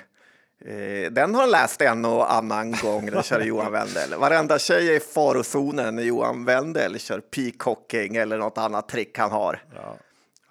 den 1.10 1.34
har 1.34 1.40
han 1.40 1.50
läst 1.50 1.82
en 1.82 2.04
och 2.04 2.32
annan 2.32 2.72
gång, 2.82 3.06
den 3.06 3.22
kör 3.22 3.40
Johan 3.40 3.72
Wendel. 3.72 4.14
Varenda 4.18 4.58
tjej 4.58 4.88
är 4.88 4.96
i 4.96 5.00
farozonen 5.00 5.96
när 5.96 6.02
Johan 6.02 6.44
Wendel 6.44 6.98
kör 6.98 7.20
peacocking 7.20 8.16
eller 8.16 8.38
något 8.38 8.58
annat 8.58 8.88
trick 8.88 9.18
han 9.18 9.30
har. 9.30 9.62
Ja. 9.74 9.96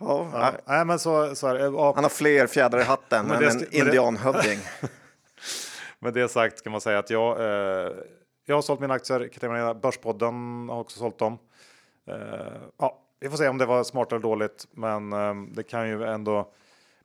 Ja, 0.02 0.30
ja. 0.34 0.52
Nej, 0.66 0.86
men 0.86 1.00
så, 1.00 1.36
så 1.36 1.48
är, 1.48 1.94
Han 1.96 2.04
har 2.04 2.10
fler 2.10 2.48
fjädrar 2.48 2.80
i 2.80 2.84
hatten 2.84 3.32
än 3.32 3.44
en 3.44 3.74
indianhövding. 3.74 4.60
med 6.00 6.14
det 6.14 6.28
sagt 6.28 6.64
kan 6.64 6.72
man 6.72 6.82
säga 6.82 7.00
att 7.00 7.10
jag, 7.10 7.40
eh, 7.40 7.92
jag 8.46 8.56
har 8.56 8.62
sålt 8.62 8.80
mina 8.80 8.94
aktier. 8.94 9.74
Börspodden 9.74 10.70
har 10.70 10.80
också 10.80 11.00
sålt 11.00 11.20
dem. 11.20 11.38
Eh, 12.08 12.16
ja, 12.78 12.98
vi 13.20 13.30
får 13.30 13.38
se 13.38 13.48
om 13.48 13.58
det 13.58 13.66
var 13.66 13.84
smart 13.84 14.12
eller 14.12 14.22
dåligt, 14.22 14.68
men 14.72 15.14
eh, 15.14 15.34
det 15.52 15.64
kan 15.64 15.90
ju 15.90 16.04
ändå 16.04 16.52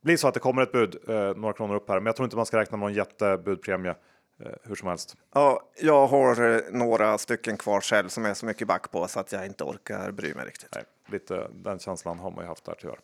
blir 0.01 0.17
så 0.17 0.27
att 0.27 0.33
det 0.33 0.39
kommer 0.39 0.61
ett 0.61 0.71
bud 0.71 0.97
eh, 1.07 1.35
några 1.35 1.53
kronor 1.53 1.75
upp 1.75 1.89
här, 1.89 1.99
men 1.99 2.05
jag 2.05 2.15
tror 2.15 2.23
inte 2.23 2.35
man 2.35 2.45
ska 2.45 2.57
räkna 2.57 2.77
med 2.77 2.85
någon 2.85 2.93
jättebudpremie 2.93 3.95
eh, 4.43 4.51
hur 4.63 4.75
som 4.75 4.87
helst. 4.87 5.15
Ja, 5.33 5.61
jag 5.81 6.07
har 6.07 6.55
eh, 6.55 6.61
några 6.71 7.17
stycken 7.17 7.57
kvar 7.57 7.81
själv 7.81 8.07
som 8.07 8.25
är 8.25 8.33
så 8.33 8.45
mycket 8.45 8.67
back 8.67 8.91
på 8.91 9.07
så 9.07 9.19
att 9.19 9.31
jag 9.31 9.45
inte 9.45 9.63
orkar 9.63 10.11
bry 10.11 10.33
mig 10.33 10.45
riktigt. 10.45 10.75
Nej, 10.75 10.83
lite 11.07 11.47
den 11.53 11.79
känslan 11.79 12.19
har 12.19 12.31
man 12.31 12.43
ju 12.43 12.47
haft 12.47 12.65
där 12.65 12.75
tyvärr. 12.79 12.99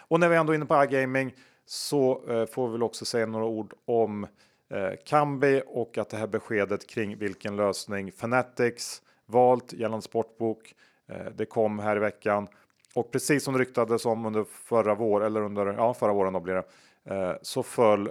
Och 0.00 0.20
när 0.20 0.28
vi 0.28 0.36
ändå 0.36 0.52
är 0.52 0.54
inne 0.54 0.66
på 0.66 0.84
iGaming 0.84 1.34
så 1.66 2.22
eh, 2.28 2.46
får 2.46 2.66
vi 2.66 2.72
väl 2.72 2.82
också 2.82 3.04
säga 3.04 3.26
några 3.26 3.46
ord 3.46 3.74
om 3.84 4.26
eh, 4.70 4.90
Kambi 5.04 5.62
och 5.66 5.98
att 5.98 6.10
det 6.10 6.16
här 6.16 6.26
beskedet 6.26 6.86
kring 6.86 7.18
vilken 7.18 7.56
lösning 7.56 8.12
Fanatics 8.12 9.02
valt 9.26 9.72
gällande 9.72 10.02
sportbok. 10.02 10.74
Eh, 11.08 11.26
det 11.36 11.46
kom 11.46 11.78
här 11.78 11.96
i 11.96 12.00
veckan 12.00 12.48
och 12.94 13.12
precis 13.12 13.44
som 13.44 13.54
det 13.54 13.60
ryktades 13.60 14.06
om 14.06 14.26
under 14.26 14.44
förra 14.44 14.94
vår 14.94 15.24
eller 15.24 15.42
under 15.42 15.66
ja, 15.66 15.94
förra 15.94 16.12
våren 16.12 16.32
då 16.32 16.40
blir 16.40 16.54
det 16.54 16.64
eh, 17.14 17.36
så 17.42 17.62
föll 17.62 18.10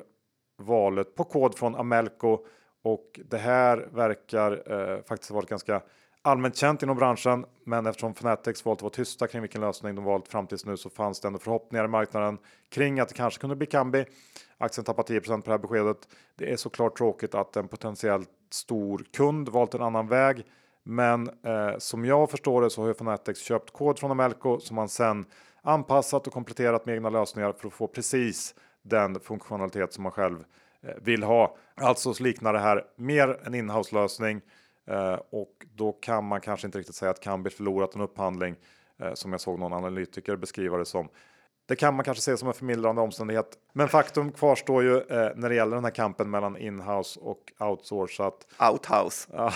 valet 0.58 1.16
på 1.16 1.24
kod 1.24 1.56
från 1.56 1.76
Amelco 1.76 2.40
och 2.84 3.20
det 3.26 3.38
här 3.38 3.90
verkar 3.92 4.72
eh, 4.72 5.04
faktiskt 5.04 5.30
ha 5.30 5.36
varit 5.36 5.50
ganska 5.50 5.82
allmänt 6.22 6.56
känt 6.56 6.84
inom 6.84 6.98
branschen. 6.98 7.46
Men 7.64 7.86
eftersom 7.86 8.14
Fnatex 8.14 8.66
valt 8.66 8.78
att 8.78 8.82
vara 8.82 8.94
tysta 8.94 9.28
kring 9.28 9.42
vilken 9.42 9.62
lösning 9.62 9.96
de 9.96 10.04
valt 10.04 10.28
fram 10.28 10.48
tills 10.48 10.66
nu 10.66 10.78
så 10.78 10.90
fanns 10.90 11.20
det 11.20 11.28
ändå 11.28 11.40
förhoppningar 11.40 11.86
i 11.86 11.88
marknaden 11.88 12.38
kring 12.70 13.00
att 13.00 13.10
det 13.10 13.16
kanske 13.16 13.42
kunde 13.42 13.56
bli 13.56 13.68
Kambi. 13.68 14.06
Aktien 14.58 14.86
tappar 14.86 15.04
10% 15.04 15.42
på 15.42 15.46
det 15.46 15.52
här 15.52 15.58
beskedet. 15.58 15.98
Det 16.36 16.52
är 16.52 16.58
såklart 16.58 16.98
tråkigt 16.98 17.36
att 17.36 17.56
en 17.56 17.68
potentiellt 17.68 18.30
stor 18.52 19.06
kund 19.14 19.50
valt 19.50 19.74
en 19.74 19.82
annan 19.82 20.08
väg. 20.08 20.46
Men 20.84 21.30
eh, 21.44 21.78
som 21.78 22.06
jag 22.06 22.32
förstår 22.32 22.62
det 22.62 22.70
så 22.70 22.82
har 22.82 22.88
ju 22.88 22.94
Fanatics 22.94 23.42
köpt 23.42 23.74
kod 23.74 24.00
från 24.00 24.12
Amelco 24.12 24.60
som 24.60 24.76
man 24.76 24.90
sen 24.90 25.26
anpassat 25.62 26.28
och 26.28 26.34
kompletterat 26.34 26.86
med 26.86 26.96
egna 26.96 27.10
lösningar 27.10 27.52
för 27.52 27.68
att 27.68 27.74
få 27.74 27.88
precis 27.88 28.56
den 28.82 29.20
funktionalitet 29.20 29.94
som 29.94 30.04
man 30.04 30.12
själv 30.12 30.44
eh, 30.84 30.96
vill 31.02 31.24
ha. 31.24 31.56
Alltså 31.76 32.24
liknar 32.24 32.54
det 32.54 32.60
här 32.60 32.86
mer 32.96 33.40
en 33.44 33.56
inhouse 33.56 33.96
lösning 33.96 34.42
eh, 34.88 35.20
och 35.30 35.66
då 35.76 35.92
kan 35.92 36.26
man 36.26 36.42
kanske 36.42 36.68
inte 36.68 36.80
riktigt 36.80 36.96
säga 36.96 37.12
att 37.12 37.20
Kambi 37.20 37.50
förlorat 37.50 37.96
en 37.96 38.02
upphandling 38.02 38.56
eh, 39.00 39.14
som 39.14 39.32
jag 39.32 39.42
såg 39.42 39.60
någon 39.60 39.74
analytiker 39.74 40.36
beskriva 40.36 40.78
det 40.78 40.86
som. 40.86 41.10
Det 41.66 41.76
kan 41.76 41.96
man 41.96 42.06
kanske 42.06 42.24
se 42.24 42.38
som 42.38 42.48
en 42.48 42.54
förmildrande 42.54 43.02
omständighet, 43.02 43.58
men 43.74 43.90
faktum 43.90 44.32
kvarstår 44.32 44.84
ju 44.84 44.98
eh, 44.98 45.32
när 45.36 45.50
det 45.50 45.56
gäller 45.56 45.76
den 45.76 45.84
här 45.84 45.92
kampen 45.92 46.30
mellan 46.30 46.58
inhouse 46.58 47.20
och 47.20 47.54
outsourcat. 47.60 48.48
Outhouse. 48.72 49.30
Ja, 49.34 49.54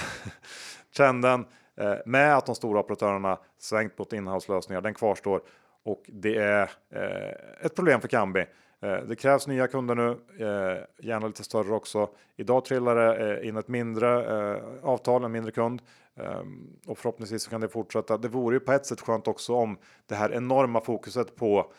trenden 0.98 1.46
eh, 1.78 1.96
med 2.06 2.38
att 2.38 2.46
de 2.46 2.56
stora 2.56 2.80
operatörerna 2.80 3.40
svängt 3.58 3.98
mot 3.98 4.14
inhouse-lösningar, 4.14 4.82
den 4.82 4.94
kvarstår 4.94 5.42
och 5.88 6.04
det 6.08 6.36
är 6.36 6.72
eh, 6.90 7.66
ett 7.66 7.76
problem 7.76 8.02
för 8.02 8.08
Kambi. 8.08 8.46
Eh, 8.82 8.98
det 9.08 9.16
krävs 9.16 9.48
nya 9.48 9.68
kunder 9.68 9.96
nu, 9.96 10.10
eh, 10.40 11.06
gärna 11.08 11.28
lite 11.28 11.44
större 11.44 11.74
också. 11.74 12.10
Idag 12.36 12.66
trillar 12.66 12.96
det 12.96 13.38
eh, 13.38 13.48
in 13.48 13.58
ett 13.58 13.68
mindre 13.68 14.10
eh, 14.56 14.62
avtal, 14.84 15.24
en 15.24 15.32
mindre 15.32 15.52
kund 15.52 15.82
eh, 16.16 16.42
och 16.88 16.98
förhoppningsvis 16.98 17.44
så 17.44 17.50
kan 17.50 17.62
det 17.62 17.70
fortsätta. 17.70 18.18
Det 18.18 18.28
vore 18.28 18.56
ju 18.56 18.60
på 18.60 18.72
ett 18.72 18.86
sätt 18.86 19.02
skönt 19.02 19.28
också 19.28 19.56
om 19.56 19.78
det 20.06 20.16
här 20.16 20.34
enorma 20.34 20.82
fokuset 20.82 21.36
på 21.36 21.72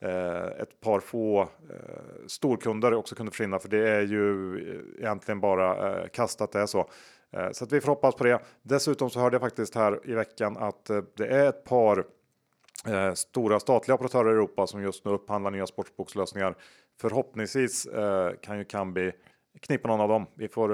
eh, 0.00 0.46
ett 0.46 0.80
par 0.80 1.00
få 1.00 1.40
eh, 1.42 2.26
storkunder 2.26 2.94
också 2.94 3.14
kunde 3.14 3.32
försvinna, 3.32 3.58
för 3.58 3.68
det 3.68 3.88
är 3.88 4.02
ju 4.02 4.58
egentligen 4.98 5.40
bara 5.40 6.08
kastat 6.08 6.52
det 6.52 6.60
är 6.60 6.66
så. 6.66 6.90
Eh, 7.32 7.50
så 7.52 7.64
att 7.64 7.72
vi 7.72 7.80
får 7.80 7.88
hoppas 7.88 8.14
på 8.14 8.24
det. 8.24 8.40
Dessutom 8.62 9.10
så 9.10 9.20
hörde 9.20 9.34
jag 9.34 9.42
faktiskt 9.42 9.74
här 9.74 10.00
i 10.04 10.14
veckan 10.14 10.56
att 10.56 10.90
eh, 10.90 11.02
det 11.16 11.26
är 11.26 11.48
ett 11.48 11.64
par 11.64 12.04
eh, 12.86 13.12
stora 13.12 13.60
statliga 13.60 13.94
operatörer 13.94 14.30
i 14.30 14.32
Europa 14.32 14.66
som 14.66 14.82
just 14.82 15.04
nu 15.04 15.10
upphandlar 15.10 15.50
nya 15.50 15.66
sportsbokslösningar. 15.66 16.56
Förhoppningsvis 17.00 17.88
kan 18.40 18.58
ju 18.58 18.64
Kambi 18.64 19.12
knippa 19.60 19.88
någon 19.88 20.00
av 20.00 20.08
dem. 20.08 20.26
Vi 20.34 20.48
får 20.48 20.68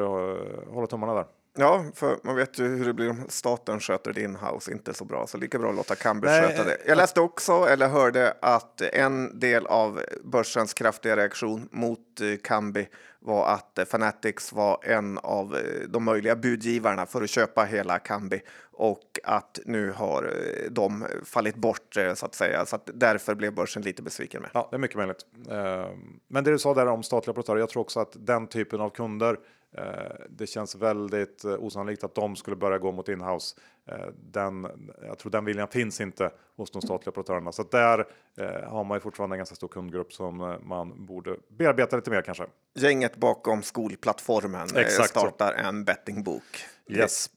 hålla 0.72 0.86
tummarna 0.86 1.14
där. 1.14 1.26
Ja, 1.58 1.84
för 1.94 2.18
man 2.22 2.36
vet 2.36 2.58
ju 2.58 2.68
hur 2.68 2.84
det 2.84 2.92
blir 2.92 3.10
om 3.10 3.24
staten 3.28 3.80
sköter 3.80 4.12
det 4.12 4.20
inhouse 4.20 4.72
inte 4.72 4.94
så 4.94 5.04
bra, 5.04 5.26
så 5.26 5.38
lika 5.38 5.58
bra 5.58 5.70
att 5.70 5.76
låta 5.76 5.94
Kambi 5.94 6.28
sköta 6.28 6.64
det. 6.64 6.76
Jag 6.86 6.96
läste 6.96 7.20
också, 7.20 7.52
eller 7.52 7.88
hörde, 7.88 8.34
att 8.42 8.80
en 8.80 9.38
del 9.40 9.66
av 9.66 10.00
börsens 10.24 10.74
kraftiga 10.74 11.16
reaktion 11.16 11.68
mot 11.72 12.20
Kambi 12.42 12.88
var 13.24 13.46
att 13.46 13.78
eh, 13.78 13.84
Fanatics 13.84 14.52
var 14.52 14.78
en 14.82 15.18
av 15.18 15.56
eh, 15.56 15.88
de 15.88 16.04
möjliga 16.04 16.36
budgivarna 16.36 17.06
för 17.06 17.22
att 17.22 17.30
köpa 17.30 17.64
hela 17.64 17.98
Kambi 17.98 18.42
och 18.72 19.20
att 19.24 19.58
nu 19.64 19.92
har 19.92 20.22
eh, 20.22 20.70
de 20.70 21.06
fallit 21.24 21.56
bort 21.56 21.94
så 22.14 22.26
att 22.26 22.34
säga, 22.34 22.66
så 22.66 22.76
att 22.76 22.90
därför 22.94 23.34
blev 23.34 23.54
börsen 23.54 23.82
lite 23.82 24.02
besviken 24.02 24.42
med. 24.42 24.50
Ja, 24.54 24.68
det 24.70 24.76
är 24.76 24.78
mycket 24.78 24.96
möjligt. 24.96 25.26
Men 26.28 26.44
det 26.44 26.50
du 26.50 26.58
sa 26.58 26.74
där 26.74 26.86
om 26.86 27.02
statliga 27.02 27.30
operatörer, 27.30 27.58
jag 27.58 27.68
tror 27.68 27.80
också 27.80 28.00
att 28.00 28.16
den 28.20 28.46
typen 28.46 28.80
av 28.80 28.90
kunder, 28.90 29.36
det 30.28 30.46
känns 30.46 30.74
väldigt 30.74 31.44
osannolikt 31.44 32.04
att 32.04 32.14
de 32.14 32.36
skulle 32.36 32.56
börja 32.56 32.78
gå 32.78 32.92
mot 32.92 33.08
inhouse. 33.08 33.56
Eh, 33.88 34.06
Den, 34.14 34.68
jag 35.02 35.18
tror 35.18 35.32
den 35.32 35.44
viljan 35.44 35.68
finns 35.68 36.00
inte 36.00 36.30
hos 36.56 36.70
de 36.70 36.82
statliga 36.82 37.10
operatörerna, 37.10 37.52
så 37.52 37.62
där 37.62 38.06
eh, 38.38 38.68
har 38.70 38.84
man 38.84 38.96
ju 38.96 39.00
fortfarande 39.00 39.34
en 39.34 39.38
ganska 39.38 39.54
stor 39.54 39.68
kundgrupp 39.68 40.12
som 40.12 40.40
eh, 40.40 40.58
man 40.60 41.06
borde 41.06 41.36
bearbeta 41.48 41.96
lite 41.96 42.10
mer 42.10 42.22
kanske. 42.22 42.44
Gänget 42.74 43.16
bakom 43.16 43.62
skolplattformen 43.62 44.68
eh, 44.76 44.80
Exakt 44.82 45.12
så. 45.14 45.18
startar 45.20 45.52
en 45.52 45.84
bettingbok. 45.84 46.64
Yes. 46.88 47.30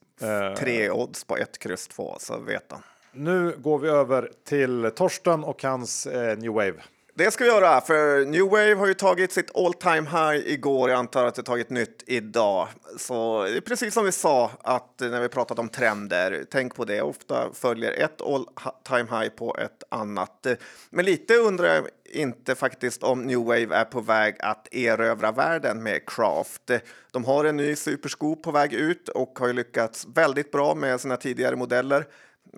Tre 0.58 0.90
odds 0.90 1.24
på 1.24 1.36
ett 1.36 1.58
kryss 1.58 1.88
två, 1.88 2.16
så 2.18 2.38
vet 2.38 2.72
han. 2.72 2.82
Nu 3.12 3.56
går 3.58 3.78
vi 3.78 3.88
över 3.88 4.30
till 4.44 4.90
Torsten 4.96 5.44
och 5.44 5.62
hans 5.62 6.06
eh, 6.06 6.38
New 6.38 6.52
Wave. 6.52 6.82
Det 7.18 7.30
ska 7.30 7.44
vi 7.44 7.50
göra, 7.50 7.80
för 7.80 8.24
New 8.24 8.42
Wave 8.42 8.74
har 8.74 8.86
ju 8.86 8.94
tagit 8.94 9.32
sitt 9.32 9.56
all 9.56 9.74
time 9.74 10.10
high 10.10 10.52
igår. 10.52 10.90
Jag 10.90 10.98
antar 10.98 11.24
att 11.24 11.34
det 11.34 11.42
tagit 11.42 11.70
nytt 11.70 12.02
idag. 12.06 12.68
Så 12.98 13.42
det 13.42 13.56
är 13.56 13.60
precis 13.60 13.94
som 13.94 14.04
vi 14.04 14.12
sa 14.12 14.50
att 14.62 15.00
när 15.00 15.20
vi 15.20 15.28
pratat 15.28 15.58
om 15.58 15.68
trender, 15.68 16.44
tänk 16.50 16.74
på 16.74 16.84
det. 16.84 17.02
Ofta 17.02 17.48
följer 17.54 17.92
ett 17.92 18.22
all 18.22 18.46
time 18.88 19.20
high 19.20 19.28
på 19.28 19.56
ett 19.58 19.82
annat. 19.88 20.46
Men 20.90 21.04
lite 21.04 21.34
undrar 21.34 21.74
jag 21.74 21.84
inte 22.04 22.54
faktiskt 22.54 23.02
om 23.02 23.22
New 23.22 23.38
Wave 23.38 23.76
är 23.76 23.84
på 23.84 24.00
väg 24.00 24.36
att 24.40 24.74
erövra 24.74 25.32
världen 25.32 25.82
med 25.82 26.00
Craft. 26.06 26.70
De 27.12 27.24
har 27.24 27.44
en 27.44 27.56
ny 27.56 27.76
supersko 27.76 28.36
på 28.36 28.50
väg 28.50 28.72
ut 28.72 29.08
och 29.08 29.38
har 29.38 29.46
ju 29.46 29.52
lyckats 29.52 30.06
väldigt 30.14 30.50
bra 30.50 30.74
med 30.74 31.00
sina 31.00 31.16
tidigare 31.16 31.56
modeller. 31.56 32.06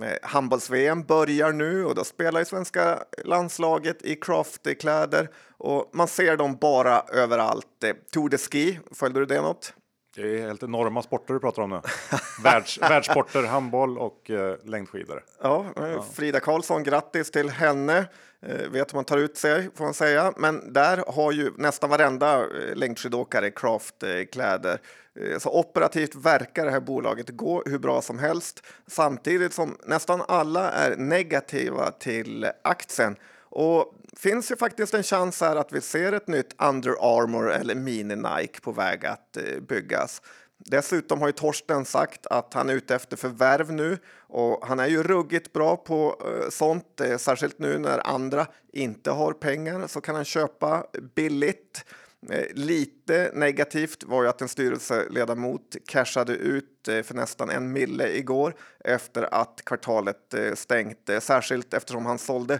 Eh, 0.02 0.12
Handbolls-VM 0.22 1.02
börjar 1.02 1.52
nu 1.52 1.84
och 1.84 1.94
då 1.94 2.04
spelar 2.04 2.40
ju 2.40 2.44
svenska 2.44 3.02
landslaget 3.24 4.02
i 4.02 4.16
craftkläder 4.16 5.28
och 5.58 5.90
man 5.92 6.08
ser 6.08 6.36
dem 6.36 6.56
bara 6.60 7.00
överallt. 7.12 7.84
Eh, 7.84 7.92
Tour 8.12 8.28
de 8.28 8.38
Ski, 8.38 8.80
följde 8.92 9.20
du 9.20 9.26
det 9.26 9.40
något? 9.40 9.74
Det 10.16 10.38
är 10.38 10.46
helt 10.46 10.62
enorma 10.62 11.02
sporter 11.02 11.34
du 11.34 11.40
pratar 11.40 11.62
om 11.62 11.70
nu. 11.70 11.80
Världs, 12.42 12.78
världssporter, 12.80 13.42
handboll 13.42 13.98
och 13.98 14.30
eh, 14.30 14.56
längdskidor. 14.64 15.24
Ja, 15.42 15.66
eh, 15.76 16.02
Frida 16.14 16.40
Karlsson, 16.40 16.82
grattis 16.82 17.30
till 17.30 17.50
henne. 17.50 18.06
Eh, 18.42 18.68
vet 18.68 18.92
hur 18.92 18.96
man 18.96 19.04
tar 19.04 19.18
ut 19.18 19.36
sig 19.36 19.70
får 19.74 19.84
man 19.84 19.94
säga. 19.94 20.32
Men 20.36 20.72
där 20.72 21.04
har 21.06 21.32
ju 21.32 21.52
nästan 21.56 21.90
varenda 21.90 22.40
eh, 22.40 22.74
längdskidåkare 22.74 23.50
craftkläder. 23.50 24.80
Eh, 25.20 25.38
så 25.38 25.50
operativt 25.50 26.14
verkar 26.14 26.64
det 26.64 26.70
här 26.70 26.80
bolaget 26.80 27.28
gå 27.28 27.62
hur 27.66 27.78
bra 27.78 28.02
som 28.02 28.18
helst 28.18 28.62
samtidigt 28.86 29.52
som 29.52 29.76
nästan 29.84 30.22
alla 30.28 30.70
är 30.70 30.96
negativa 30.96 31.90
till 31.90 32.50
aktien. 32.62 33.16
Och 33.50 33.94
finns 34.16 34.50
ju 34.50 34.56
faktiskt 34.56 34.94
en 34.94 35.02
chans 35.02 35.40
här 35.40 35.56
att 35.56 35.72
vi 35.72 35.80
ser 35.80 36.12
ett 36.12 36.28
nytt 36.28 36.54
Under 36.62 36.90
Armour 37.00 37.52
eller 37.52 37.74
Mini-Nike 37.74 38.62
på 38.62 38.72
väg 38.72 39.06
att 39.06 39.38
byggas. 39.68 40.22
Dessutom 40.58 41.20
har 41.20 41.28
ju 41.28 41.32
Torsten 41.32 41.84
sagt 41.84 42.26
att 42.26 42.54
han 42.54 42.68
är 42.68 42.74
ute 42.74 42.94
efter 42.94 43.16
förvärv 43.16 43.72
nu 43.72 43.98
och 44.28 44.66
han 44.66 44.80
är 44.80 44.86
ju 44.86 45.02
ruggigt 45.02 45.52
bra 45.52 45.76
på 45.76 46.22
eh, 46.26 46.50
sånt, 46.50 47.00
eh, 47.00 47.16
särskilt 47.16 47.58
nu 47.58 47.78
när 47.78 48.06
andra 48.06 48.46
inte 48.72 49.10
har 49.10 49.32
pengar 49.32 49.86
så 49.86 50.00
kan 50.00 50.14
han 50.14 50.24
köpa 50.24 50.86
billigt. 51.14 51.84
Eh, 52.30 52.44
lite 52.54 53.30
negativt 53.34 54.04
var 54.04 54.22
ju 54.22 54.28
att 54.28 54.40
en 54.40 54.48
styrelseledamot 54.48 55.76
cashade 55.86 56.32
ut 56.32 56.64
för 56.84 57.14
nästan 57.14 57.50
en 57.50 57.72
mille 57.72 58.08
igår 58.08 58.54
efter 58.84 59.34
att 59.34 59.62
kvartalet 59.64 60.34
eh, 60.34 60.54
stängt, 60.54 61.10
särskilt 61.20 61.74
eftersom 61.74 62.06
han 62.06 62.18
sålde 62.18 62.58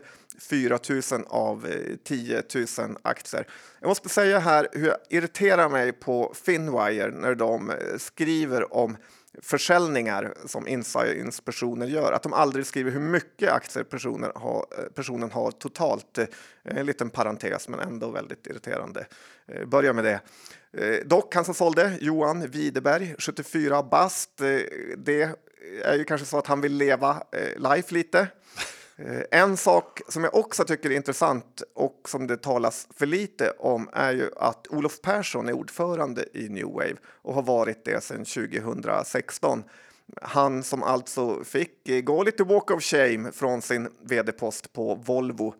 4 0.50 0.78
000 0.88 1.02
av 1.26 1.66
10 2.04 2.42
000 2.54 2.66
aktier. 3.02 3.46
Jag 3.80 3.88
måste 3.88 4.08
säga 4.08 4.38
här 4.38 4.68
hur 4.72 4.86
jag 4.86 4.96
irriterar 5.10 5.68
mig 5.68 5.92
på 5.92 6.34
Finwire 6.34 7.10
när 7.10 7.34
de 7.34 7.72
skriver 7.98 8.74
om 8.74 8.96
försäljningar 9.42 10.34
som 10.46 10.68
insiderinspektioner 10.68 11.86
gör, 11.86 12.12
att 12.12 12.22
de 12.22 12.32
aldrig 12.32 12.66
skriver 12.66 12.90
hur 12.90 13.00
mycket 13.00 13.52
aktier 13.52 13.84
personer 13.84 14.32
ha, 14.34 14.66
eh, 14.78 14.84
personen 14.84 15.30
har 15.30 15.50
totalt. 15.50 16.18
Eh, 16.18 16.26
en 16.64 16.86
liten 16.86 17.10
parentes, 17.10 17.68
men 17.68 17.80
ändå 17.80 18.10
väldigt 18.10 18.46
irriterande. 18.46 19.06
Eh, 19.46 19.66
börja 19.66 19.92
med 19.92 20.04
det. 20.04 20.20
Dock, 21.04 21.34
han 21.34 21.44
som 21.44 21.54
sålde, 21.54 21.98
Johan 22.00 22.50
Widerberg, 22.50 23.14
74 23.18 23.82
bast, 23.82 24.30
det 24.96 25.30
är 25.82 25.94
ju 25.94 26.04
kanske 26.04 26.26
så 26.26 26.38
att 26.38 26.46
han 26.46 26.60
vill 26.60 26.72
leva 26.72 27.22
life 27.56 27.94
lite. 27.94 28.28
Eh, 28.99 29.40
en 29.40 29.57
sak 29.57 30.01
som 30.09 30.24
jag 30.24 30.34
också 30.34 30.64
tycker 30.64 30.90
är 30.90 30.96
intressant 30.96 31.62
och 31.74 32.01
som 32.09 32.26
det 32.26 32.36
talas 32.36 32.88
för 32.94 33.07
lite 33.07 33.51
om 33.51 33.88
är 33.92 34.12
ju 34.12 34.30
att 34.36 34.66
Olof 34.70 35.01
Persson 35.01 35.49
är 35.49 35.53
ordförande 35.53 36.24
i 36.32 36.49
New 36.49 36.66
Wave 36.66 36.96
och 37.05 37.34
har 37.34 37.42
varit 37.42 37.84
det 37.84 38.05
sedan 38.05 38.24
2016. 38.24 39.64
Han 40.22 40.62
som 40.62 40.82
alltså 40.82 41.44
fick 41.44 41.88
eh, 41.88 42.01
gå 42.01 42.22
lite 42.22 42.44
walk 42.44 42.70
of 42.70 42.82
shame 42.82 43.32
från 43.32 43.62
sin 43.62 43.88
vd-post 44.01 44.72
på 44.72 44.94
Volvo 44.94 45.55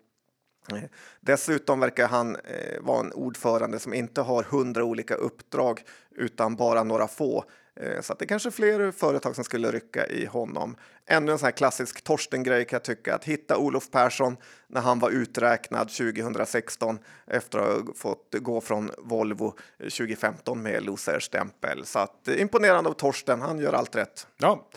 eh, 0.73 0.83
Dessutom 1.21 1.81
verkar 1.81 2.09
han 2.09 2.37
vara 2.81 3.01
en 3.01 3.13
ordförande 3.13 3.79
som 3.79 3.95
inte 3.95 4.21
har 4.21 4.43
hundra 4.43 4.85
olika 4.85 5.15
uppdrag 5.15 5.83
utan 6.17 6.57
bara 6.57 6.85
några 6.85 7.09
få. 7.09 7.45
Eh, 7.81 8.01
så 8.01 8.13
att 8.13 8.19
det 8.19 8.25
är 8.25 8.27
kanske 8.27 8.51
fler 8.51 8.91
företag 8.93 9.35
som 9.35 9.45
skulle 9.45 9.71
rycka 9.71 10.07
i 10.07 10.27
honom. 10.27 10.77
Ännu 11.07 11.33
en 11.33 11.39
sån 11.39 11.47
här 11.47 11.53
klassisk 11.53 12.05
Torsten-grej 12.05 12.65
kan 12.65 12.77
jag 12.77 12.85
tycka, 12.85 13.15
att 13.15 13.25
hitta 13.25 13.59
Olof 13.59 13.91
Persson 13.91 14.37
när 14.67 14.81
han 14.81 14.99
var 14.99 15.11
uträknad 15.11 15.89
2016 15.89 16.99
efter 17.27 17.59
att 17.59 17.87
ha 17.87 17.95
fått 17.95 18.35
gå 18.39 18.61
från 18.61 18.91
Volvo 18.99 19.55
2015 19.79 20.63
med 20.63 20.83
loser-stämpel. 20.83 21.87
Så 21.87 21.99
att 21.99 22.29
eh, 22.29 22.41
imponerande 22.41 22.91
av 22.91 22.95
Torsten, 22.95 23.41
han 23.41 23.59
gör 23.59 23.73
allt 23.73 23.97
rätt. 23.97 24.27
Ja, 24.37 24.69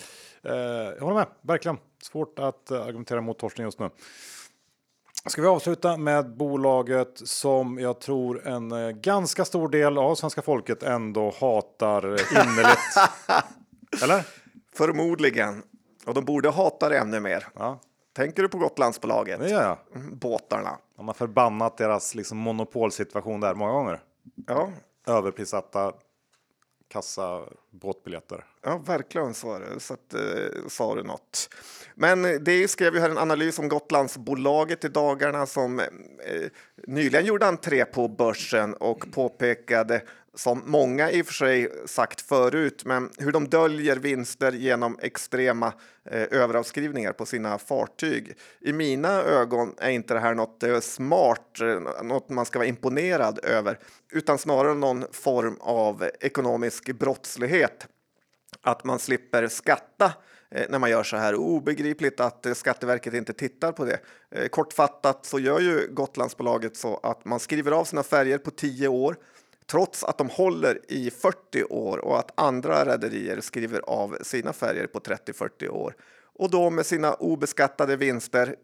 eh, 0.43 0.53
jag 0.53 1.01
håller 1.01 1.15
med, 1.15 1.27
verkligen. 1.41 1.77
Svårt 2.03 2.39
att 2.39 2.71
argumentera 2.71 3.21
mot 3.21 3.39
Torsten 3.39 3.65
just 3.65 3.79
nu. 3.79 3.89
Ska 5.25 5.41
vi 5.41 5.47
avsluta 5.47 5.97
med 5.97 6.37
bolaget 6.37 7.11
som 7.27 7.79
jag 7.79 7.99
tror 7.99 8.47
en 8.47 8.71
eh, 8.71 8.89
ganska 8.89 9.45
stor 9.45 9.69
del 9.69 9.97
av 9.97 10.15
svenska 10.15 10.41
folket 10.41 10.83
ändå 10.83 11.33
hatar 11.39 12.05
innerligt. 12.07 12.79
Eller? 14.03 14.27
Förmodligen. 14.75 15.63
Och 16.05 16.13
de 16.13 16.25
borde 16.25 16.49
hata 16.49 16.89
det 16.89 16.97
ännu 16.97 17.19
mer. 17.19 17.47
Ja, 17.55 17.79
Tänker 18.15 18.43
du 18.43 18.49
på 18.49 18.57
Gotlandsbolaget? 18.57 19.39
det 19.39 19.49
gör 19.49 19.63
jag. 19.63 19.77
Mm, 20.01 20.17
Båtarna. 20.17 20.77
Man 20.97 21.07
har 21.07 21.13
förbannat 21.13 21.77
deras 21.77 22.15
liksom, 22.15 22.37
monopolsituation 22.37 23.39
där 23.39 23.53
många 23.55 23.71
gånger. 23.71 23.99
Ja, 24.47 24.69
Överprissatta 25.07 25.93
kassa 26.91 27.41
båtbiljetter. 27.69 28.45
ja 28.63 28.77
verkligen 28.77 29.33
så 29.33 29.53
är 29.53 29.59
det. 29.59 29.79
Så 29.79 29.93
att, 29.93 30.13
eh, 30.13 30.67
sa 30.67 30.95
du 30.95 31.03
något. 31.03 31.49
Men 31.95 32.43
det 32.43 32.67
skrev 32.67 32.93
ju 32.93 32.99
här 32.99 33.09
en 33.09 33.17
analys 33.17 33.59
om 33.59 33.69
Gotlandsbolaget 33.69 34.85
i 34.85 34.87
dagarna 34.87 35.45
som 35.45 35.79
eh, 35.79 35.87
nyligen 36.87 37.25
gjorde 37.25 37.47
entré 37.47 37.85
på 37.85 38.07
börsen 38.07 38.73
och 38.73 39.11
påpekade 39.13 40.01
som 40.33 40.61
många 40.65 41.11
i 41.11 41.21
och 41.21 41.25
för 41.25 41.33
sig 41.33 41.69
sagt 41.85 42.21
förut, 42.21 42.85
men 42.85 43.09
hur 43.17 43.31
de 43.31 43.47
döljer 43.47 43.95
vinster 43.95 44.51
genom 44.51 44.97
extrema 45.01 45.73
eh, 46.05 46.21
överavskrivningar 46.31 47.13
på 47.13 47.25
sina 47.25 47.57
fartyg. 47.57 48.35
I 48.59 48.73
mina 48.73 49.09
ögon 49.09 49.75
är 49.77 49.89
inte 49.89 50.13
det 50.13 50.19
här 50.19 50.33
något 50.33 50.63
eh, 50.63 50.79
smart, 50.79 51.61
eh, 51.61 52.03
något 52.03 52.29
man 52.29 52.45
ska 52.45 52.59
vara 52.59 52.67
imponerad 52.67 53.39
över, 53.43 53.79
utan 54.11 54.37
snarare 54.37 54.73
någon 54.73 55.05
form 55.11 55.57
av 55.59 56.09
ekonomisk 56.19 56.91
brottslighet. 56.91 57.87
Att 58.61 58.83
man 58.83 58.99
slipper 58.99 59.47
skatta 59.47 60.13
eh, 60.51 60.65
när 60.69 60.79
man 60.79 60.89
gör 60.89 61.03
så 61.03 61.17
här. 61.17 61.35
Obegripligt 61.35 62.19
att 62.19 62.45
eh, 62.45 62.53
Skatteverket 62.53 63.13
inte 63.13 63.33
tittar 63.33 63.71
på 63.71 63.85
det. 63.85 63.99
Kortfattat 64.49 65.25
så 65.25 65.39
gör 65.39 65.59
ju 65.59 65.87
Gotlandsbolaget 65.91 66.77
så 66.77 66.99
att 67.03 67.25
man 67.25 67.39
skriver 67.39 67.71
av 67.71 67.85
sina 67.85 68.03
färger 68.03 68.37
på 68.37 68.51
tio 68.51 68.87
år 68.87 69.15
trots 69.71 70.03
att 70.03 70.17
de 70.17 70.29
håller 70.29 70.79
i 70.87 71.11
40 71.11 71.63
år 71.63 71.97
och 71.97 72.19
att 72.19 72.31
andra 72.35 72.85
rederier 72.85 73.41
skriver 73.41 73.79
av 73.79 74.17
sina 74.21 74.53
färger 74.53 74.87
på 74.87 74.99
30-40 74.99 75.69
år. 75.69 75.95
Och 76.39 76.49
då 76.49 76.69
med 76.69 76.85
sina 76.85 77.13
obeskattade 77.13 77.95
vinster 77.95 78.55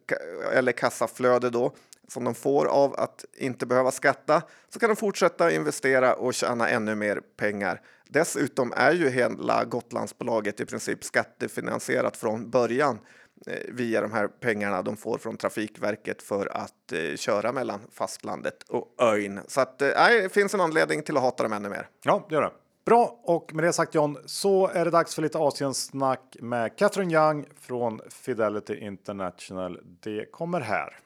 eller 0.53 0.71
kassaflöde 0.71 1.49
då 1.49 1.71
som 2.07 2.23
de 2.23 2.35
får 2.35 2.65
av 2.65 2.95
att 2.95 3.25
inte 3.37 3.65
behöva 3.65 3.91
skatta 3.91 4.41
så 4.69 4.79
kan 4.79 4.89
de 4.89 4.95
fortsätta 4.95 5.51
investera 5.51 6.13
och 6.13 6.33
tjäna 6.33 6.69
ännu 6.69 6.95
mer 6.95 7.21
pengar. 7.37 7.81
Dessutom 8.09 8.73
är 8.75 8.91
ju 8.91 9.09
hela 9.09 9.63
Gotlandsbolaget 9.65 10.59
i 10.59 10.65
princip 10.65 11.03
skattefinansierat 11.03 12.17
från 12.17 12.49
början 12.49 12.99
Eh, 13.47 13.59
via 13.67 14.01
de 14.01 14.11
här 14.11 14.27
pengarna 14.27 14.81
de 14.81 14.97
får 14.97 15.17
från 15.17 15.37
Trafikverket 15.37 16.21
för 16.21 16.57
att 16.57 16.91
eh, 16.91 17.15
köra 17.15 17.51
mellan 17.51 17.79
fastlandet 17.91 18.63
och 18.69 18.95
ön. 18.99 19.39
Så 19.47 19.61
att, 19.61 19.81
eh, 19.81 19.87
det 19.87 20.33
finns 20.33 20.53
en 20.53 20.61
anledning 20.61 21.03
till 21.03 21.17
att 21.17 21.23
hata 21.23 21.43
dem 21.43 21.53
ännu 21.53 21.69
mer. 21.69 21.89
Ja, 22.03 22.25
det 22.29 22.35
gör 22.35 22.41
det. 22.41 22.51
Bra, 22.85 23.19
och 23.23 23.53
med 23.53 23.63
det 23.63 23.73
sagt 23.73 23.95
John 23.95 24.17
så 24.25 24.67
är 24.67 24.85
det 24.85 24.91
dags 24.91 25.15
för 25.15 25.21
lite 25.21 25.37
Asiensnack 25.39 26.37
med 26.39 26.77
Catherine 26.77 27.13
Young 27.13 27.45
från 27.61 28.01
Fidelity 28.09 28.75
International. 28.75 29.79
Det 29.99 30.31
kommer 30.31 30.61
här. 30.61 30.99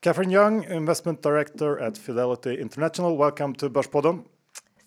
Catherine 0.00 0.34
Young, 0.34 0.64
Investment 0.64 1.22
Director 1.22 1.82
at 1.82 1.98
Fidelity 1.98 2.60
International. 2.60 3.18
Welcome 3.18 3.54
to 3.54 3.68
Börspodden. 3.68 4.22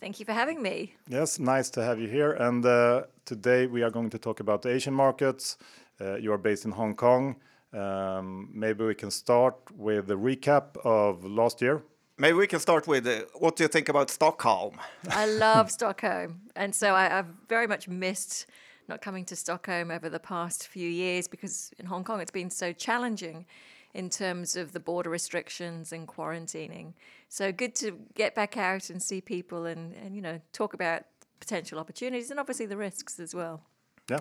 Thank 0.02 0.20
you 0.20 0.26
for 0.26 0.34
having 0.34 0.64
me. 0.64 0.96
Yes, 1.08 1.38
nice 1.38 1.70
to 1.70 1.84
have 1.84 2.00
you 2.00 2.08
here. 2.08 2.32
And 2.32 2.66
uh, 2.66 3.04
today 3.24 3.68
we 3.68 3.84
are 3.84 3.92
going 3.92 4.10
to 4.10 4.18
talk 4.18 4.40
about 4.40 4.64
the 4.64 4.70
Asian 4.70 4.96
markets. 4.96 5.60
Uh, 6.02 6.16
you 6.16 6.34
are 6.34 6.40
based 6.40 6.66
in 6.66 6.72
Hong 6.72 6.96
Kong. 6.96 7.36
Um, 7.72 8.50
maybe 8.52 8.84
we 8.84 8.96
can 8.96 9.12
start 9.12 9.56
with 9.78 10.08
the 10.08 10.18
recap 10.18 10.76
of 10.84 11.24
last 11.24 11.62
year. 11.62 11.84
Maybe 12.18 12.36
we 12.36 12.48
can 12.48 12.60
start 12.60 12.88
with 12.88 13.06
uh, 13.06 13.26
what 13.36 13.56
do 13.56 13.64
you 13.64 13.68
think 13.68 13.90
about 13.90 14.10
Stockholm? 14.10 14.80
I 15.12 15.28
love 15.28 15.70
Stockholm. 15.80 16.42
And 16.56 16.74
so 16.74 16.96
I, 16.96 17.20
I've 17.20 17.30
very 17.48 17.68
much 17.68 17.88
missed 17.88 18.48
not 18.90 19.02
coming 19.02 19.24
to 19.26 19.36
Stockholm 19.36 19.92
over 19.92 20.10
the 20.10 20.20
past 20.20 20.68
few 20.68 20.90
years 20.90 21.28
because 21.28 21.72
in 21.78 21.86
Hong 21.86 22.04
Kong 22.04 22.22
it's 22.22 22.32
been 22.32 22.50
so 22.50 22.74
challenging 22.74 23.46
in 23.94 24.10
terms 24.10 24.56
of 24.56 24.72
the 24.72 24.80
border 24.80 25.10
restrictions 25.10 25.92
and 25.92 26.08
quarantining. 26.08 26.94
So 27.30 27.52
good 27.52 27.76
to 27.76 28.00
get 28.16 28.36
back 28.36 28.58
out 28.58 28.90
and 28.90 29.02
see 29.02 29.22
people 29.22 29.66
and, 29.66 29.94
and 29.96 30.16
you 30.16 30.22
know 30.22 30.42
talk 30.54 30.74
about 30.74 31.04
potential 31.40 31.80
opportunities 31.80 32.32
and 32.32 32.40
obviously 32.40 32.66
the 32.66 32.78
risks 32.78 33.20
as 33.20 33.36
well. 33.36 33.64
Yeah. 34.10 34.20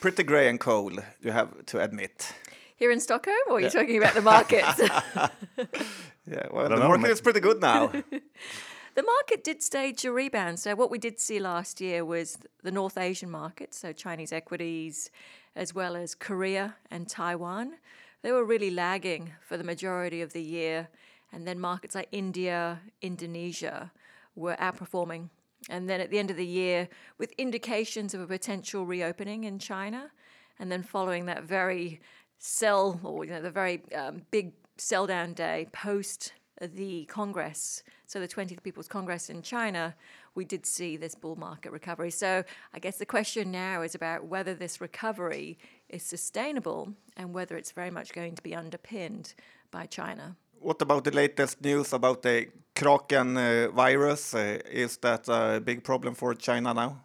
Pretty 0.00 0.24
grey 0.24 0.48
and 0.48 0.58
cold, 0.58 1.00
you 1.20 1.30
have 1.30 1.64
to 1.66 1.80
admit. 1.80 2.32
Here 2.76 2.90
in 2.90 2.98
Stockholm, 2.98 3.36
or 3.48 3.56
are 3.56 3.60
you 3.60 3.66
yeah. 3.66 3.70
talking 3.70 3.98
about 3.98 4.14
the 4.14 4.22
markets? 4.22 4.80
yeah, 6.26 6.48
well, 6.50 6.68
the 6.68 6.76
know, 6.76 6.88
market 6.88 7.10
is 7.10 7.20
pretty 7.20 7.38
good 7.38 7.60
now. 7.60 7.86
the 8.94 9.02
market 9.02 9.44
did 9.44 9.62
stage 9.62 10.04
a 10.04 10.10
rebound. 10.10 10.58
So, 10.58 10.74
what 10.74 10.90
we 10.90 10.98
did 10.98 11.20
see 11.20 11.38
last 11.38 11.80
year 11.80 12.04
was 12.04 12.38
the 12.64 12.72
North 12.72 12.98
Asian 12.98 13.30
market, 13.30 13.74
so 13.74 13.92
Chinese 13.92 14.32
equities, 14.32 15.12
as 15.54 15.72
well 15.72 15.94
as 15.94 16.16
Korea 16.16 16.74
and 16.90 17.08
Taiwan 17.08 17.74
they 18.22 18.32
were 18.32 18.44
really 18.44 18.70
lagging 18.70 19.32
for 19.40 19.56
the 19.56 19.64
majority 19.64 20.22
of 20.22 20.32
the 20.32 20.42
year. 20.42 20.88
And 21.32 21.46
then 21.46 21.58
markets 21.58 21.94
like 21.94 22.08
India, 22.12 22.80
Indonesia 23.00 23.92
were 24.34 24.56
outperforming. 24.56 25.30
And 25.68 25.88
then 25.88 26.00
at 26.00 26.10
the 26.10 26.18
end 26.18 26.30
of 26.30 26.36
the 26.36 26.46
year, 26.46 26.88
with 27.18 27.32
indications 27.38 28.14
of 28.14 28.20
a 28.20 28.26
potential 28.26 28.84
reopening 28.84 29.44
in 29.44 29.58
China, 29.58 30.10
and 30.58 30.70
then 30.70 30.82
following 30.82 31.26
that 31.26 31.44
very 31.44 32.00
sell 32.38 33.00
or 33.04 33.24
you 33.24 33.30
know 33.30 33.40
the 33.40 33.50
very 33.50 33.82
um, 33.94 34.22
big 34.30 34.52
sell 34.76 35.06
down 35.06 35.32
day 35.32 35.68
post 35.72 36.32
the 36.60 37.04
Congress, 37.06 37.82
so 38.06 38.20
the 38.20 38.28
20th 38.28 38.62
People's 38.62 38.88
Congress 38.88 39.30
in 39.30 39.42
China, 39.42 39.94
we 40.34 40.44
did 40.44 40.66
see 40.66 40.96
this 40.96 41.14
bull 41.14 41.36
market 41.36 41.72
recovery. 41.72 42.10
So 42.10 42.44
I 42.74 42.78
guess 42.78 42.98
the 42.98 43.06
question 43.06 43.50
now 43.50 43.82
is 43.82 43.94
about 43.94 44.24
whether 44.26 44.54
this 44.54 44.80
recovery 44.80 45.58
is 45.88 46.02
sustainable 46.02 46.94
and 47.16 47.34
whether 47.34 47.56
it's 47.56 47.72
very 47.72 47.90
much 47.90 48.12
going 48.12 48.34
to 48.34 48.42
be 48.42 48.54
underpinned 48.54 49.34
by 49.70 49.86
China. 49.86 50.36
What 50.60 50.80
about 50.80 51.04
the 51.04 51.10
latest 51.10 51.62
news 51.62 51.92
about 51.92 52.22
the 52.22 52.46
Kraken 52.74 53.36
uh, 53.36 53.68
virus? 53.74 54.34
Uh, 54.34 54.58
is 54.70 54.96
that 54.98 55.28
a 55.28 55.60
big 55.60 55.82
problem 55.82 56.14
for 56.14 56.34
China 56.34 56.72
now? 56.72 57.00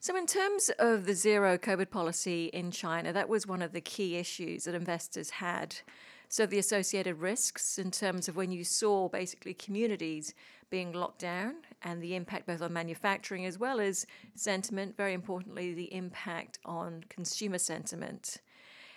So, 0.00 0.16
in 0.16 0.26
terms 0.26 0.70
of 0.78 1.06
the 1.06 1.14
zero 1.14 1.58
COVID 1.58 1.90
policy 1.90 2.46
in 2.46 2.70
China, 2.70 3.12
that 3.12 3.28
was 3.28 3.46
one 3.46 3.62
of 3.62 3.72
the 3.72 3.80
key 3.80 4.16
issues 4.16 4.64
that 4.64 4.74
investors 4.74 5.30
had. 5.30 5.74
So, 6.28 6.46
the 6.46 6.58
associated 6.58 7.16
risks 7.16 7.78
in 7.78 7.90
terms 7.90 8.28
of 8.28 8.36
when 8.36 8.52
you 8.52 8.62
saw 8.64 9.08
basically 9.08 9.54
communities 9.54 10.34
being 10.70 10.92
locked 10.92 11.20
down 11.20 11.56
and 11.82 12.02
the 12.02 12.14
impact 12.14 12.46
both 12.46 12.62
on 12.62 12.72
manufacturing 12.72 13.46
as 13.46 13.58
well 13.58 13.80
as 13.80 14.06
sentiment, 14.34 14.96
very 14.96 15.14
importantly, 15.14 15.74
the 15.74 15.92
impact 15.94 16.58
on 16.64 17.04
consumer 17.08 17.58
sentiment. 17.58 18.38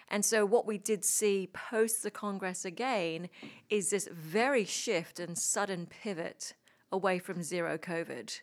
And 0.10 0.26
so, 0.26 0.46
what 0.46 0.66
we 0.66 0.78
did 0.78 1.06
see 1.06 1.50
post 1.54 2.04
the 2.04 2.12
Congress 2.12 2.66
again 2.66 3.30
is 3.70 3.90
this 3.90 4.10
very 4.12 4.66
shift 4.66 5.20
and 5.20 5.38
sudden 5.38 5.88
pivot 5.88 6.54
away 6.92 7.18
from 7.18 7.42
zero 7.42 7.78
COVID. 7.78 8.42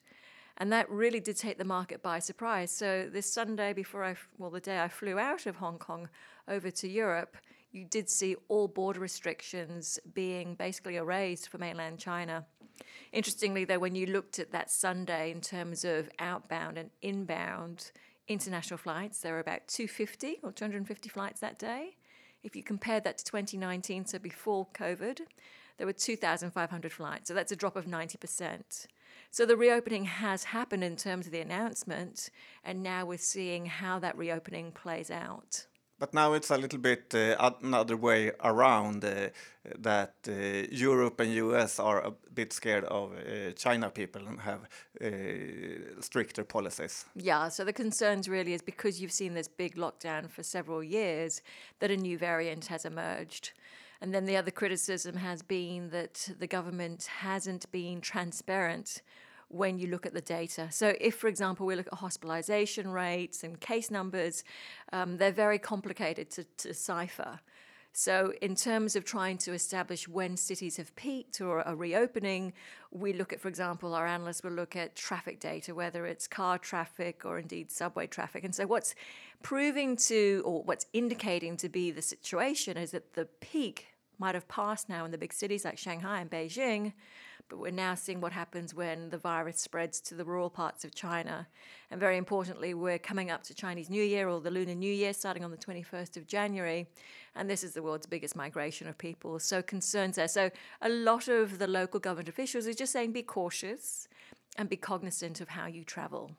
And 0.56 0.72
that 0.72 0.90
really 0.90 1.20
did 1.20 1.36
take 1.36 1.58
the 1.58 1.64
market 1.64 2.02
by 2.02 2.20
surprise. 2.20 2.70
So, 2.70 3.08
this 3.12 3.30
Sunday, 3.30 3.74
before 3.74 4.02
I, 4.02 4.16
well, 4.38 4.50
the 4.50 4.60
day 4.60 4.80
I 4.80 4.88
flew 4.88 5.18
out 5.18 5.46
of 5.46 5.56
Hong 5.56 5.78
Kong 5.78 6.08
over 6.48 6.70
to 6.70 6.88
Europe, 6.88 7.36
you 7.70 7.84
did 7.84 8.08
see 8.08 8.34
all 8.48 8.66
border 8.66 9.00
restrictions 9.00 9.98
being 10.14 10.54
basically 10.54 10.96
erased 10.96 11.50
for 11.50 11.58
mainland 11.58 11.98
China. 11.98 12.46
Interestingly, 13.12 13.64
though, 13.64 13.78
when 13.78 13.94
you 13.94 14.06
looked 14.06 14.38
at 14.38 14.52
that 14.52 14.70
Sunday 14.70 15.30
in 15.30 15.40
terms 15.40 15.84
of 15.84 16.10
outbound 16.18 16.78
and 16.78 16.90
inbound 17.02 17.90
international 18.28 18.78
flights, 18.78 19.20
there 19.20 19.32
were 19.32 19.40
about 19.40 19.68
250 19.68 20.40
or 20.42 20.52
250 20.52 21.08
flights 21.08 21.40
that 21.40 21.58
day. 21.58 21.96
If 22.42 22.54
you 22.54 22.62
compare 22.62 23.00
that 23.00 23.18
to 23.18 23.24
2019, 23.24 24.06
so 24.06 24.18
before 24.18 24.66
COVID, 24.74 25.20
there 25.78 25.86
were 25.86 25.92
2,500 25.92 26.92
flights. 26.92 27.28
So 27.28 27.34
that's 27.34 27.52
a 27.52 27.56
drop 27.56 27.76
of 27.76 27.86
90%. 27.86 28.86
So 29.30 29.44
the 29.44 29.56
reopening 29.56 30.04
has 30.04 30.44
happened 30.44 30.84
in 30.84 30.96
terms 30.96 31.26
of 31.26 31.32
the 31.32 31.40
announcement, 31.40 32.30
and 32.64 32.82
now 32.82 33.04
we're 33.06 33.18
seeing 33.18 33.66
how 33.66 33.98
that 34.00 34.16
reopening 34.16 34.72
plays 34.72 35.10
out. 35.10 35.66
But 35.98 36.14
now 36.14 36.32
it's 36.32 36.50
a 36.50 36.56
little 36.56 36.78
bit 36.78 37.12
uh, 37.14 37.50
another 37.60 37.96
way 37.96 38.30
around 38.44 39.04
uh, 39.04 39.30
that 39.78 40.14
uh, 40.28 40.32
Europe 40.70 41.18
and 41.18 41.34
US 41.34 41.80
are 41.80 42.00
a 42.00 42.12
bit 42.32 42.52
scared 42.52 42.84
of 42.84 43.12
uh, 43.12 43.50
China 43.56 43.90
people 43.90 44.22
and 44.26 44.40
have 44.40 44.60
uh, 45.02 46.00
stricter 46.00 46.44
policies. 46.44 47.04
Yeah, 47.16 47.48
so 47.48 47.64
the 47.64 47.72
concerns 47.72 48.28
really 48.28 48.54
is 48.54 48.62
because 48.62 49.00
you've 49.00 49.12
seen 49.12 49.34
this 49.34 49.48
big 49.48 49.74
lockdown 49.74 50.30
for 50.30 50.44
several 50.44 50.84
years 50.84 51.42
that 51.80 51.90
a 51.90 51.96
new 51.96 52.16
variant 52.16 52.66
has 52.66 52.84
emerged. 52.84 53.52
And 54.00 54.14
then 54.14 54.26
the 54.26 54.36
other 54.36 54.52
criticism 54.52 55.16
has 55.16 55.42
been 55.42 55.90
that 55.90 56.30
the 56.38 56.46
government 56.46 57.06
hasn't 57.06 57.70
been 57.72 58.00
transparent 58.00 59.02
when 59.48 59.78
you 59.78 59.88
look 59.88 60.06
at 60.06 60.14
the 60.14 60.20
data. 60.20 60.68
So, 60.70 60.94
if, 61.00 61.16
for 61.16 61.28
example, 61.28 61.66
we 61.66 61.74
look 61.74 61.86
at 61.86 61.94
hospitalization 61.94 62.90
rates 62.90 63.42
and 63.42 63.58
case 63.60 63.90
numbers, 63.90 64.44
um, 64.92 65.16
they're 65.16 65.32
very 65.32 65.58
complicated 65.58 66.30
to, 66.32 66.44
to 66.44 66.68
decipher. 66.68 67.40
So, 67.92 68.32
in 68.42 68.54
terms 68.54 68.94
of 68.94 69.04
trying 69.04 69.38
to 69.38 69.52
establish 69.54 70.06
when 70.06 70.36
cities 70.36 70.76
have 70.76 70.94
peaked 70.94 71.40
or 71.40 71.66
are 71.66 71.74
reopening, 71.74 72.52
we 72.90 73.12
look 73.12 73.32
at, 73.32 73.40
for 73.40 73.48
example, 73.48 73.94
our 73.94 74.06
analysts 74.06 74.44
will 74.44 74.52
look 74.52 74.76
at 74.76 74.94
traffic 74.94 75.40
data, 75.40 75.74
whether 75.74 76.06
it's 76.06 76.28
car 76.28 76.58
traffic 76.58 77.24
or 77.24 77.38
indeed 77.38 77.72
subway 77.72 78.06
traffic. 78.06 78.44
And 78.44 78.54
so, 78.54 78.66
what's 78.66 78.94
proving 79.42 79.96
to, 79.96 80.42
or 80.44 80.62
what's 80.62 80.86
indicating 80.92 81.56
to 81.56 81.68
be 81.68 81.90
the 81.90 82.02
situation 82.02 82.76
is 82.76 82.90
that 82.90 83.14
the 83.14 83.24
peak 83.40 83.86
might 84.18 84.34
have 84.34 84.46
passed 84.48 84.88
now 84.88 85.04
in 85.04 85.10
the 85.10 85.18
big 85.18 85.32
cities 85.32 85.64
like 85.64 85.78
Shanghai 85.78 86.20
and 86.20 86.30
Beijing, 86.30 86.92
but 87.48 87.58
we're 87.58 87.70
now 87.70 87.94
seeing 87.94 88.20
what 88.20 88.32
happens 88.32 88.74
when 88.74 89.10
the 89.10 89.18
virus 89.18 89.60
spreads 89.60 90.00
to 90.00 90.14
the 90.14 90.24
rural 90.24 90.50
parts 90.50 90.84
of 90.84 90.94
China. 90.94 91.46
And 91.90 91.98
very 91.98 92.16
importantly, 92.16 92.74
we're 92.74 92.98
coming 92.98 93.30
up 93.30 93.42
to 93.44 93.54
Chinese 93.54 93.88
New 93.88 94.02
Year 94.02 94.28
or 94.28 94.40
the 94.40 94.50
Lunar 94.50 94.74
New 94.74 94.92
Year 94.92 95.12
starting 95.12 95.44
on 95.44 95.50
the 95.50 95.56
21st 95.56 96.16
of 96.16 96.26
January. 96.26 96.86
And 97.34 97.48
this 97.48 97.64
is 97.64 97.72
the 97.72 97.82
world's 97.82 98.06
biggest 98.06 98.36
migration 98.36 98.88
of 98.88 98.98
people. 98.98 99.38
So 99.38 99.62
concerns 99.62 100.16
there. 100.16 100.28
So 100.28 100.50
a 100.82 100.88
lot 100.88 101.28
of 101.28 101.58
the 101.58 101.66
local 101.66 102.00
government 102.00 102.28
officials 102.28 102.66
are 102.66 102.74
just 102.74 102.92
saying 102.92 103.12
be 103.12 103.22
cautious 103.22 104.08
and 104.56 104.68
be 104.68 104.76
cognizant 104.76 105.40
of 105.40 105.48
how 105.48 105.66
you 105.66 105.84
travel. 105.84 106.32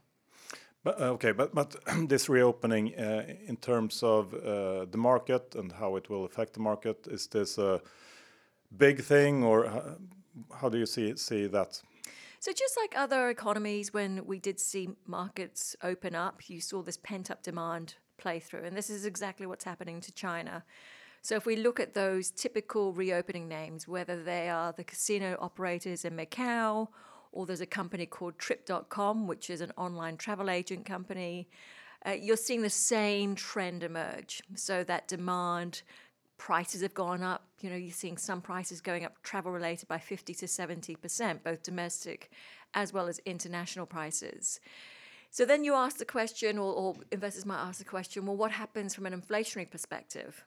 But, 0.83 1.01
uh, 1.01 1.05
okay, 1.13 1.31
but 1.33 1.53
but 1.53 1.75
this 2.07 2.29
reopening 2.29 2.95
uh, 2.95 3.25
in 3.47 3.57
terms 3.57 4.03
of 4.03 4.33
uh, 4.33 4.85
the 4.85 4.97
market 4.97 5.55
and 5.55 5.71
how 5.71 5.97
it 5.97 6.09
will 6.09 6.25
affect 6.25 6.53
the 6.53 6.61
market 6.61 7.07
is 7.07 7.27
this 7.27 7.57
a 7.57 7.81
big 8.77 9.01
thing 9.01 9.43
or 9.43 9.65
how 10.59 10.69
do 10.69 10.77
you 10.77 10.85
see 10.85 11.15
see 11.15 11.47
that? 11.47 11.81
So 12.39 12.53
just 12.53 12.77
like 12.81 12.93
other 12.95 13.29
economies, 13.29 13.93
when 13.93 14.25
we 14.25 14.39
did 14.39 14.59
see 14.59 14.89
markets 15.05 15.75
open 15.83 16.15
up, 16.15 16.49
you 16.49 16.61
saw 16.61 16.81
this 16.81 16.97
pent 16.97 17.29
up 17.29 17.43
demand 17.43 17.95
play 18.17 18.39
through, 18.39 18.63
and 18.63 18.77
this 18.77 18.89
is 18.89 19.05
exactly 19.05 19.45
what's 19.45 19.65
happening 19.65 19.99
to 20.01 20.11
China. 20.13 20.63
So 21.21 21.35
if 21.35 21.45
we 21.45 21.57
look 21.57 21.79
at 21.79 21.93
those 21.93 22.31
typical 22.31 22.93
reopening 22.93 23.47
names, 23.49 23.87
whether 23.87 24.23
they 24.23 24.49
are 24.49 24.71
the 24.71 24.85
casino 24.85 25.37
operators 25.39 26.05
in 26.05 26.15
Macau, 26.15 26.87
or 27.31 27.45
there's 27.45 27.61
a 27.61 27.65
company 27.65 28.05
called 28.05 28.39
Trip.com, 28.39 29.27
which 29.27 29.49
is 29.49 29.61
an 29.61 29.71
online 29.77 30.17
travel 30.17 30.49
agent 30.49 30.85
company, 30.85 31.49
uh, 32.05 32.11
you're 32.11 32.37
seeing 32.37 32.61
the 32.61 32.69
same 32.69 33.35
trend 33.35 33.83
emerge. 33.83 34.41
So 34.55 34.83
that 34.85 35.07
demand, 35.07 35.81
prices 36.37 36.81
have 36.81 36.93
gone 36.93 37.21
up. 37.21 37.48
You 37.61 37.69
know, 37.69 37.75
you're 37.75 37.91
seeing 37.91 38.17
some 38.17 38.41
prices 38.41 38.81
going 38.81 39.05
up 39.05 39.21
travel 39.23 39.51
related 39.51 39.87
by 39.87 39.97
50 39.97 40.33
to 40.33 40.45
70%, 40.45 41.43
both 41.43 41.63
domestic 41.63 42.31
as 42.73 42.93
well 42.93 43.07
as 43.07 43.19
international 43.25 43.85
prices. 43.85 44.59
So 45.31 45.45
then 45.45 45.63
you 45.63 45.75
ask 45.75 45.97
the 45.97 46.05
question, 46.05 46.57
or, 46.57 46.73
or 46.73 46.95
investors 47.11 47.45
might 47.45 47.61
ask 47.61 47.79
the 47.79 47.85
question, 47.85 48.25
well, 48.25 48.35
what 48.35 48.51
happens 48.51 48.95
from 48.95 49.05
an 49.05 49.19
inflationary 49.19 49.69
perspective? 49.69 50.43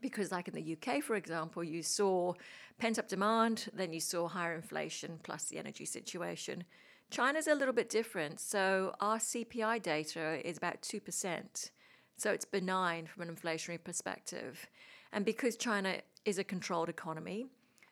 because 0.00 0.32
like 0.32 0.48
in 0.48 0.54
the 0.54 0.76
UK 0.76 1.02
for 1.02 1.16
example 1.16 1.62
you 1.62 1.82
saw 1.82 2.32
pent 2.78 2.98
up 2.98 3.08
demand 3.08 3.68
then 3.72 3.92
you 3.92 4.00
saw 4.00 4.28
higher 4.28 4.54
inflation 4.54 5.18
plus 5.22 5.44
the 5.44 5.58
energy 5.58 5.84
situation 5.84 6.64
China's 7.10 7.46
a 7.46 7.54
little 7.54 7.74
bit 7.74 7.88
different 7.88 8.40
so 8.40 8.94
our 9.00 9.18
CPI 9.18 9.82
data 9.82 10.46
is 10.46 10.58
about 10.58 10.82
2% 10.82 11.70
so 12.16 12.30
it's 12.32 12.44
benign 12.44 13.06
from 13.06 13.28
an 13.28 13.34
inflationary 13.34 13.82
perspective 13.82 14.66
and 15.12 15.24
because 15.24 15.56
China 15.56 15.96
is 16.24 16.38
a 16.38 16.44
controlled 16.44 16.88
economy 16.88 17.46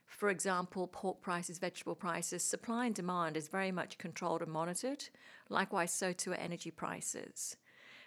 for 0.07 0.31
example, 0.31 0.87
pork 0.87 1.21
prices, 1.21 1.59
vegetable 1.59 1.95
prices, 1.95 2.43
supply 2.43 2.87
and 2.87 2.95
demand 2.95 3.37
is 3.37 3.49
very 3.49 3.71
much 3.71 3.99
controlled 3.99 4.41
and 4.41 4.51
monitored. 4.51 5.05
Likewise, 5.51 5.93
so 5.93 6.13
too 6.13 6.33
are 6.33 6.37
energy 6.37 6.71
prices. 6.71 7.57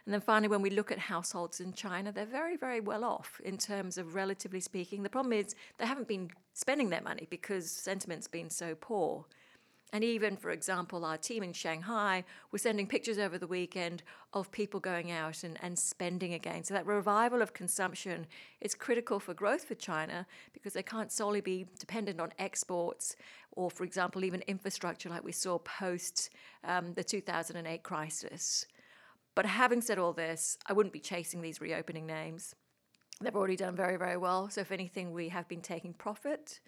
And 0.06 0.14
then 0.14 0.22
finally, 0.22 0.48
when 0.48 0.64
we 0.64 0.72
look 0.72 0.92
at 0.92 0.98
households 0.98 1.60
in 1.60 1.74
China, 1.74 2.12
they're 2.12 2.26
very, 2.26 2.58
very 2.58 2.80
well 2.80 3.04
off 3.04 3.40
in 3.44 3.58
terms 3.58 3.98
of 3.98 4.16
relatively 4.16 4.60
speaking. 4.60 5.04
The 5.04 5.10
problem 5.10 5.34
is 5.34 5.56
they 5.78 5.86
haven't 5.86 6.08
been 6.08 6.32
spending 6.54 6.90
their 6.90 7.02
money 7.02 7.28
because 7.30 7.70
sentiment's 7.70 8.28
been 8.28 8.50
so 8.50 8.74
poor. 8.74 9.26
And 9.92 10.04
even, 10.04 10.38
for 10.38 10.52
example, 10.52 11.04
our 11.04 11.18
team 11.18 11.42
in 11.42 11.52
Shanghai 11.52 12.24
was 12.52 12.62
sending 12.62 12.86
pictures 12.86 13.18
over 13.18 13.40
the 13.40 13.48
weekend 13.48 14.04
of 14.34 14.52
people 14.52 14.80
going 14.80 15.10
out 15.10 15.44
and, 15.44 15.58
and 15.64 15.78
spending 15.80 16.36
again. 16.36 16.64
So 16.64 16.76
that 16.76 16.86
revival 16.86 17.42
of 17.42 17.54
consumption 17.54 18.28
is 18.62 18.76
critical 18.76 19.20
for 19.20 19.34
growth 19.34 19.64
for 19.64 19.74
China 19.74 20.28
because 20.54 20.74
they 20.74 20.84
can't 20.84 21.12
solely 21.12 21.42
be 21.42 21.66
dependent 21.80 22.20
on 22.20 22.32
exports 22.38 23.16
or, 23.54 23.72
for 23.72 23.84
example, 23.84 24.24
even 24.24 24.42
infrastructure 24.48 25.10
like 25.10 25.24
we 25.24 25.32
saw 25.32 25.58
post 25.60 26.30
um, 26.64 26.94
the 26.94 27.04
2008 27.04 27.82
crisis. 27.82 28.66
But 29.34 29.48
having 29.48 29.82
said 29.82 29.98
all 29.98 30.14
this, 30.14 30.58
I 30.68 30.74
wouldn't 30.74 30.94
be 30.94 31.00
chasing 31.00 31.42
these 31.42 31.62
reopening 31.62 32.06
names. 32.06 32.56
They've 33.22 33.36
already 33.36 33.56
done 33.56 33.76
very, 33.76 33.98
very 33.98 34.18
well. 34.18 34.50
So, 34.50 34.62
if 34.62 34.72
anything, 34.72 35.12
we 35.12 35.30
have 35.30 35.48
been 35.48 35.62
taking 35.62 35.94
profit 35.94 36.60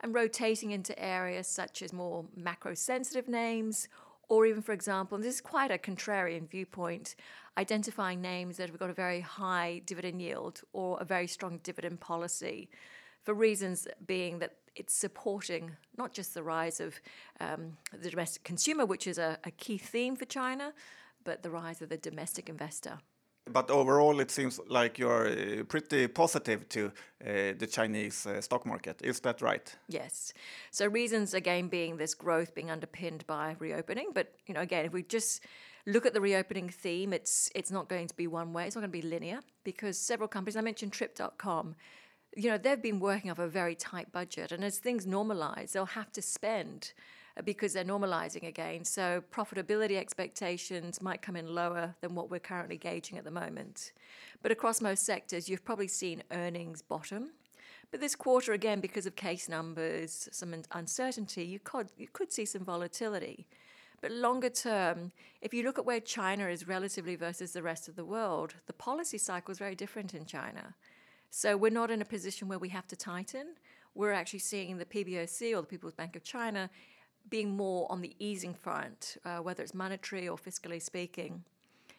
and 0.00 0.14
rotating 0.14 0.70
into 0.70 0.98
areas 0.98 1.46
such 1.46 1.82
as 1.82 1.92
more 1.92 2.24
macro 2.36 2.74
sensitive 2.74 3.28
names, 3.28 3.88
or 4.28 4.46
even, 4.46 4.62
for 4.62 4.72
example, 4.72 5.14
and 5.14 5.24
this 5.24 5.36
is 5.36 5.40
quite 5.40 5.70
a 5.70 5.78
contrarian 5.78 6.48
viewpoint, 6.48 7.14
identifying 7.56 8.20
names 8.20 8.56
that 8.56 8.68
have 8.68 8.78
got 8.78 8.90
a 8.90 8.94
very 8.94 9.20
high 9.20 9.80
dividend 9.86 10.20
yield 10.20 10.62
or 10.72 10.98
a 11.00 11.04
very 11.04 11.26
strong 11.26 11.60
dividend 11.62 12.00
policy, 12.00 12.68
for 13.22 13.34
reasons 13.34 13.86
being 14.06 14.38
that 14.40 14.56
it's 14.74 14.94
supporting 14.94 15.70
not 15.96 16.12
just 16.12 16.34
the 16.34 16.42
rise 16.42 16.80
of 16.80 16.94
um, 17.40 17.76
the 17.92 18.10
domestic 18.10 18.44
consumer, 18.44 18.84
which 18.84 19.06
is 19.06 19.18
a, 19.18 19.38
a 19.44 19.50
key 19.52 19.78
theme 19.78 20.16
for 20.16 20.26
China, 20.26 20.72
but 21.24 21.42
the 21.42 21.50
rise 21.50 21.80
of 21.80 21.88
the 21.88 21.96
domestic 21.96 22.48
investor. 22.48 22.98
But 23.48 23.70
overall, 23.70 24.18
it 24.20 24.30
seems 24.30 24.60
like 24.68 24.98
you're 24.98 25.28
uh, 25.28 25.62
pretty 25.64 26.08
positive 26.08 26.68
to 26.70 26.86
uh, 26.86 27.52
the 27.56 27.68
Chinese 27.70 28.26
uh, 28.26 28.40
stock 28.40 28.66
market. 28.66 29.00
Is 29.04 29.20
that 29.20 29.40
right? 29.40 29.76
Yes. 29.88 30.32
So 30.72 30.86
reasons 30.88 31.32
again 31.32 31.68
being 31.68 31.96
this 31.96 32.14
growth 32.14 32.54
being 32.54 32.70
underpinned 32.70 33.24
by 33.26 33.54
reopening, 33.60 34.10
but 34.12 34.34
you 34.46 34.54
know 34.54 34.62
again 34.62 34.84
if 34.86 34.92
we 34.92 35.04
just 35.04 35.42
look 35.86 36.04
at 36.06 36.12
the 36.12 36.20
reopening 36.20 36.68
theme, 36.68 37.12
it's 37.12 37.50
it's 37.54 37.70
not 37.70 37.88
going 37.88 38.08
to 38.08 38.16
be 38.16 38.26
one 38.26 38.52
way. 38.52 38.66
It's 38.66 38.74
not 38.74 38.82
going 38.82 38.92
to 38.92 38.98
be 38.98 39.08
linear 39.08 39.40
because 39.62 39.96
several 39.96 40.28
companies 40.28 40.56
I 40.56 40.60
mentioned 40.60 40.92
Trip.com. 40.92 41.76
You 42.34 42.50
know 42.50 42.58
they've 42.58 42.82
been 42.82 43.00
working 43.00 43.30
off 43.30 43.38
a 43.38 43.48
very 43.48 43.76
tight 43.76 44.10
budget, 44.10 44.50
and 44.50 44.64
as 44.64 44.78
things 44.78 45.06
normalize, 45.06 45.72
they'll 45.72 45.86
have 45.86 46.10
to 46.12 46.22
spend 46.22 46.92
because 47.44 47.72
they're 47.72 47.84
normalizing 47.84 48.48
again. 48.48 48.84
So 48.84 49.22
profitability 49.32 49.96
expectations 49.96 51.02
might 51.02 51.22
come 51.22 51.36
in 51.36 51.54
lower 51.54 51.94
than 52.00 52.14
what 52.14 52.30
we're 52.30 52.40
currently 52.40 52.78
gauging 52.78 53.18
at 53.18 53.24
the 53.24 53.30
moment. 53.30 53.92
But 54.42 54.52
across 54.52 54.80
most 54.80 55.04
sectors, 55.04 55.48
you've 55.48 55.64
probably 55.64 55.88
seen 55.88 56.22
earnings 56.30 56.82
bottom. 56.82 57.30
But 57.90 58.00
this 58.00 58.16
quarter, 58.16 58.52
again, 58.52 58.80
because 58.80 59.06
of 59.06 59.16
case 59.16 59.48
numbers, 59.48 60.28
some 60.32 60.54
uncertainty, 60.72 61.44
you 61.44 61.60
could, 61.60 61.88
you 61.96 62.08
could 62.12 62.32
see 62.32 62.44
some 62.44 62.64
volatility. 62.64 63.46
But 64.00 64.12
longer 64.12 64.50
term, 64.50 65.12
if 65.40 65.54
you 65.54 65.62
look 65.62 65.78
at 65.78 65.86
where 65.86 66.00
China 66.00 66.48
is 66.48 66.68
relatively 66.68 67.16
versus 67.16 67.52
the 67.52 67.62
rest 67.62 67.88
of 67.88 67.96
the 67.96 68.04
world, 68.04 68.54
the 68.66 68.72
policy 68.72 69.18
cycle 69.18 69.52
is 69.52 69.58
very 69.58 69.74
different 69.74 70.14
in 70.14 70.26
China. 70.26 70.74
So 71.30 71.56
we're 71.56 71.70
not 71.70 71.90
in 71.90 72.02
a 72.02 72.04
position 72.04 72.48
where 72.48 72.58
we 72.58 72.68
have 72.70 72.86
to 72.88 72.96
tighten. 72.96 73.54
We're 73.94 74.12
actually 74.12 74.40
seeing 74.40 74.78
the 74.78 74.84
PBOC 74.84 75.56
or 75.56 75.60
the 75.60 75.66
People's 75.66 75.94
Bank 75.94 76.16
of 76.16 76.24
China 76.24 76.68
being 77.28 77.56
more 77.56 77.90
on 77.90 78.00
the 78.00 78.14
easing 78.18 78.54
front, 78.54 79.16
uh, 79.24 79.38
whether 79.38 79.62
it's 79.62 79.74
monetary 79.74 80.28
or 80.28 80.36
fiscally 80.36 80.80
speaking. 80.80 81.44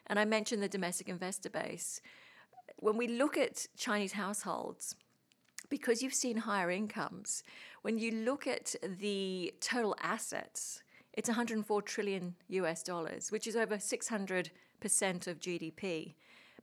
And 0.06 0.18
I 0.18 0.24
mentioned 0.24 0.62
the 0.62 0.68
domestic 0.68 1.08
investor 1.08 1.50
base. 1.50 2.00
When 2.76 2.96
we 2.96 3.08
look 3.08 3.36
at 3.36 3.66
Chinese 3.76 4.12
households, 4.12 4.94
because 5.68 6.02
you've 6.02 6.14
seen 6.14 6.38
higher 6.38 6.70
incomes, 6.70 7.42
when 7.82 7.98
you 7.98 8.10
look 8.10 8.46
at 8.46 8.74
the 8.82 9.52
total 9.60 9.94
assets, 10.02 10.82
it's 11.12 11.28
104 11.28 11.82
trillion 11.82 12.34
US 12.48 12.82
dollars, 12.82 13.30
which 13.30 13.46
is 13.46 13.56
over 13.56 13.76
600% 13.76 14.50
of 15.26 15.40
GDP. 15.40 16.14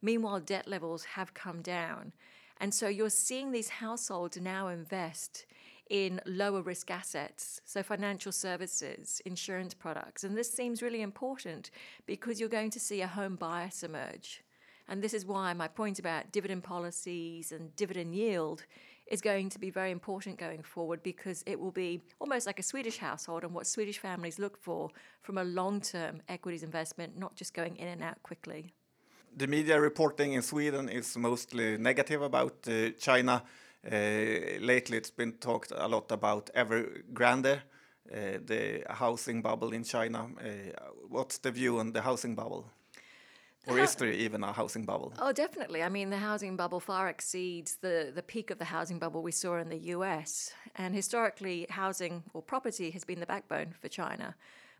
Meanwhile, 0.01 0.39
debt 0.39 0.67
levels 0.67 1.03
have 1.03 1.33
come 1.33 1.61
down. 1.61 2.13
And 2.57 2.73
so 2.73 2.87
you're 2.87 3.09
seeing 3.09 3.51
these 3.51 3.69
households 3.69 4.37
now 4.37 4.69
invest 4.69 5.45
in 5.89 6.19
lower 6.25 6.61
risk 6.61 6.89
assets, 6.89 7.61
so 7.65 7.83
financial 7.83 8.31
services, 8.31 9.21
insurance 9.25 9.73
products. 9.73 10.23
And 10.23 10.35
this 10.35 10.51
seems 10.51 10.81
really 10.81 11.01
important 11.01 11.71
because 12.05 12.39
you're 12.39 12.49
going 12.49 12.71
to 12.71 12.79
see 12.79 13.01
a 13.01 13.07
home 13.07 13.35
bias 13.35 13.83
emerge. 13.83 14.43
And 14.87 15.01
this 15.01 15.13
is 15.13 15.25
why 15.25 15.53
my 15.53 15.67
point 15.67 15.99
about 15.99 16.31
dividend 16.31 16.63
policies 16.63 17.51
and 17.51 17.75
dividend 17.75 18.15
yield 18.15 18.65
is 19.07 19.21
going 19.21 19.49
to 19.49 19.59
be 19.59 19.69
very 19.69 19.91
important 19.91 20.37
going 20.37 20.63
forward 20.63 21.03
because 21.03 21.43
it 21.45 21.59
will 21.59 21.71
be 21.71 22.01
almost 22.19 22.47
like 22.47 22.59
a 22.59 22.63
Swedish 22.63 22.97
household 22.97 23.43
and 23.43 23.53
what 23.53 23.67
Swedish 23.67 23.99
families 23.99 24.39
look 24.39 24.57
for 24.57 24.89
from 25.21 25.37
a 25.37 25.43
long 25.43 25.81
term 25.81 26.21
equities 26.27 26.63
investment, 26.63 27.17
not 27.17 27.35
just 27.35 27.53
going 27.53 27.75
in 27.77 27.87
and 27.87 28.03
out 28.03 28.21
quickly. 28.23 28.73
The 29.37 29.47
media 29.47 29.79
reporting 29.79 30.33
in 30.33 30.41
Sweden 30.41 30.89
is 30.89 31.17
mostly 31.17 31.77
negative 31.77 32.21
about 32.21 32.55
uh, 32.67 32.91
China. 32.91 33.43
Uh, 33.85 34.59
lately, 34.61 34.97
it's 34.97 35.11
been 35.11 35.33
talked 35.33 35.71
a 35.71 35.87
lot 35.87 36.11
about 36.11 36.49
Evergrande, 36.55 37.59
uh, 38.11 38.39
the 38.45 38.83
housing 38.89 39.41
bubble 39.41 39.73
in 39.73 39.83
China. 39.83 40.27
Uh, 40.39 40.89
what's 41.07 41.37
the 41.37 41.51
view 41.51 41.79
on 41.79 41.91
the 41.91 42.01
housing 42.01 42.35
bubble? 42.35 42.65
Or 43.67 43.79
is 43.79 43.95
there 43.95 44.11
even 44.11 44.43
a 44.43 44.53
housing 44.53 44.85
bubble? 44.85 45.13
Oh, 45.19 45.31
definitely. 45.31 45.81
I 45.81 45.89
mean, 45.89 46.09
the 46.09 46.17
housing 46.17 46.55
bubble 46.55 46.79
far 46.79 47.09
exceeds 47.09 47.77
the, 47.77 48.11
the 48.13 48.21
peak 48.21 48.51
of 48.51 48.59
the 48.59 48.65
housing 48.65 48.99
bubble 48.99 49.23
we 49.23 49.31
saw 49.31 49.57
in 49.57 49.69
the 49.69 49.79
US. 49.95 50.53
And 50.75 50.93
historically, 50.93 51.65
housing 51.69 52.23
or 52.33 52.41
property 52.41 52.91
has 52.91 53.03
been 53.03 53.19
the 53.19 53.25
backbone 53.25 53.73
for 53.81 53.87
China. 53.87 54.35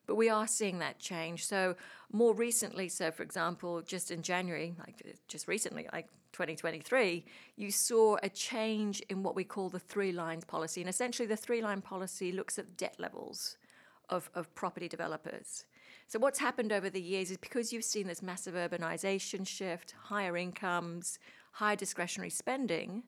But 0.08 0.16
we 0.16 0.30
are 0.30 0.48
seeing 0.48 0.80
that 0.80 1.00
change. 1.00 1.46
So, 1.46 1.76
more 2.12 2.34
recently, 2.34 2.90
so 2.90 3.12
for 3.12 3.24
example, 3.24 3.82
just 3.82 4.12
in 4.12 4.22
January, 4.22 4.76
like 4.80 5.18
just 5.28 5.48
recently, 5.48 5.88
like 5.92 6.08
2023, 6.34 7.26
you 7.56 7.72
saw 7.72 8.18
a 8.22 8.30
change 8.30 9.02
in 9.10 9.24
what 9.24 9.36
we 9.36 9.44
call 9.44 9.70
the 9.70 9.80
three 9.80 10.12
lines 10.12 10.46
policy. 10.46 10.82
And 10.82 10.90
essentially, 10.90 11.28
the 11.28 11.38
three 11.38 11.62
line 11.62 11.82
policy 11.82 12.32
looks 12.32 12.60
at 12.60 12.78
debt 12.78 12.96
levels 13.00 13.58
of, 14.10 14.30
of 14.36 14.54
property 14.56 14.88
developers. 14.88 15.66
So, 16.08 16.20
what's 16.20 16.40
happened 16.40 16.72
over 16.72 16.90
the 16.90 17.02
years 17.02 17.32
is 17.32 17.38
because 17.38 17.74
you've 17.74 17.84
seen 17.84 18.08
this 18.08 18.22
massive 18.22 18.54
urbanization 18.54 19.48
shift, 19.48 19.96
higher 20.04 20.38
incomes, 20.38 21.20
higher 21.52 21.76
discretionary 21.76 22.30
spending, 22.30 23.04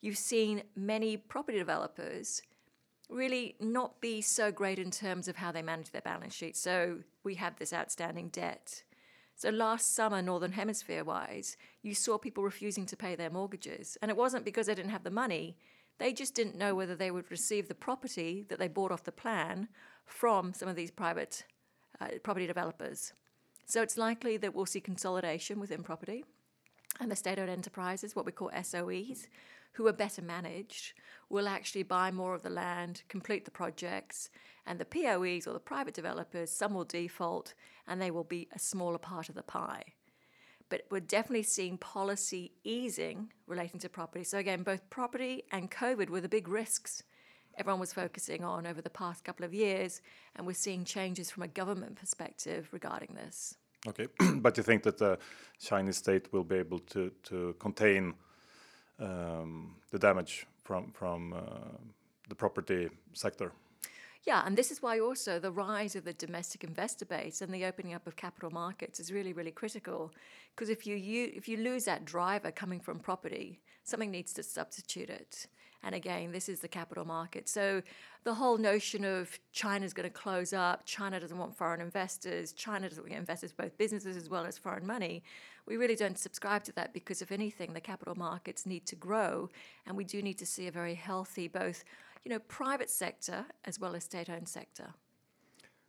you've 0.00 0.16
seen 0.16 0.62
many 0.74 1.16
property 1.16 1.58
developers 1.58 2.42
really 3.08 3.56
not 3.60 4.00
be 4.00 4.20
so 4.20 4.52
great 4.52 4.78
in 4.78 4.90
terms 4.90 5.28
of 5.28 5.36
how 5.36 5.50
they 5.50 5.62
manage 5.62 5.90
their 5.90 6.02
balance 6.02 6.34
sheet. 6.34 6.56
So, 6.56 6.98
we 7.24 7.34
have 7.36 7.58
this 7.58 7.72
outstanding 7.72 8.28
debt. 8.28 8.82
So 9.38 9.50
last 9.50 9.94
summer, 9.94 10.20
Northern 10.20 10.50
Hemisphere 10.50 11.04
wise, 11.04 11.56
you 11.82 11.94
saw 11.94 12.18
people 12.18 12.42
refusing 12.42 12.86
to 12.86 12.96
pay 12.96 13.14
their 13.14 13.30
mortgages. 13.30 13.96
And 14.02 14.10
it 14.10 14.16
wasn't 14.16 14.44
because 14.44 14.66
they 14.66 14.74
didn't 14.74 14.90
have 14.90 15.04
the 15.04 15.12
money, 15.12 15.56
they 15.98 16.12
just 16.12 16.34
didn't 16.34 16.56
know 16.56 16.74
whether 16.74 16.96
they 16.96 17.12
would 17.12 17.30
receive 17.30 17.68
the 17.68 17.74
property 17.74 18.44
that 18.48 18.58
they 18.58 18.66
bought 18.66 18.90
off 18.90 19.04
the 19.04 19.12
plan 19.12 19.68
from 20.06 20.52
some 20.54 20.68
of 20.68 20.74
these 20.74 20.90
private 20.90 21.44
uh, 22.00 22.08
property 22.24 22.48
developers. 22.48 23.12
So 23.64 23.80
it's 23.80 23.96
likely 23.96 24.38
that 24.38 24.56
we'll 24.56 24.66
see 24.66 24.80
consolidation 24.80 25.60
within 25.60 25.84
property. 25.84 26.24
And 26.98 27.08
the 27.08 27.16
state 27.16 27.38
owned 27.38 27.50
enterprises, 27.50 28.16
what 28.16 28.26
we 28.26 28.32
call 28.32 28.50
SOEs, 28.50 29.28
who 29.72 29.86
are 29.86 29.92
better 29.92 30.22
managed, 30.22 30.92
will 31.28 31.48
actually 31.48 31.82
buy 31.82 32.10
more 32.10 32.34
of 32.34 32.42
the 32.42 32.50
land, 32.50 33.02
complete 33.08 33.44
the 33.44 33.50
projects, 33.50 34.30
and 34.66 34.78
the 34.78 34.84
POEs 34.84 35.46
or 35.46 35.52
the 35.52 35.60
private 35.60 35.94
developers, 35.94 36.50
some 36.50 36.74
will 36.74 36.84
default 36.84 37.54
and 37.86 38.00
they 38.00 38.10
will 38.10 38.24
be 38.24 38.48
a 38.54 38.58
smaller 38.58 38.98
part 38.98 39.28
of 39.28 39.34
the 39.34 39.42
pie. 39.42 39.84
But 40.68 40.82
we're 40.90 41.00
definitely 41.00 41.44
seeing 41.44 41.78
policy 41.78 42.52
easing 42.64 43.32
relating 43.46 43.80
to 43.80 43.88
property. 43.88 44.24
So, 44.24 44.36
again, 44.36 44.62
both 44.62 44.90
property 44.90 45.44
and 45.50 45.70
COVID 45.70 46.10
were 46.10 46.20
the 46.20 46.28
big 46.28 46.48
risks 46.48 47.02
everyone 47.58 47.80
was 47.80 47.92
focusing 47.92 48.44
on 48.44 48.66
over 48.66 48.80
the 48.80 48.90
past 48.90 49.24
couple 49.24 49.44
of 49.44 49.52
years, 49.52 50.00
and 50.36 50.46
we're 50.46 50.54
seeing 50.54 50.84
changes 50.84 51.30
from 51.30 51.42
a 51.42 51.48
government 51.48 51.96
perspective 51.96 52.68
regarding 52.72 53.14
this. 53.14 53.56
Okay, 53.86 54.06
but 54.36 54.56
you 54.56 54.62
think 54.62 54.82
that 54.84 54.98
the 54.98 55.18
Chinese 55.60 55.96
state 55.96 56.32
will 56.32 56.44
be 56.44 56.56
able 56.56 56.78
to 56.78 57.10
to 57.24 57.54
contain 57.58 58.14
um, 58.98 59.74
the 59.90 59.98
damage 59.98 60.46
from 60.64 60.92
from 60.92 61.32
uh, 61.32 61.40
the 62.28 62.34
property 62.34 62.88
sector? 63.12 63.52
Yeah, 64.24 64.42
and 64.44 64.58
this 64.58 64.70
is 64.70 64.82
why 64.82 65.00
also 65.00 65.38
the 65.38 65.50
rise 65.50 65.96
of 65.96 66.04
the 66.04 66.12
domestic 66.12 66.62
investor 66.62 67.06
base 67.06 67.40
and 67.40 67.52
the 67.54 67.64
opening 67.64 67.94
up 67.94 68.06
of 68.06 68.16
capital 68.16 68.50
markets 68.50 69.00
is 69.00 69.10
really, 69.10 69.32
really 69.32 69.50
critical. 69.50 70.12
Because 70.54 70.68
if 70.68 70.86
you, 70.86 70.96
you 70.96 71.32
if 71.34 71.48
you 71.48 71.56
lose 71.56 71.84
that 71.84 72.04
driver 72.04 72.50
coming 72.50 72.80
from 72.80 72.98
property, 72.98 73.60
something 73.84 74.10
needs 74.10 74.34
to 74.34 74.42
substitute 74.42 75.08
it. 75.08 75.46
And 75.82 75.94
again, 75.94 76.32
this 76.32 76.48
is 76.48 76.60
the 76.60 76.68
capital 76.68 77.04
market. 77.04 77.48
So 77.48 77.82
the 78.24 78.34
whole 78.34 78.58
notion 78.58 79.04
of 79.04 79.38
China's 79.52 79.94
going 79.94 80.08
to 80.08 80.14
close 80.14 80.52
up, 80.52 80.84
China 80.84 81.20
doesn't 81.20 81.38
want 81.38 81.56
foreign 81.56 81.80
investors, 81.80 82.52
China 82.52 82.88
doesn't 82.88 83.02
want 83.02 83.14
investors, 83.14 83.52
both 83.52 83.78
businesses 83.78 84.16
as 84.16 84.28
well 84.28 84.44
as 84.44 84.58
foreign 84.58 84.86
money, 84.86 85.22
we 85.68 85.76
really 85.76 85.96
don't 85.96 86.18
subscribe 86.18 86.64
to 86.64 86.72
that 86.72 86.94
because, 86.94 87.20
if 87.20 87.30
anything, 87.30 87.74
the 87.74 87.80
capital 87.80 88.14
markets 88.14 88.64
need 88.64 88.86
to 88.86 88.96
grow. 88.96 89.50
And 89.86 89.96
we 89.96 90.04
do 90.04 90.22
need 90.22 90.38
to 90.38 90.46
see 90.46 90.66
a 90.66 90.72
very 90.72 90.94
healthy, 90.94 91.46
both 91.46 91.84
you 92.24 92.30
know, 92.30 92.38
private 92.38 92.90
sector 92.90 93.44
as 93.66 93.78
well 93.78 93.94
as 93.94 94.04
state-owned 94.04 94.48
sector. 94.48 94.94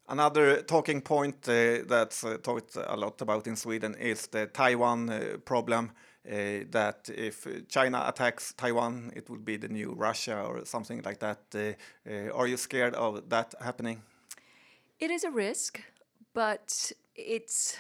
Another 0.08 0.62
talking 0.64 1.02
point 1.02 1.48
uh, 1.48 1.84
that's 1.88 2.24
uh, 2.24 2.38
talked 2.42 2.76
a 2.76 2.96
lot 2.96 3.22
about 3.22 3.48
in 3.48 3.56
Sweden 3.56 3.96
is 3.96 4.28
the 4.28 4.48
Taiwan 4.48 5.10
uh, 5.10 5.38
problem. 5.46 5.92
Uh, 6.30 6.64
that 6.70 7.10
if 7.16 7.48
China 7.70 8.04
attacks 8.06 8.54
Taiwan, 8.54 9.12
it 9.16 9.28
will 9.32 9.40
be 9.40 9.58
the 9.58 9.68
new 9.68 9.94
Russia 9.94 10.44
or 10.44 10.64
something 10.64 11.02
like 11.02 11.18
that. 11.20 11.40
Uh, 11.56 11.74
uh, 12.08 12.32
are 12.38 12.46
you 12.46 12.56
scared 12.56 12.94
of 12.94 13.28
that 13.30 13.56
happening? 13.60 14.04
It 15.00 15.10
is 15.10 15.24
a 15.24 15.32
risk, 15.32 15.82
but 16.36 16.92
it's 17.16 17.78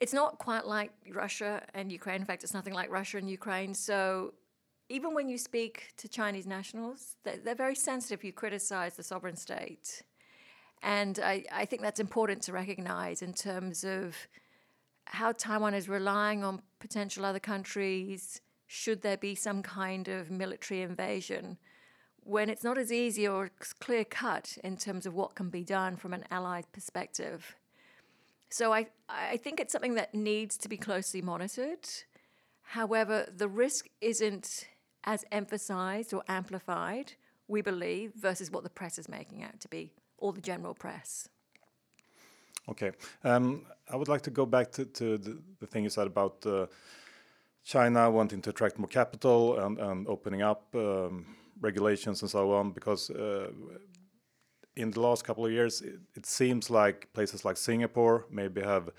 it's 0.00 0.12
not 0.12 0.38
quite 0.38 0.66
like 0.66 0.90
Russia 1.12 1.62
and 1.74 1.92
Ukraine. 1.92 2.22
In 2.22 2.26
fact, 2.26 2.42
it's 2.42 2.54
nothing 2.54 2.74
like 2.74 2.90
Russia 2.90 3.18
and 3.18 3.30
Ukraine. 3.30 3.72
So 3.74 4.34
even 4.88 5.14
when 5.14 5.28
you 5.28 5.38
speak 5.38 5.92
to 5.98 6.08
Chinese 6.08 6.46
nationals, 6.46 7.16
they're, 7.22 7.36
they're 7.36 7.54
very 7.54 7.76
sensitive. 7.76 8.24
You 8.24 8.32
criticize 8.32 8.94
the 8.96 9.04
sovereign 9.04 9.36
state. 9.36 10.02
And 10.82 11.20
I, 11.22 11.44
I 11.52 11.66
think 11.66 11.82
that's 11.82 12.00
important 12.00 12.42
to 12.44 12.52
recognize 12.52 13.22
in 13.22 13.32
terms 13.32 13.84
of 13.84 14.16
how 15.04 15.32
Taiwan 15.32 15.74
is 15.74 15.88
relying 15.88 16.42
on 16.42 16.62
potential 16.80 17.24
other 17.24 17.38
countries 17.38 18.40
should 18.66 19.02
there 19.02 19.16
be 19.16 19.34
some 19.34 19.62
kind 19.62 20.08
of 20.08 20.30
military 20.30 20.82
invasion 20.82 21.58
when 22.22 22.50
it's 22.50 22.64
not 22.64 22.78
as 22.78 22.92
easy 22.92 23.26
or 23.26 23.50
clear 23.80 24.04
cut 24.04 24.58
in 24.62 24.76
terms 24.76 25.06
of 25.06 25.14
what 25.14 25.34
can 25.34 25.48
be 25.48 25.64
done 25.64 25.96
from 25.96 26.12
an 26.12 26.24
allied 26.30 26.70
perspective. 26.72 27.56
So 28.50 28.72
I, 28.72 28.88
I 29.08 29.36
think 29.36 29.60
it's 29.60 29.72
something 29.72 29.94
that 29.94 30.14
needs 30.14 30.56
to 30.58 30.68
be 30.68 30.76
closely 30.76 31.22
monitored. 31.22 31.88
However, 32.62 33.26
the 33.34 33.48
risk 33.48 33.88
isn't 34.00 34.68
as 35.04 35.24
emphasized 35.32 36.12
or 36.12 36.22
amplified, 36.28 37.14
we 37.48 37.62
believe, 37.62 38.12
versus 38.14 38.50
what 38.50 38.64
the 38.64 38.70
press 38.70 38.98
is 38.98 39.08
making 39.08 39.42
out 39.42 39.58
to 39.60 39.68
be, 39.68 39.92
or 40.18 40.32
the 40.32 40.40
general 40.40 40.74
press. 40.74 41.28
Okay. 42.70 42.92
Um, 43.24 43.66
I 43.90 43.96
would 43.96 44.08
like 44.08 44.22
to 44.22 44.30
go 44.30 44.46
back 44.46 44.70
to, 44.72 44.84
the, 44.84 45.66
thing 45.66 45.84
you 45.84 45.90
said 45.90 46.06
about 46.06 46.46
uh, 46.46 46.66
China 47.64 48.10
wanting 48.10 48.40
to 48.42 48.50
attract 48.50 48.78
more 48.78 48.88
capital 48.88 49.58
and, 49.58 50.06
opening 50.06 50.42
up 50.42 50.62
um, 50.74 51.26
regulations 51.60 52.22
and 52.22 52.30
so 52.30 52.52
on, 52.52 52.70
because 52.70 53.10
uh, 53.10 53.50
in 54.76 54.90
the 54.92 55.00
last 55.00 55.24
couple 55.24 55.44
of 55.44 55.52
years, 55.52 55.82
it, 55.82 56.24
seems 56.24 56.70
like 56.70 57.12
places 57.12 57.44
like 57.44 57.56
Singapore 57.56 58.26
maybe 58.30 58.60
have 58.60 58.90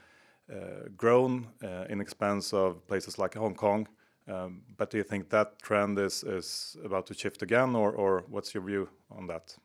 uh, 0.51 0.89
grown 0.97 1.47
in 1.89 2.01
expense 2.01 2.53
of 2.53 2.85
places 2.87 3.17
like 3.17 3.35
Hong 3.35 3.55
Kong. 3.55 3.87
Um, 4.27 4.61
but 4.77 4.89
do 4.89 4.97
you 4.97 5.03
think 5.03 5.29
that 5.29 5.59
trend 5.61 5.97
is, 5.97 6.77
about 6.83 7.07
to 7.07 7.13
shift 7.13 7.41
again, 7.41 7.75
or 7.75 8.25
what's 8.27 8.53
your 8.53 8.63
view 8.63 8.89
on 9.09 9.27
that? 9.27 9.55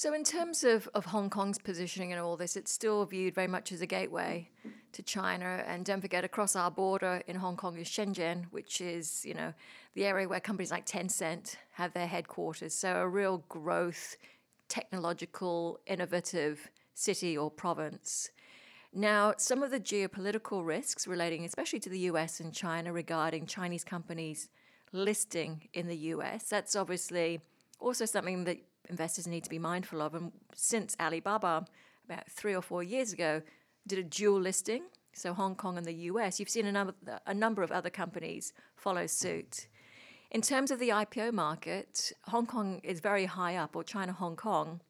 So, 0.00 0.14
in 0.14 0.24
terms 0.24 0.64
of, 0.64 0.88
of 0.94 1.04
Hong 1.04 1.28
Kong's 1.28 1.58
positioning 1.58 2.10
and 2.10 2.18
all 2.18 2.34
this, 2.34 2.56
it's 2.56 2.72
still 2.72 3.04
viewed 3.04 3.34
very 3.34 3.48
much 3.48 3.70
as 3.70 3.82
a 3.82 3.86
gateway 3.86 4.48
to 4.92 5.02
China. 5.02 5.62
And 5.66 5.84
don't 5.84 6.00
forget, 6.00 6.24
across 6.24 6.56
our 6.56 6.70
border 6.70 7.20
in 7.26 7.36
Hong 7.36 7.54
Kong 7.54 7.76
is 7.76 7.86
Shenzhen, 7.86 8.46
which 8.50 8.80
is, 8.80 9.26
you 9.26 9.34
know, 9.34 9.52
the 9.92 10.06
area 10.06 10.26
where 10.26 10.40
companies 10.40 10.70
like 10.70 10.86
Tencent 10.86 11.56
have 11.72 11.92
their 11.92 12.06
headquarters. 12.06 12.72
So, 12.72 12.96
a 12.96 13.06
real 13.06 13.44
growth, 13.50 14.16
technological, 14.70 15.80
innovative 15.86 16.70
city 16.94 17.36
or 17.36 17.50
province. 17.50 18.30
Now, 18.94 19.34
some 19.36 19.62
of 19.62 19.70
the 19.70 19.80
geopolitical 19.80 20.64
risks 20.64 21.06
relating 21.06 21.44
especially 21.44 21.80
to 21.80 21.90
the 21.90 22.08
US 22.12 22.40
and 22.40 22.54
China 22.54 22.90
regarding 22.90 23.44
Chinese 23.44 23.84
companies 23.84 24.48
listing 24.92 25.68
in 25.74 25.88
the 25.88 25.96
US, 26.14 26.44
that's 26.44 26.74
obviously 26.74 27.42
also 27.80 28.06
something 28.06 28.44
that 28.44 28.60
investors 28.88 29.26
need 29.26 29.44
to 29.44 29.50
be 29.50 29.58
mindful 29.58 30.00
of. 30.02 30.14
And 30.14 30.32
since 30.54 30.96
Alibaba, 31.00 31.66
about 32.04 32.30
three 32.30 32.54
or 32.54 32.62
four 32.62 32.82
years 32.82 33.12
ago, 33.12 33.42
did 33.86 33.98
a 33.98 34.02
dual 34.02 34.40
listing, 34.40 34.84
so 35.12 35.32
Hong 35.32 35.54
Kong 35.54 35.76
and 35.76 35.86
the 35.86 35.94
US, 35.94 36.38
you've 36.38 36.48
seen 36.48 36.66
a 36.66 36.72
number, 36.72 36.94
a 37.26 37.34
number 37.34 37.62
of 37.62 37.72
other 37.72 37.90
companies 37.90 38.52
follow 38.76 39.06
suit. 39.06 39.66
In 40.30 40.42
terms 40.42 40.70
of 40.70 40.78
the 40.78 40.90
IPO 40.90 41.32
market, 41.32 42.12
Hong 42.28 42.46
Kong 42.46 42.80
is 42.84 43.00
very 43.00 43.26
high 43.26 43.56
up, 43.56 43.74
or 43.74 43.82
China 43.82 44.12
Hong 44.12 44.36
Kong. 44.36 44.80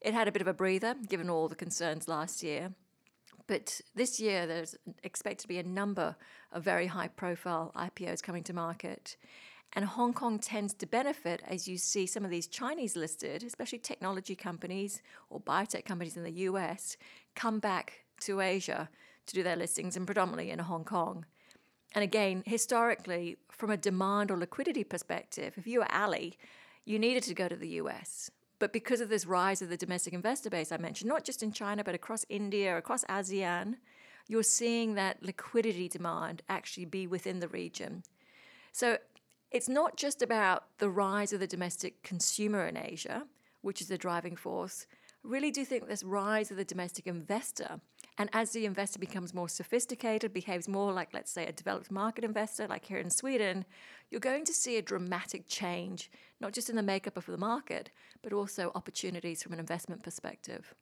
It 0.00 0.14
had 0.14 0.26
a 0.26 0.32
bit 0.32 0.42
of 0.42 0.48
a 0.48 0.54
breather 0.54 0.94
given 1.08 1.30
all 1.30 1.48
the 1.48 1.54
concerns 1.54 2.08
last 2.08 2.42
year. 2.42 2.72
But 3.46 3.80
this 3.94 4.20
year, 4.20 4.46
there's 4.46 4.76
expected 5.02 5.42
to 5.42 5.48
be 5.48 5.58
a 5.58 5.62
number 5.62 6.16
of 6.52 6.64
very 6.64 6.86
high 6.86 7.08
profile 7.08 7.72
IPOs 7.74 8.22
coming 8.22 8.42
to 8.44 8.52
market. 8.52 9.16
And 9.74 9.84
Hong 9.84 10.12
Kong 10.12 10.38
tends 10.38 10.72
to 10.74 10.86
benefit 10.86 11.42
as 11.46 11.68
you 11.68 11.76
see 11.76 12.06
some 12.06 12.24
of 12.24 12.30
these 12.30 12.46
Chinese 12.46 12.96
listed, 12.96 13.42
especially 13.42 13.78
technology 13.78 14.34
companies 14.34 15.02
or 15.30 15.40
biotech 15.40 15.84
companies 15.84 16.16
in 16.16 16.24
the 16.24 16.32
US, 16.32 16.96
come 17.34 17.58
back 17.58 18.04
to 18.20 18.40
Asia 18.40 18.88
to 19.26 19.34
do 19.34 19.42
their 19.42 19.56
listings 19.56 19.96
and 19.96 20.06
predominantly 20.06 20.50
in 20.50 20.58
Hong 20.58 20.84
Kong. 20.84 21.26
And 21.94 22.02
again, 22.02 22.42
historically, 22.46 23.36
from 23.50 23.70
a 23.70 23.76
demand 23.76 24.30
or 24.30 24.36
liquidity 24.36 24.84
perspective, 24.84 25.54
if 25.56 25.66
you 25.66 25.80
were 25.80 25.92
Ali, 25.92 26.38
you 26.84 26.98
needed 26.98 27.22
to 27.24 27.34
go 27.34 27.48
to 27.48 27.56
the 27.56 27.68
US. 27.80 28.30
But 28.58 28.72
because 28.72 29.00
of 29.00 29.08
this 29.08 29.26
rise 29.26 29.62
of 29.62 29.68
the 29.68 29.76
domestic 29.76 30.12
investor 30.12 30.50
base 30.50 30.72
I 30.72 30.78
mentioned, 30.78 31.08
not 31.08 31.24
just 31.24 31.42
in 31.42 31.52
China, 31.52 31.84
but 31.84 31.94
across 31.94 32.24
India, 32.28 32.76
across 32.76 33.04
ASEAN, 33.04 33.76
you're 34.26 34.42
seeing 34.42 34.94
that 34.94 35.22
liquidity 35.22 35.88
demand 35.88 36.42
actually 36.48 36.84
be 36.84 37.06
within 37.06 37.40
the 37.40 37.48
region. 37.48 38.02
So 38.72 38.98
it's 39.50 39.68
not 39.68 39.96
just 39.96 40.22
about 40.22 40.64
the 40.78 40.90
rise 40.90 41.32
of 41.32 41.40
the 41.40 41.46
domestic 41.46 42.02
consumer 42.02 42.66
in 42.66 42.76
Asia, 42.76 43.24
which 43.62 43.80
is 43.80 43.88
the 43.88 43.98
driving 43.98 44.36
force. 44.36 44.86
I 45.24 45.28
really 45.28 45.50
do 45.50 45.64
think 45.64 45.88
this 45.88 46.04
rise 46.04 46.50
of 46.50 46.56
the 46.56 46.64
domestic 46.64 47.06
investor, 47.06 47.80
and 48.18 48.30
as 48.32 48.50
the 48.50 48.66
investor 48.66 48.98
becomes 48.98 49.34
more 49.34 49.48
sophisticated, 49.48 50.32
behaves 50.32 50.68
more 50.68 50.92
like, 50.92 51.14
let's 51.14 51.30
say, 51.30 51.46
a 51.46 51.52
developed 51.52 51.90
market 51.90 52.24
investor, 52.24 52.66
like 52.66 52.84
here 52.84 52.98
in 52.98 53.10
Sweden, 53.10 53.64
you're 54.10 54.20
going 54.20 54.44
to 54.44 54.52
see 54.52 54.76
a 54.76 54.82
dramatic 54.82 55.48
change, 55.48 56.10
not 56.40 56.52
just 56.52 56.70
in 56.70 56.76
the 56.76 56.82
makeup 56.82 57.16
of 57.16 57.26
the 57.26 57.36
market, 57.36 57.90
but 58.22 58.32
also 58.32 58.72
opportunities 58.74 59.42
from 59.42 59.52
an 59.52 59.60
investment 59.60 60.02
perspective. 60.02 60.74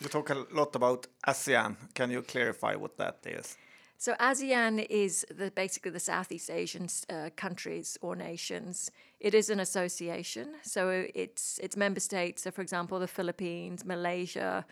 You 0.00 0.08
talk 0.08 0.30
a 0.30 0.46
lot 0.52 0.74
about 0.76 1.06
ASEAN. 1.26 1.76
Can 1.94 2.10
you 2.10 2.22
clarify 2.22 2.74
what 2.74 2.96
that 2.96 3.18
is? 3.26 3.56
So 4.00 4.14
ASEAN 4.14 4.86
is 4.88 5.26
the, 5.28 5.50
basically 5.50 5.90
the 5.90 6.00
Southeast 6.00 6.50
Asian 6.50 6.88
uh, 7.10 7.28
countries 7.36 7.98
or 8.00 8.16
nations. 8.16 8.90
It 9.20 9.34
is 9.34 9.50
an 9.50 9.60
association, 9.60 10.54
so 10.62 11.04
its 11.14 11.58
its 11.58 11.76
member 11.76 12.00
states 12.00 12.46
are, 12.46 12.50
for 12.50 12.62
example, 12.62 12.98
the 12.98 13.06
Philippines, 13.06 13.84
Malaysia, 13.84 14.64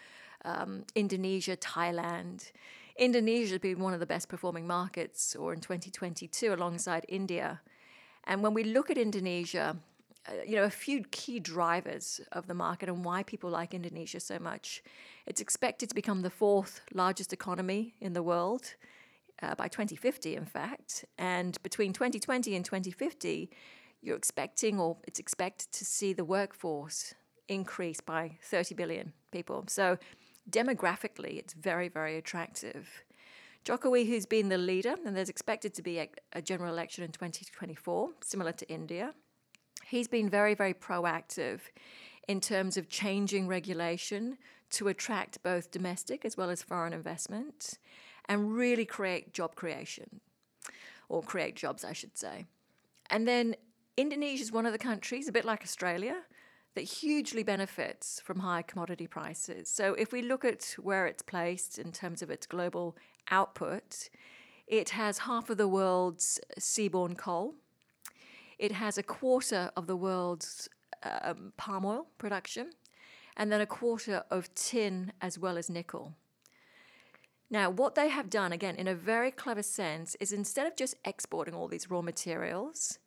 um, 0.47 0.85
Indonesia, 0.95 1.59
Thailand. 1.59 2.53
Indonesia 2.97 3.51
has 3.51 3.61
been 3.61 3.81
one 3.81 3.93
of 3.93 4.01
the 4.01 4.07
best 4.07 4.31
performing 4.31 4.67
markets, 4.67 5.37
or 5.37 5.53
in 5.53 5.61
2022, 5.61 6.55
alongside 6.55 7.05
India. 7.07 7.61
And 8.25 8.43
when 8.43 8.55
we 8.55 8.65
look 8.65 8.91
at 8.91 8.97
Indonesia, 8.97 9.77
uh, 10.27 10.33
you 10.47 10.57
know, 10.57 10.65
a 10.65 10.71
few 10.71 11.05
key 11.11 11.39
drivers 11.39 12.23
of 12.33 12.47
the 12.47 12.55
market 12.55 12.89
and 12.89 13.05
why 13.05 13.25
people 13.25 13.51
like 13.51 13.75
Indonesia 13.75 14.21
so 14.21 14.39
much. 14.39 14.83
It's 15.27 15.43
expected 15.43 15.91
to 15.91 15.95
become 15.95 16.23
the 16.23 16.31
fourth 16.31 16.81
largest 16.95 17.35
economy 17.35 17.93
in 18.01 18.15
the 18.15 18.23
world 18.23 18.75
uh, 19.43 19.55
by 19.55 19.69
2050, 19.69 20.37
in 20.37 20.45
fact. 20.45 21.05
And 21.17 21.61
between 21.63 21.93
2020 21.93 22.55
and 22.55 22.65
2050, 22.65 23.51
you're 24.03 24.17
expecting, 24.17 24.79
or 24.79 24.97
it's 25.07 25.19
expected 25.19 25.73
to 25.73 25.85
see 25.85 26.13
the 26.13 26.25
workforce 26.25 27.15
increase 27.49 28.01
by 28.01 28.39
30 28.43 28.75
billion 28.75 29.13
people. 29.33 29.65
So 29.69 29.99
demographically, 30.51 31.39
it's 31.39 31.55
very, 31.55 31.89
very 31.89 32.17
attractive. 32.17 32.89
Jokowi, 33.65 34.07
who's 34.07 34.27
been 34.27 34.49
the 34.49 34.59
leader, 34.59 34.95
and 35.05 35.17
there's 35.17 35.29
expected 35.29 35.75
to 35.75 35.83
be 35.83 35.99
a, 35.99 36.09
a 36.33 36.43
general 36.43 36.73
election 36.73 37.05
in 37.05 37.11
2024, 37.11 38.11
similar 38.23 38.53
to 38.53 38.69
India, 38.69 39.15
he's 39.85 40.09
been 40.09 40.29
very, 40.29 40.55
very 40.55 40.75
proactive 40.75 41.61
in 42.29 42.41
terms 42.41 42.77
of 42.77 42.89
changing 42.89 43.47
regulation 43.47 44.39
to 44.71 44.89
attract 44.89 45.43
both 45.43 45.71
domestic 45.71 46.25
as 46.25 46.37
well 46.37 46.51
as 46.51 46.63
foreign 46.63 46.93
investment 46.93 47.79
and 48.29 48.53
really 48.53 48.85
create 48.85 49.33
job 49.33 49.55
creation, 49.55 50.21
or 51.09 51.23
create 51.23 51.57
jobs, 51.57 51.85
I 51.85 51.93
should 51.93 52.17
say. 52.17 52.47
And 53.11 53.27
then 53.27 53.57
Indonesia 53.97 54.43
is 54.43 54.53
one 54.53 54.67
of 54.67 54.73
the 54.73 54.79
countries, 54.79 55.29
a 55.29 55.33
bit 55.33 55.45
like 55.45 55.63
Australia, 55.63 56.17
that 56.75 56.83
hugely 56.83 57.43
benefits 57.43 58.21
from 58.21 58.41
high 58.41 58.63
commodity 58.63 59.07
prices. 59.07 59.69
So 59.69 59.95
if 59.95 60.13
we 60.13 60.23
look 60.23 60.45
at 60.45 60.77
where 60.79 61.07
it's 61.07 61.23
placed 61.23 61.79
in 61.79 61.91
terms 61.93 62.23
of 62.23 62.31
its 62.31 62.47
global 62.47 62.97
output, 63.31 64.11
it 64.67 64.91
has 64.91 65.19
half 65.19 65.51
of 65.51 65.57
the 65.57 65.67
world's 65.67 66.39
seaborne 66.61 67.17
coal. 67.17 67.55
It 68.59 68.73
has 68.73 68.99
a 68.99 69.03
quarter 69.03 69.71
of 69.77 69.87
the 69.87 69.97
world's 69.97 70.69
um, 71.03 71.53
palm 71.57 71.85
oil 71.85 72.07
production, 72.19 72.71
and 73.37 73.51
then 73.51 73.61
a 73.61 73.67
quarter 73.67 74.25
of 74.31 74.55
tin 74.55 75.13
as 75.21 75.39
well 75.39 75.57
as 75.57 75.71
nickel. 75.71 76.15
Now, 77.51 77.71
what 77.71 77.95
they 77.95 78.09
have 78.09 78.29
done, 78.29 78.53
again, 78.53 78.77
in 78.77 78.89
a 78.89 78.95
very 78.95 79.31
clever 79.31 79.63
sense, 79.63 80.17
is 80.21 80.33
instead 80.33 80.67
of 80.67 80.77
just 80.77 80.97
exporting 81.05 81.55
all 81.55 81.69
these 81.69 81.91
raw 81.91 82.03
materials, 82.03 82.99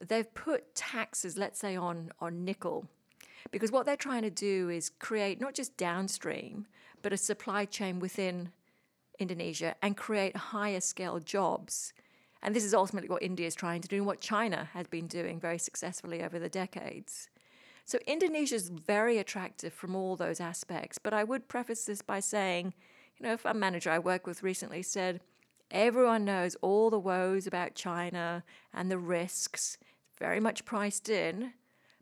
they've 0.00 0.32
put 0.34 0.74
taxes, 0.74 1.36
let's 1.36 1.60
say, 1.60 1.76
on, 1.76 2.10
on 2.20 2.44
nickel. 2.44 2.88
Because 3.50 3.70
what 3.70 3.84
they're 3.84 3.96
trying 3.96 4.22
to 4.22 4.30
do 4.30 4.70
is 4.70 4.88
create 4.88 5.40
not 5.40 5.54
just 5.54 5.76
downstream, 5.76 6.66
but 7.02 7.12
a 7.12 7.16
supply 7.16 7.64
chain 7.64 7.98
within 7.98 8.52
Indonesia 9.18 9.74
and 9.82 9.96
create 9.96 10.36
higher 10.36 10.80
scale 10.80 11.18
jobs. 11.18 11.92
And 12.42 12.56
this 12.56 12.64
is 12.64 12.74
ultimately 12.74 13.08
what 13.08 13.22
India 13.22 13.46
is 13.46 13.54
trying 13.54 13.82
to 13.82 13.88
do 13.88 13.96
and 13.96 14.06
what 14.06 14.20
China 14.20 14.70
has 14.72 14.86
been 14.86 15.06
doing 15.06 15.38
very 15.38 15.58
successfully 15.58 16.22
over 16.22 16.38
the 16.38 16.48
decades. 16.48 17.28
So 17.84 17.98
Indonesia 18.06 18.54
is 18.54 18.68
very 18.68 19.18
attractive 19.18 19.72
from 19.72 19.94
all 19.94 20.16
those 20.16 20.40
aspects. 20.40 20.98
But 20.98 21.12
I 21.12 21.24
would 21.24 21.48
preface 21.48 21.84
this 21.84 22.00
by 22.00 22.20
saying, 22.20 22.74
you 23.22 23.28
know, 23.28 23.38
a 23.44 23.54
manager 23.54 23.90
I 23.90 23.98
work 23.98 24.26
with 24.26 24.42
recently 24.42 24.82
said, 24.82 25.20
everyone 25.70 26.24
knows 26.24 26.56
all 26.56 26.90
the 26.90 26.98
woes 26.98 27.46
about 27.46 27.74
China 27.74 28.42
and 28.74 28.90
the 28.90 28.98
risks, 28.98 29.78
very 30.18 30.40
much 30.40 30.64
priced 30.64 31.08
in, 31.08 31.52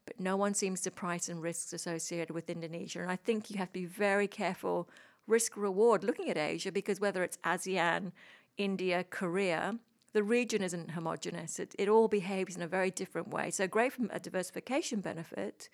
but 0.06 0.18
no 0.18 0.36
one 0.36 0.54
seems 0.54 0.80
to 0.82 0.90
price 0.90 1.28
in 1.28 1.40
risks 1.40 1.72
associated 1.72 2.30
with 2.30 2.48
Indonesia. 2.48 3.00
And 3.00 3.10
I 3.10 3.16
think 3.16 3.50
you 3.50 3.58
have 3.58 3.68
to 3.68 3.80
be 3.80 3.84
very 3.84 4.26
careful 4.26 4.88
risk 5.26 5.56
reward 5.56 6.02
looking 6.02 6.30
at 6.30 6.38
Asia 6.38 6.72
because 6.72 7.00
whether 7.00 7.22
it's 7.22 7.38
ASEAN, 7.44 8.12
India, 8.56 9.04
Korea, 9.10 9.78
the 10.12 10.22
region 10.22 10.62
isn't 10.62 10.92
homogenous. 10.92 11.58
It, 11.60 11.74
it 11.78 11.88
all 11.88 12.08
behaves 12.08 12.56
in 12.56 12.62
a 12.62 12.66
very 12.66 12.90
different 12.90 13.28
way. 13.28 13.50
So 13.50 13.68
great 13.68 13.92
from 13.92 14.10
a 14.12 14.18
diversification 14.18 15.00
benefit, 15.00 15.68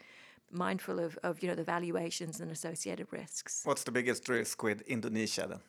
mindful 0.50 0.98
of, 0.98 1.18
of 1.22 1.42
you 1.42 1.48
know 1.48 1.54
the 1.54 1.64
valuations 1.64 2.40
and 2.40 2.50
associated 2.50 3.06
risks. 3.10 3.62
What's 3.64 3.84
the 3.84 3.92
biggest 3.92 4.28
risk 4.28 4.62
with 4.62 4.82
Indonesia 4.82 5.46
then? 5.48 5.60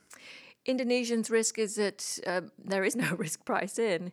Indonesians' 0.67 1.30
risk 1.30 1.57
is 1.57 1.75
that 1.75 2.19
uh, 2.28 2.41
there 2.63 2.84
is 2.84 2.95
no 3.05 3.15
risk 3.15 3.45
price 3.45 3.80
in, 3.80 4.11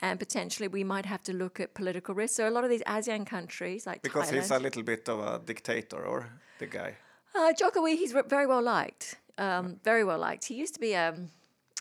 and 0.00 0.18
potentially 0.18 0.68
we 0.68 0.84
might 0.84 1.06
have 1.06 1.22
to 1.24 1.32
look 1.32 1.60
at 1.60 1.74
political 1.74 2.14
risk. 2.14 2.36
So 2.36 2.48
a 2.48 2.50
lot 2.50 2.64
of 2.64 2.70
these 2.70 2.82
ASEAN 2.84 3.26
countries, 3.26 3.86
like 3.86 4.02
because 4.02 4.30
Thailand, 4.30 4.34
he's 4.34 4.50
a 4.50 4.58
little 4.58 4.82
bit 4.82 5.08
of 5.08 5.18
a 5.20 5.40
dictator, 5.44 6.04
or 6.04 6.30
the 6.58 6.66
guy. 6.66 6.96
Uh, 7.34 7.52
Jokowi, 7.52 7.96
he's 7.96 8.12
very 8.12 8.46
well 8.46 8.62
liked. 8.62 9.16
Um, 9.38 9.76
very 9.84 10.04
well 10.04 10.18
liked. 10.18 10.46
He 10.46 10.54
used 10.54 10.72
to 10.74 10.80
be 10.80 10.96
um, 10.96 11.28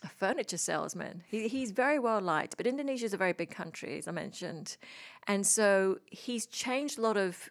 a 0.04 0.10
furniture 0.10 0.58
salesman. 0.58 1.24
He, 1.28 1.48
he's 1.48 1.72
very 1.72 2.00
well 2.00 2.20
liked, 2.20 2.58
but 2.58 2.68
Indonesia 2.68 3.06
is 3.06 3.14
a 3.14 3.18
very 3.18 3.32
big 3.32 3.52
country, 3.52 3.98
as 3.98 4.08
I 4.08 4.12
mentioned. 4.12 4.76
And 5.28 5.48
so 5.48 6.00
he's 6.06 6.46
changed 6.46 7.00
a 7.00 7.02
lot 7.02 7.16
of 7.16 7.50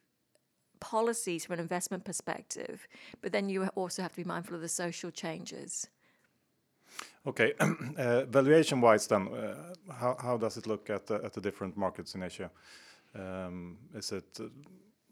policies 0.84 1.46
from 1.46 1.54
an 1.54 1.60
investment 1.60 2.04
perspective, 2.04 2.86
but 3.22 3.32
then 3.32 3.48
you 3.48 3.66
also 3.74 4.02
have 4.02 4.12
to 4.12 4.20
be 4.24 4.28
mindful 4.34 4.54
of 4.54 4.60
the 4.60 4.68
social 4.68 5.10
changes. 5.10 5.88
Okay, 7.26 7.54
uh, 7.96 8.24
valuation 8.26 8.82
wise, 8.82 9.06
then, 9.06 9.28
uh, 9.28 9.92
how, 10.00 10.14
how 10.20 10.36
does 10.36 10.58
it 10.58 10.66
look 10.66 10.90
at 10.90 11.06
the, 11.06 11.14
at 11.24 11.32
the 11.32 11.40
different 11.40 11.74
markets 11.76 12.14
in 12.14 12.22
Asia? 12.22 12.50
Um, 13.14 13.78
is 13.94 14.12
it 14.12 14.26
uh, 14.38 14.44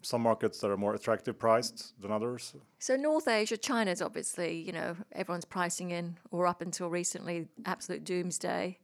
some 0.02 0.22
markets 0.22 0.58
that 0.60 0.70
are 0.70 0.76
more 0.76 0.94
attractive 0.94 1.38
priced 1.38 1.98
than 2.02 2.12
others? 2.12 2.54
So 2.78 2.96
North 2.96 3.26
Asia, 3.26 3.56
China's 3.56 4.02
obviously, 4.02 4.60
you 4.60 4.72
know, 4.72 4.96
everyone's 5.12 5.46
pricing 5.46 5.90
in, 5.90 6.18
or 6.30 6.46
up 6.46 6.60
until 6.60 6.90
recently, 6.90 7.48
absolute 7.64 8.04
doomsday. 8.04 8.78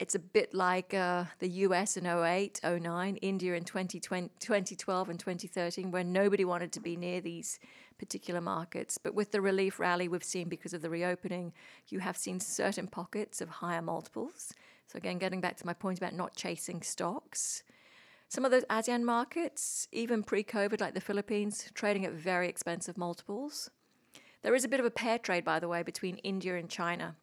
It's 0.00 0.14
a 0.14 0.18
bit 0.18 0.54
like 0.54 0.94
uh, 0.94 1.24
the 1.38 1.48
US 1.48 1.96
in 1.96 2.06
08, 2.06 2.60
09, 2.64 3.16
India 3.16 3.54
in 3.54 3.64
2020, 3.64 4.30
2012 4.38 5.08
and 5.08 5.20
2013, 5.20 5.90
where 5.90 6.04
nobody 6.04 6.44
wanted 6.44 6.72
to 6.72 6.80
be 6.80 6.96
near 6.96 7.20
these 7.20 7.58
particular 7.98 8.40
markets. 8.40 8.98
But 8.98 9.14
with 9.14 9.32
the 9.32 9.40
relief 9.40 9.78
rally 9.78 10.08
we've 10.08 10.24
seen 10.24 10.48
because 10.48 10.72
of 10.72 10.82
the 10.82 10.90
reopening, 10.90 11.52
you 11.88 11.98
have 12.00 12.16
seen 12.16 12.40
certain 12.40 12.86
pockets 12.86 13.40
of 13.40 13.48
higher 13.48 13.82
multiples. 13.82 14.52
So, 14.86 14.96
again, 14.96 15.18
getting 15.18 15.40
back 15.40 15.56
to 15.58 15.66
my 15.66 15.72
point 15.72 15.98
about 15.98 16.14
not 16.14 16.34
chasing 16.34 16.82
stocks. 16.82 17.62
Some 18.28 18.44
of 18.46 18.50
those 18.50 18.64
ASEAN 18.64 19.02
markets, 19.02 19.88
even 19.92 20.22
pre 20.22 20.42
COVID, 20.42 20.80
like 20.80 20.94
the 20.94 21.00
Philippines, 21.00 21.70
trading 21.74 22.06
at 22.06 22.12
very 22.12 22.48
expensive 22.48 22.96
multiples. 22.96 23.70
There 24.42 24.54
is 24.54 24.64
a 24.64 24.68
bit 24.68 24.80
of 24.80 24.86
a 24.86 24.90
pair 24.90 25.18
trade, 25.18 25.44
by 25.44 25.60
the 25.60 25.68
way, 25.68 25.82
between 25.82 26.16
India 26.18 26.56
and 26.56 26.68
China. 26.68 27.16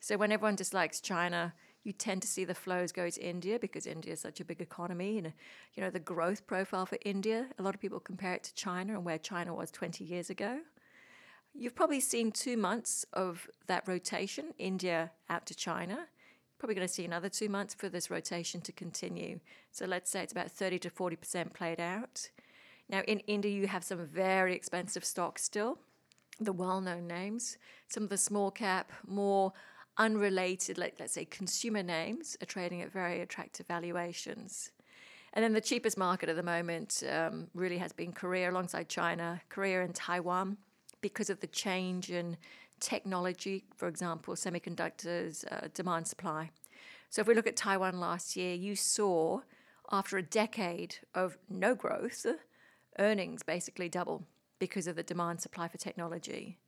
So 0.00 0.16
when 0.16 0.32
everyone 0.32 0.56
dislikes 0.56 1.00
China, 1.00 1.54
you 1.84 1.92
tend 1.92 2.22
to 2.22 2.28
see 2.28 2.44
the 2.44 2.54
flows 2.54 2.90
go 2.90 3.08
to 3.08 3.22
India 3.22 3.58
because 3.58 3.86
India 3.86 4.14
is 4.14 4.20
such 4.20 4.40
a 4.40 4.44
big 4.44 4.60
economy 4.60 5.18
and 5.18 5.32
you 5.74 5.82
know 5.82 5.90
the 5.90 6.00
growth 6.00 6.46
profile 6.46 6.86
for 6.86 6.98
India. 7.04 7.46
A 7.58 7.62
lot 7.62 7.74
of 7.74 7.80
people 7.80 8.00
compare 8.00 8.34
it 8.34 8.42
to 8.44 8.54
China 8.54 8.94
and 8.94 9.04
where 9.04 9.18
China 9.18 9.54
was 9.54 9.70
20 9.70 10.02
years 10.02 10.30
ago. 10.30 10.60
You've 11.52 11.76
probably 11.76 12.00
seen 12.00 12.32
two 12.32 12.56
months 12.56 13.06
of 13.12 13.48
that 13.68 13.86
rotation, 13.86 14.54
India 14.58 15.12
out 15.28 15.46
to 15.46 15.54
China. 15.54 16.08
Probably 16.58 16.74
going 16.74 16.88
to 16.88 16.92
see 16.92 17.04
another 17.04 17.28
two 17.28 17.48
months 17.48 17.74
for 17.74 17.88
this 17.88 18.10
rotation 18.10 18.60
to 18.62 18.72
continue. 18.72 19.38
So 19.70 19.84
let's 19.84 20.10
say 20.10 20.22
it's 20.22 20.32
about 20.32 20.50
30 20.50 20.80
to 20.80 20.90
40% 20.90 21.52
played 21.52 21.78
out. 21.78 22.30
Now, 22.88 23.02
in 23.02 23.20
India, 23.20 23.52
you 23.52 23.66
have 23.66 23.84
some 23.84 24.04
very 24.04 24.54
expensive 24.54 25.04
stocks 25.04 25.44
still, 25.44 25.78
the 26.40 26.52
well 26.52 26.80
known 26.80 27.06
names. 27.06 27.56
Some 27.88 28.02
of 28.02 28.08
the 28.08 28.18
small 28.18 28.50
cap, 28.50 28.90
more 29.06 29.52
unrelated, 29.98 30.78
like, 30.78 30.96
let's 30.98 31.12
say, 31.12 31.24
consumer 31.24 31.82
names 31.82 32.36
are 32.42 32.46
trading 32.46 32.82
at 32.82 32.92
very 32.92 33.20
attractive 33.20 33.66
valuations. 33.66 34.70
And 35.32 35.42
then 35.42 35.52
the 35.52 35.60
cheapest 35.60 35.98
market 35.98 36.28
at 36.28 36.36
the 36.36 36.42
moment 36.42 37.02
um, 37.10 37.48
really 37.54 37.78
has 37.78 37.92
been 37.92 38.12
Korea 38.12 38.50
alongside 38.50 38.88
China, 38.88 39.40
Korea 39.48 39.82
and 39.82 39.94
Taiwan, 39.94 40.56
because 41.00 41.28
of 41.28 41.40
the 41.40 41.46
change 41.48 42.10
in 42.10 42.36
technology, 42.80 43.64
for 43.76 43.88
example, 43.88 44.34
semiconductors, 44.34 45.44
uh, 45.50 45.68
demand 45.74 46.06
supply. 46.06 46.50
So 47.10 47.20
if 47.20 47.28
we 47.28 47.34
look 47.34 47.46
at 47.46 47.56
Taiwan 47.56 48.00
last 48.00 48.36
year, 48.36 48.54
you 48.54 48.76
saw 48.76 49.40
after 49.90 50.16
a 50.16 50.22
decade 50.22 50.96
of 51.14 51.36
no 51.48 51.74
growth, 51.74 52.26
earnings 52.98 53.42
basically 53.42 53.88
double 53.88 54.24
because 54.58 54.86
of 54.86 54.96
the 54.96 55.02
demand 55.02 55.40
supply 55.40 55.68
for 55.68 55.78
technology. 55.78 56.58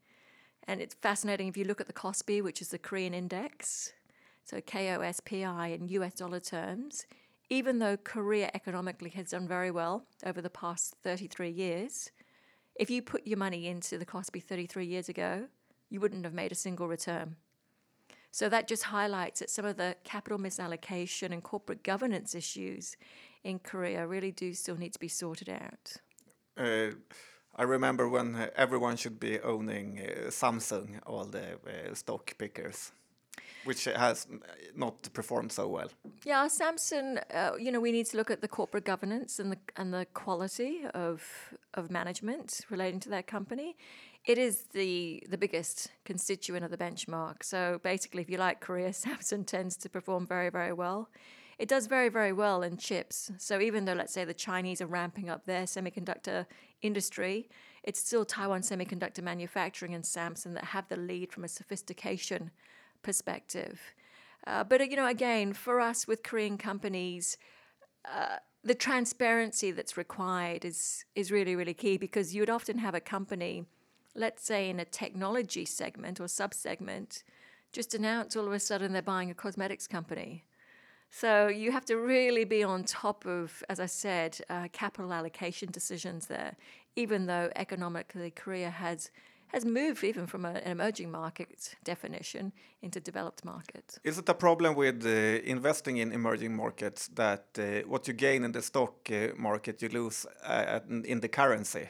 And 0.69 0.81
it's 0.81 0.95
fascinating 0.95 1.49
if 1.49 1.57
you 1.57 1.65
look 1.65 1.81
at 1.81 1.87
the 1.87 1.93
KOSPI, 1.93 2.43
which 2.43 2.61
is 2.61 2.69
the 2.69 2.79
Korean 2.79 3.15
index, 3.15 3.93
so 4.45 4.61
KOSPI 4.61 5.75
in 5.75 5.89
US 5.89 6.15
dollar 6.15 6.41
terms, 6.41 7.07
even 7.49 7.79
though 7.79 7.97
Korea 7.97 8.51
economically 8.55 9.11
has 9.11 9.31
done 9.31 9.47
very 9.47 9.71
well 9.71 10.05
over 10.25 10.41
the 10.41 10.51
past 10.51 10.97
33 11.03 11.51
years, 11.51 12.11
if 12.75 12.91
you 12.91 13.03
put 13.03 13.27
your 13.27 13.39
money 13.39 13.67
into 13.69 13.99
the 13.99 14.07
KOSPI 14.07 14.43
33 14.43 14.87
years 14.87 15.09
ago, 15.09 15.47
you 15.89 16.01
wouldn't 16.01 16.25
have 16.25 16.35
made 16.35 16.53
a 16.53 16.57
single 16.57 16.89
return. 16.89 17.37
So 18.31 18.49
that 18.49 18.69
just 18.69 18.85
highlights 18.85 19.41
that 19.41 19.51
some 19.51 19.65
of 19.65 19.77
the 19.77 19.97
capital 20.05 20.39
misallocation 20.39 21.33
and 21.33 21.43
corporate 21.43 21.83
governance 21.83 22.35
issues 22.35 22.97
in 23.45 23.61
Korea 23.61 24.07
really 24.07 24.31
do 24.31 24.53
still 24.53 24.77
need 24.77 24.93
to 24.93 24.99
be 24.99 25.09
sorted 25.09 25.49
out. 25.49 25.97
Uh, 26.57 26.97
I 27.57 27.63
remember 27.63 28.09
when 28.09 28.35
uh, 28.37 28.51
everyone 28.57 28.97
should 28.97 29.19
be 29.19 29.41
owning 29.41 30.01
uh, 30.01 30.31
Samsung, 30.31 31.01
all 31.07 31.25
the 31.25 31.55
uh, 31.55 31.95
stock 31.95 32.37
pickers, 32.37 32.93
which 33.65 33.85
has 33.85 34.27
not 34.77 35.09
performed 35.15 35.53
so 35.53 35.67
well. 35.67 35.91
Yeah, 36.25 36.47
Samsung. 36.49 37.23
Uh, 37.33 37.57
you 37.59 37.73
know, 37.73 37.81
we 37.81 37.93
need 37.93 38.07
to 38.07 38.17
look 38.17 38.31
at 38.31 38.43
the 38.43 38.49
corporate 38.49 38.85
governance 38.85 39.39
and 39.39 39.51
the 39.53 39.59
and 39.77 39.93
the 39.93 40.07
quality 40.13 40.83
of 40.95 41.23
of 41.75 41.91
management 41.91 42.61
relating 42.71 43.01
to 43.01 43.09
that 43.11 43.27
company. 43.27 43.77
it 44.27 44.39
is 44.39 44.65
the 44.73 45.23
the 45.31 45.39
biggest 45.39 45.89
constituent 46.05 46.65
of 46.65 46.71
the 46.71 46.77
benchmark. 46.77 47.43
So 47.43 47.81
basically, 47.83 48.23
if 48.23 48.31
you 48.31 48.39
like 48.39 48.61
Korea, 48.61 48.91
Samsung 49.05 49.47
tends 49.47 49.77
to 49.79 49.89
perform 49.89 50.27
very 50.27 50.51
very 50.51 50.73
well. 50.73 51.09
It 51.59 51.69
does 51.69 51.87
very 51.87 52.09
very 52.09 52.33
well 52.33 52.63
in 52.63 52.77
chips. 52.77 53.33
So 53.39 53.61
even 53.61 53.85
though 53.85 53.95
let's 53.95 54.13
say 54.13 54.25
the 54.25 54.35
Chinese 54.35 54.81
are 54.81 54.87
ramping 54.87 55.31
up 55.31 55.45
their 55.45 55.65
semiconductor 55.65 56.47
industry, 56.83 57.49
it's 57.83 58.01
still 58.01 58.25
Taiwan 58.25 58.61
Semiconductor 58.63 59.23
Manufacturing 59.23 59.95
and 59.95 60.05
Samsung 60.05 60.55
that 60.55 60.65
have 60.65 60.89
the 60.89 60.97
lead 60.97 61.33
from 61.33 61.45
a 61.45 61.49
sophistication 61.49 62.51
perspective. 63.03 63.81
Uh, 64.47 64.65
but 64.65 64.89
you 64.91 64.97
know, 64.97 65.07
again, 65.07 65.53
for 65.53 65.81
us 65.81 66.07
with 66.07 66.23
Korean 66.23 66.59
companies. 66.59 67.37
Uh, 68.05 68.37
the 68.67 68.75
transparency 68.75 69.71
that's 69.71 69.97
required 69.97 70.65
is 70.65 71.05
is 71.15 71.31
really 71.31 71.55
really 71.55 71.73
key 71.73 71.97
because 71.97 72.35
you 72.35 72.43
would 72.43 72.51
often 72.51 72.79
have 72.79 72.97
a 72.97 73.01
company 73.01 73.65
let's 74.17 74.45
say 74.45 74.69
in 74.69 74.81
a 74.81 74.85
technology 74.85 75.65
segment 75.65 76.21
or 76.21 76.27
sub-segment 76.27 77.23
just 77.73 77.95
announce 77.95 78.35
all 78.35 78.47
of 78.47 78.53
a 78.53 78.59
sudden 78.59 78.93
they're 78.93 79.03
buying 79.03 79.31
a 79.31 79.35
cosmetics 79.35 79.87
company 79.87 80.43
so 81.21 81.49
you 81.49 81.73
have 81.73 81.85
to 81.85 81.97
really 81.97 82.45
be 82.45 82.63
on 82.63 82.85
top 82.85 83.25
of 83.27 83.63
as 83.69 83.79
i 83.81 83.87
said 83.87 84.39
uh, 84.51 84.69
capital 84.73 85.13
allocation 85.13 85.69
decisions 85.71 86.27
there 86.27 86.53
even 86.95 87.27
though 87.27 87.49
economically 87.57 88.31
korea 88.31 88.71
has 88.71 89.11
has 89.49 89.65
moved 89.65 90.03
even 90.05 90.27
from 90.27 90.45
a, 90.45 90.51
an 90.51 90.73
emerging 90.73 91.11
market 91.11 91.77
definition 91.85 92.53
into 92.83 93.01
developed 93.01 93.45
markets. 93.45 93.99
Is 94.03 94.19
it 94.19 94.29
a 94.29 94.35
problem 94.35 94.75
with 94.75 95.07
uh, 95.07 95.09
investing 95.45 95.99
in 95.99 96.13
emerging 96.13 96.55
markets 96.55 97.09
that 97.15 97.47
uh, 97.59 97.89
what 97.89 98.09
you 98.09 98.15
gain 98.15 98.45
in 98.45 98.53
the 98.53 98.63
stock 98.63 99.09
uh, 99.11 99.29
market 99.37 99.83
you 99.83 99.89
lose 99.89 100.27
uh, 100.45 100.81
in 101.05 101.21
the 101.21 101.29
currency? 101.29 101.89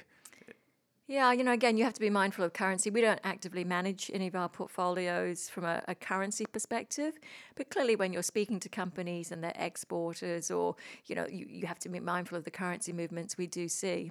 Yeah, 1.08 1.32
you 1.32 1.44
know, 1.44 1.52
again, 1.52 1.76
you 1.76 1.84
have 1.84 1.94
to 1.94 2.00
be 2.00 2.10
mindful 2.10 2.44
of 2.44 2.52
currency. 2.52 2.90
We 2.90 3.00
don't 3.00 3.20
actively 3.22 3.62
manage 3.62 4.10
any 4.12 4.26
of 4.26 4.34
our 4.34 4.48
portfolios 4.48 5.48
from 5.48 5.64
a, 5.64 5.80
a, 5.86 5.94
currency 5.94 6.46
perspective, 6.46 7.16
but 7.54 7.70
clearly, 7.70 7.94
when 7.94 8.12
you're 8.12 8.24
speaking 8.24 8.58
to 8.58 8.68
companies 8.68 9.30
and 9.30 9.42
they're 9.42 9.52
exporters, 9.54 10.50
or 10.50 10.74
you 11.06 11.14
know, 11.14 11.26
you, 11.30 11.46
you 11.48 11.66
have 11.66 11.78
to 11.80 11.88
be 11.88 12.00
mindful 12.00 12.36
of 12.36 12.42
the 12.42 12.50
currency 12.50 12.92
movements 12.92 13.38
we 13.38 13.46
do 13.46 13.68
see 13.68 14.10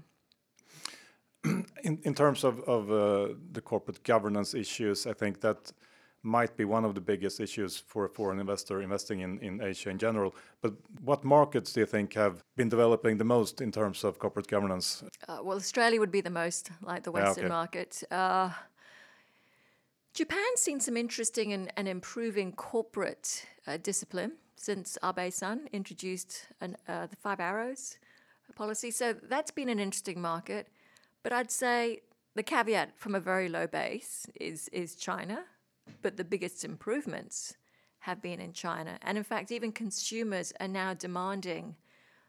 in, 1.83 1.99
in 2.03 2.15
terms 2.15 2.43
of, 2.43 2.59
of 2.61 2.91
uh, 2.91 3.33
the 3.51 3.61
corporate 3.61 4.03
governance 4.03 4.53
issues, 4.53 5.05
I 5.05 5.13
think 5.13 5.41
that 5.41 5.71
might 6.25 6.57
be 6.57 6.65
one 6.65 6.83
of 6.83 6.95
the 6.95 7.01
biggest 7.01 7.39
issues 7.39 7.77
for 7.77 8.05
a 8.05 8.09
foreign 8.09 8.39
investor 8.39 8.81
investing 8.81 9.21
in, 9.21 9.39
in 9.39 9.61
Asia 9.61 9.89
in 9.89 9.97
general. 9.97 10.35
But 10.61 10.73
what 11.03 11.23
markets 11.23 11.71
do 11.73 11.79
you 11.81 11.85
think 11.85 12.13
have 12.15 12.43
been 12.55 12.69
developing 12.69 13.17
the 13.17 13.23
most 13.23 13.61
in 13.61 13.71
terms 13.71 14.03
of 14.03 14.19
corporate 14.19 14.47
governance? 14.47 15.03
Uh, 15.27 15.37
well, 15.43 15.57
Australia 15.57 15.99
would 15.99 16.11
be 16.11 16.21
the 16.21 16.29
most 16.29 16.71
like 16.81 17.03
the 17.03 17.11
Western 17.11 17.43
yeah, 17.43 17.47
okay. 17.47 17.55
market. 17.55 18.03
Uh, 18.11 18.49
Japan's 20.13 20.61
seen 20.61 20.79
some 20.79 20.97
interesting 20.97 21.53
and, 21.53 21.71
and 21.77 21.87
improving 21.87 22.53
corporate 22.53 23.45
uh, 23.67 23.77
discipline 23.77 24.31
since 24.55 24.97
Abe-san 25.03 25.67
introduced 25.73 26.47
an, 26.61 26.75
uh, 26.87 27.05
the 27.07 27.15
Five 27.15 27.39
Arrows 27.39 27.97
policy. 28.55 28.91
So 28.91 29.13
that's 29.13 29.51
been 29.51 29.69
an 29.69 29.79
interesting 29.79 30.21
market. 30.21 30.69
But 31.21 31.33
I'd 31.33 31.51
say 31.51 31.99
the 32.35 32.43
caveat 32.43 32.97
from 32.97 33.13
a 33.15 33.19
very 33.19 33.49
low 33.49 33.67
base 33.67 34.27
is, 34.39 34.69
is 34.69 34.95
China, 34.95 35.43
but 36.01 36.17
the 36.17 36.23
biggest 36.23 36.63
improvements 36.63 37.55
have 37.99 38.21
been 38.21 38.39
in 38.39 38.53
China. 38.53 38.97
And 39.01 39.17
in 39.17 39.23
fact, 39.23 39.51
even 39.51 39.71
consumers 39.71 40.53
are 40.59 40.67
now 40.67 40.93
demanding 40.93 41.75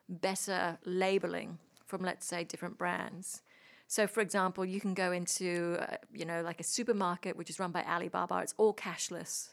better 0.09 0.79
labeling 0.85 1.59
from, 1.85 2.03
let's 2.03 2.27
say, 2.27 2.45
different 2.45 2.79
brands. 2.79 3.43
So, 3.89 4.07
for 4.07 4.21
example, 4.21 4.65
you 4.65 4.81
can 4.81 4.95
go 4.95 5.13
into, 5.13 5.77
uh, 5.81 5.97
you 6.13 6.25
know, 6.25 6.43
like 6.43 6.61
a 6.61 6.65
supermarket 6.65 7.37
which 7.37 7.51
is 7.51 7.61
run 7.61 7.71
by 7.71 7.83
Alibaba. 7.85 8.39
It's 8.39 8.55
all 8.57 8.75
cashless, 8.75 9.51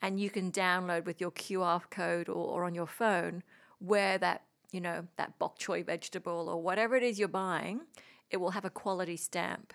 and 0.00 0.20
you 0.20 0.28
can 0.28 0.52
download 0.52 1.04
with 1.04 1.20
your 1.20 1.30
QR 1.30 1.82
code 1.90 2.28
or, 2.28 2.34
or 2.34 2.64
on 2.64 2.74
your 2.74 2.86
phone 2.86 3.42
where 3.78 4.18
that, 4.18 4.42
you 4.72 4.80
know, 4.80 5.06
that 5.16 5.38
bok 5.38 5.58
choy 5.58 5.84
vegetable 5.84 6.48
or 6.50 6.60
whatever 6.60 6.96
it 6.96 7.02
is 7.02 7.18
you're 7.18 7.28
buying 7.28 7.80
it 8.32 8.40
will 8.40 8.50
have 8.50 8.64
a 8.64 8.70
quality 8.70 9.16
stamp. 9.16 9.74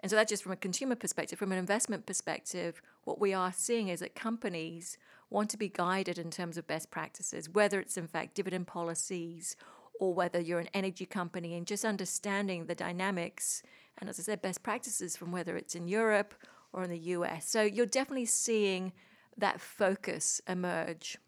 And 0.00 0.10
so 0.10 0.16
that's 0.16 0.30
just 0.30 0.42
from 0.42 0.52
a 0.52 0.56
consumer 0.56 0.94
perspective. 0.94 1.38
From 1.38 1.52
an 1.52 1.58
investment 1.58 2.06
perspective, 2.06 2.80
what 3.04 3.20
we 3.20 3.34
are 3.34 3.52
seeing 3.52 3.88
is 3.88 4.00
that 4.00 4.14
companies 4.14 4.96
want 5.28 5.50
to 5.50 5.56
be 5.56 5.68
guided 5.68 6.18
in 6.18 6.30
terms 6.30 6.56
of 6.56 6.66
best 6.66 6.90
practices, 6.90 7.48
whether 7.48 7.78
it's 7.80 7.96
in 7.96 8.06
fact 8.06 8.34
dividend 8.34 8.66
policies 8.66 9.56
or 10.00 10.14
whether 10.14 10.40
you're 10.40 10.58
an 10.58 10.70
energy 10.72 11.04
company 11.04 11.54
and 11.54 11.66
just 11.66 11.84
understanding 11.84 12.66
the 12.66 12.74
dynamics 12.74 13.62
and 14.00 14.08
as 14.08 14.18
I 14.18 14.22
said, 14.22 14.42
best 14.42 14.62
practices 14.62 15.16
from 15.16 15.30
whether 15.30 15.56
it's 15.56 15.74
in 15.74 15.86
Europe 15.86 16.34
or 16.72 16.82
in 16.82 16.90
the 16.90 16.98
US. 17.16 17.48
So 17.48 17.62
you're 17.62 17.86
definitely 17.86 18.26
seeing 18.26 18.92
that 19.36 19.60
focus 19.60 20.40
emerge. 20.48 21.18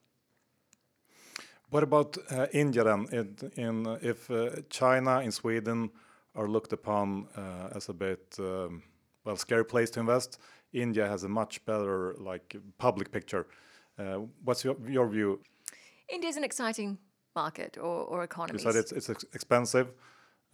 What 1.70 1.83
about 1.83 2.18
uh, 2.31 2.47
India 2.53 2.85
then? 2.85 3.07
In, 3.12 3.37
in 3.57 3.99
if 4.03 4.31
uh, 4.31 4.51
China 4.68 5.20
in 5.20 5.33
Sweden 5.33 5.91
are 6.35 6.49
looked 6.49 6.72
upon 6.72 7.26
uh, 7.37 7.76
as 7.76 7.89
a 7.89 7.93
bit 7.93 8.37
um, 8.39 8.83
well 9.24 9.37
scary 9.37 9.64
place 9.64 9.91
to 9.91 10.01
invest. 10.01 10.39
India 10.72 11.07
has 11.07 11.24
a 11.24 11.28
much 11.28 11.64
better 11.64 12.14
like 12.18 12.57
public 12.78 13.12
picture. 13.12 13.47
Uh, 13.99 14.20
what's 14.45 14.64
your, 14.64 14.76
your 14.89 15.09
view? 15.09 15.41
India 16.09 16.28
is 16.28 16.37
an 16.37 16.45
exciting 16.45 16.99
market 17.35 17.76
or, 17.78 18.05
or 18.05 18.24
economy. 18.24 18.59
You 18.59 18.72
said 18.72 18.76
it's, 18.76 18.93
it's 18.93 19.09
expensive. 19.35 19.93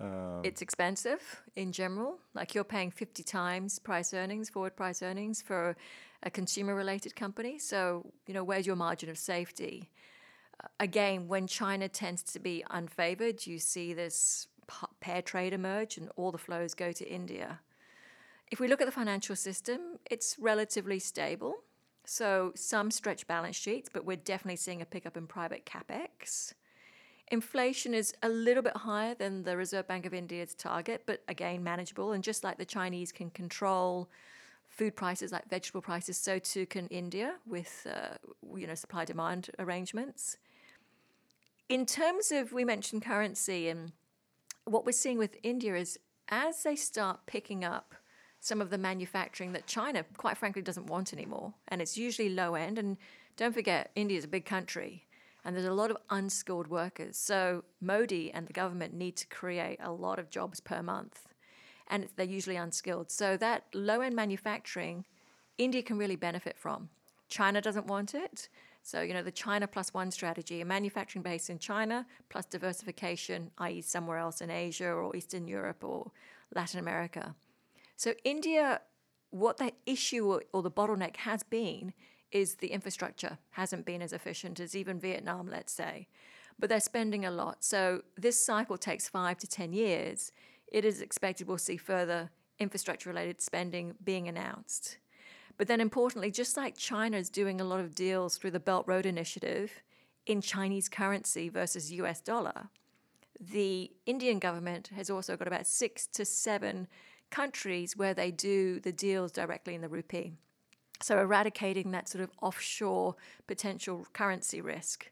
Uh, 0.00 0.40
it's 0.44 0.62
expensive 0.62 1.42
in 1.56 1.72
general. 1.72 2.18
Like 2.34 2.54
you're 2.54 2.64
paying 2.64 2.90
50 2.90 3.22
times 3.22 3.78
price 3.78 4.14
earnings, 4.14 4.48
forward 4.48 4.76
price 4.76 5.02
earnings 5.02 5.42
for 5.42 5.76
a 6.22 6.30
consumer 6.30 6.74
related 6.74 7.16
company. 7.16 7.58
So, 7.58 8.06
you 8.26 8.34
know, 8.34 8.44
where's 8.44 8.66
your 8.66 8.76
margin 8.76 9.10
of 9.10 9.18
safety? 9.18 9.90
Uh, 10.62 10.68
again, 10.80 11.26
when 11.26 11.46
China 11.46 11.88
tends 11.88 12.22
to 12.24 12.38
be 12.38 12.64
unfavored, 12.70 13.46
you 13.46 13.58
see 13.58 13.92
this 13.92 14.46
pair 15.00 15.22
trade 15.22 15.52
emerge 15.52 15.96
and 15.96 16.10
all 16.16 16.32
the 16.32 16.38
flows 16.38 16.74
go 16.74 16.92
to 16.92 17.08
India. 17.08 17.60
If 18.50 18.60
we 18.60 18.68
look 18.68 18.80
at 18.80 18.86
the 18.86 18.92
financial 18.92 19.36
system, 19.36 19.98
it's 20.10 20.36
relatively 20.38 20.98
stable. 20.98 21.56
So 22.04 22.52
some 22.54 22.90
stretch 22.90 23.26
balance 23.26 23.56
sheets, 23.56 23.90
but 23.92 24.04
we're 24.04 24.16
definitely 24.16 24.56
seeing 24.56 24.80
a 24.80 24.86
pickup 24.86 25.16
in 25.16 25.26
private 25.26 25.66
capex. 25.66 26.54
Inflation 27.30 27.92
is 27.92 28.14
a 28.22 28.28
little 28.30 28.62
bit 28.62 28.74
higher 28.74 29.14
than 29.14 29.42
the 29.42 29.56
Reserve 29.56 29.86
Bank 29.86 30.06
of 30.06 30.14
India's 30.14 30.54
target, 30.54 31.02
but 31.04 31.22
again 31.28 31.62
manageable. 31.62 32.12
And 32.12 32.24
just 32.24 32.42
like 32.42 32.56
the 32.56 32.64
Chinese 32.64 33.12
can 33.12 33.28
control 33.28 34.08
food 34.70 34.96
prices, 34.96 35.32
like 35.32 35.48
vegetable 35.50 35.82
prices, 35.82 36.16
so 36.16 36.38
too 36.38 36.64
can 36.64 36.86
India 36.86 37.34
with 37.46 37.86
uh, 37.90 38.16
you 38.56 38.66
know 38.66 38.74
supply 38.74 39.04
demand 39.04 39.50
arrangements. 39.58 40.38
In 41.68 41.84
terms 41.84 42.32
of 42.32 42.52
we 42.52 42.64
mentioned 42.64 43.02
currency 43.02 43.68
and 43.68 43.92
what 44.70 44.86
we're 44.86 44.92
seeing 44.92 45.18
with 45.18 45.36
India 45.42 45.74
is 45.76 45.98
as 46.28 46.62
they 46.62 46.76
start 46.76 47.20
picking 47.26 47.64
up 47.64 47.94
some 48.40 48.60
of 48.60 48.70
the 48.70 48.78
manufacturing 48.78 49.52
that 49.52 49.66
China, 49.66 50.04
quite 50.16 50.36
frankly, 50.36 50.62
doesn't 50.62 50.86
want 50.86 51.12
anymore, 51.12 51.54
and 51.68 51.82
it's 51.82 51.98
usually 51.98 52.28
low 52.28 52.54
end. 52.54 52.78
And 52.78 52.96
don't 53.36 53.54
forget, 53.54 53.90
India 53.94 54.16
is 54.16 54.24
a 54.24 54.28
big 54.28 54.44
country, 54.44 55.06
and 55.44 55.56
there's 55.56 55.66
a 55.66 55.72
lot 55.72 55.90
of 55.90 55.96
unskilled 56.10 56.68
workers. 56.68 57.16
So 57.16 57.64
Modi 57.80 58.30
and 58.32 58.46
the 58.46 58.52
government 58.52 58.94
need 58.94 59.16
to 59.16 59.26
create 59.26 59.78
a 59.82 59.92
lot 59.92 60.18
of 60.18 60.30
jobs 60.30 60.60
per 60.60 60.82
month, 60.82 61.26
and 61.88 62.08
they're 62.16 62.26
usually 62.26 62.56
unskilled. 62.56 63.10
So 63.10 63.36
that 63.38 63.64
low 63.74 64.00
end 64.00 64.14
manufacturing, 64.14 65.04
India 65.56 65.82
can 65.82 65.98
really 65.98 66.16
benefit 66.16 66.56
from. 66.56 66.90
China 67.28 67.60
doesn't 67.60 67.86
want 67.86 68.14
it. 68.14 68.48
So, 68.88 69.02
you 69.02 69.12
know, 69.12 69.22
the 69.22 69.30
China 69.30 69.66
plus 69.66 69.92
one 69.92 70.10
strategy, 70.10 70.62
a 70.62 70.64
manufacturing 70.64 71.22
base 71.22 71.50
in 71.50 71.58
China 71.58 72.06
plus 72.30 72.46
diversification, 72.46 73.50
i.e., 73.58 73.82
somewhere 73.82 74.16
else 74.16 74.40
in 74.40 74.48
Asia 74.48 74.88
or 74.88 75.14
Eastern 75.14 75.46
Europe 75.46 75.84
or 75.84 76.10
Latin 76.54 76.80
America. 76.80 77.34
So, 77.96 78.14
India, 78.24 78.80
what 79.28 79.58
the 79.58 79.72
issue 79.84 80.40
or 80.54 80.62
the 80.62 80.70
bottleneck 80.70 81.16
has 81.16 81.42
been 81.42 81.92
is 82.32 82.54
the 82.54 82.68
infrastructure 82.68 83.36
hasn't 83.50 83.84
been 83.84 84.00
as 84.00 84.14
efficient 84.14 84.58
as 84.58 84.74
even 84.74 84.98
Vietnam, 84.98 85.50
let's 85.50 85.74
say. 85.74 86.08
But 86.58 86.70
they're 86.70 86.80
spending 86.80 87.26
a 87.26 87.30
lot. 87.30 87.62
So, 87.62 88.04
this 88.16 88.42
cycle 88.42 88.78
takes 88.78 89.06
five 89.06 89.36
to 89.40 89.46
10 89.46 89.74
years. 89.74 90.32
It 90.72 90.86
is 90.86 91.02
expected 91.02 91.46
we'll 91.46 91.58
see 91.58 91.76
further 91.76 92.30
infrastructure 92.58 93.10
related 93.10 93.42
spending 93.42 93.96
being 94.02 94.28
announced. 94.28 94.96
But 95.58 95.66
then 95.66 95.80
importantly, 95.80 96.30
just 96.30 96.56
like 96.56 96.76
China 96.76 97.16
is 97.16 97.28
doing 97.28 97.60
a 97.60 97.64
lot 97.64 97.80
of 97.80 97.94
deals 97.94 98.36
through 98.36 98.52
the 98.52 98.60
Belt 98.60 98.86
Road 98.86 99.04
Initiative 99.04 99.82
in 100.24 100.40
Chinese 100.40 100.88
currency 100.88 101.48
versus 101.48 101.92
US 101.92 102.20
dollar, 102.20 102.68
the 103.40 103.90
Indian 104.06 104.38
government 104.38 104.88
has 104.94 105.10
also 105.10 105.36
got 105.36 105.48
about 105.48 105.66
six 105.66 106.06
to 106.08 106.24
seven 106.24 106.86
countries 107.30 107.96
where 107.96 108.14
they 108.14 108.30
do 108.30 108.80
the 108.80 108.92
deals 108.92 109.32
directly 109.32 109.74
in 109.74 109.80
the 109.80 109.88
rupee. 109.88 110.32
So 111.02 111.18
eradicating 111.18 111.90
that 111.90 112.08
sort 112.08 112.22
of 112.22 112.30
offshore 112.40 113.16
potential 113.46 114.06
currency 114.12 114.60
risk. 114.60 115.10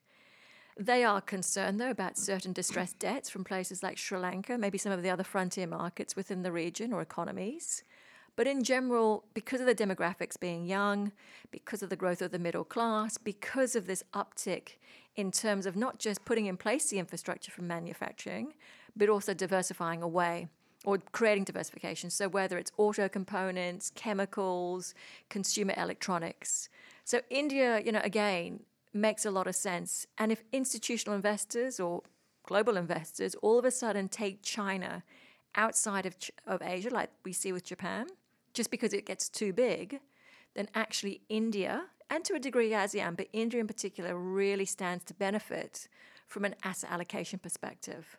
They 0.78 1.04
are 1.04 1.20
concerned, 1.20 1.80
though, 1.80 1.90
about 1.90 2.18
certain 2.18 2.52
distressed 2.52 2.98
debts 2.98 3.30
from 3.30 3.44
places 3.44 3.82
like 3.82 3.96
Sri 3.96 4.18
Lanka, 4.18 4.58
maybe 4.58 4.78
some 4.78 4.92
of 4.92 5.02
the 5.02 5.10
other 5.10 5.24
frontier 5.24 5.66
markets 5.66 6.14
within 6.14 6.42
the 6.42 6.52
region 6.52 6.92
or 6.92 7.00
economies. 7.00 7.82
But 8.36 8.46
in 8.46 8.62
general, 8.62 9.24
because 9.32 9.60
of 9.60 9.66
the 9.66 9.74
demographics 9.74 10.38
being 10.38 10.66
young, 10.66 11.12
because 11.50 11.82
of 11.82 11.88
the 11.88 11.96
growth 11.96 12.20
of 12.20 12.30
the 12.32 12.38
middle 12.38 12.64
class, 12.64 13.16
because 13.16 13.74
of 13.74 13.86
this 13.86 14.04
uptick 14.12 14.76
in 15.16 15.32
terms 15.32 15.64
of 15.64 15.74
not 15.74 15.98
just 15.98 16.24
putting 16.26 16.44
in 16.44 16.58
place 16.58 16.90
the 16.90 16.98
infrastructure 16.98 17.50
for 17.50 17.62
manufacturing, 17.62 18.52
but 18.94 19.08
also 19.08 19.32
diversifying 19.32 20.02
away 20.02 20.48
or 20.84 20.98
creating 21.12 21.44
diversification. 21.44 22.10
So 22.10 22.28
whether 22.28 22.58
it's 22.58 22.70
auto 22.76 23.08
components, 23.08 23.90
chemicals, 23.94 24.94
consumer 25.30 25.74
electronics. 25.76 26.68
So 27.04 27.22
India, 27.30 27.80
you 27.80 27.90
know, 27.90 28.02
again, 28.04 28.60
makes 28.92 29.24
a 29.24 29.30
lot 29.30 29.46
of 29.46 29.56
sense. 29.56 30.06
And 30.18 30.30
if 30.30 30.44
institutional 30.52 31.16
investors 31.16 31.80
or 31.80 32.02
global 32.44 32.76
investors 32.76 33.34
all 33.42 33.58
of 33.58 33.64
a 33.64 33.70
sudden 33.70 34.08
take 34.08 34.42
China 34.42 35.02
outside 35.54 36.06
of, 36.06 36.14
of 36.46 36.62
Asia, 36.62 36.90
like 36.90 37.10
we 37.24 37.32
see 37.32 37.52
with 37.52 37.64
Japan, 37.64 38.06
just 38.56 38.70
because 38.70 38.92
it 38.92 39.06
gets 39.06 39.28
too 39.28 39.52
big, 39.52 40.00
then 40.54 40.68
actually 40.74 41.20
India, 41.28 41.82
and 42.10 42.24
to 42.24 42.34
a 42.34 42.38
degree 42.38 42.70
ASEAN, 42.70 43.16
but 43.16 43.28
India 43.32 43.60
in 43.60 43.66
particular, 43.66 44.16
really 44.16 44.64
stands 44.64 45.04
to 45.04 45.14
benefit 45.14 45.88
from 46.26 46.44
an 46.44 46.54
asset 46.64 46.90
allocation 46.90 47.38
perspective. 47.38 48.16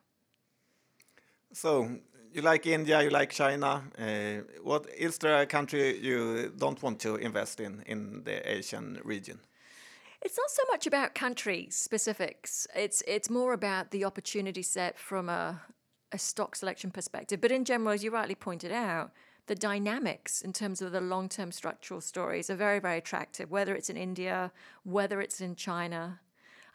So 1.52 1.90
you 2.32 2.42
like 2.42 2.66
India, 2.68 3.02
you 3.02 3.10
like 3.10 3.32
China. 3.32 3.84
Uh, 3.98 4.44
what 4.62 4.86
is 4.98 5.18
there 5.18 5.42
a 5.42 5.46
country 5.46 5.98
you 5.98 6.54
don't 6.58 6.82
want 6.84 7.00
to 7.00 7.16
invest 7.16 7.60
in 7.60 7.84
in 7.86 8.24
the 8.24 8.38
Asian 8.58 9.00
region? 9.04 9.40
It's 10.22 10.38
not 10.38 10.50
so 10.50 10.64
much 10.72 10.88
about 10.88 11.16
country 11.16 11.68
specifics. 11.70 12.68
It's 12.76 13.02
it's 13.08 13.30
more 13.30 13.54
about 13.54 13.92
the 13.92 14.06
opportunity 14.06 14.64
set 14.64 14.98
from 15.00 15.30
a 15.30 15.62
a 16.12 16.18
stock 16.18 16.56
selection 16.56 16.92
perspective. 16.92 17.42
But 17.42 17.52
in 17.52 17.66
general, 17.66 17.94
as 17.94 18.04
you 18.04 18.12
rightly 18.12 18.36
pointed 18.36 18.72
out, 18.72 19.12
the 19.48 19.56
dynamics 19.56 20.42
in 20.42 20.54
terms 20.54 20.82
of 20.82 20.92
the 20.92 21.02
long 21.02 21.28
term 21.30 21.52
structural 21.52 22.02
stories 22.02 22.50
are 22.50 22.56
very, 22.56 22.80
very 22.80 22.98
attractive, 22.98 23.50
whether 23.50 23.74
it's 23.76 23.90
in 23.90 23.98
India, 23.98 24.52
whether 24.84 25.20
it's 25.20 25.42
in 25.42 25.56
China. 25.56 26.20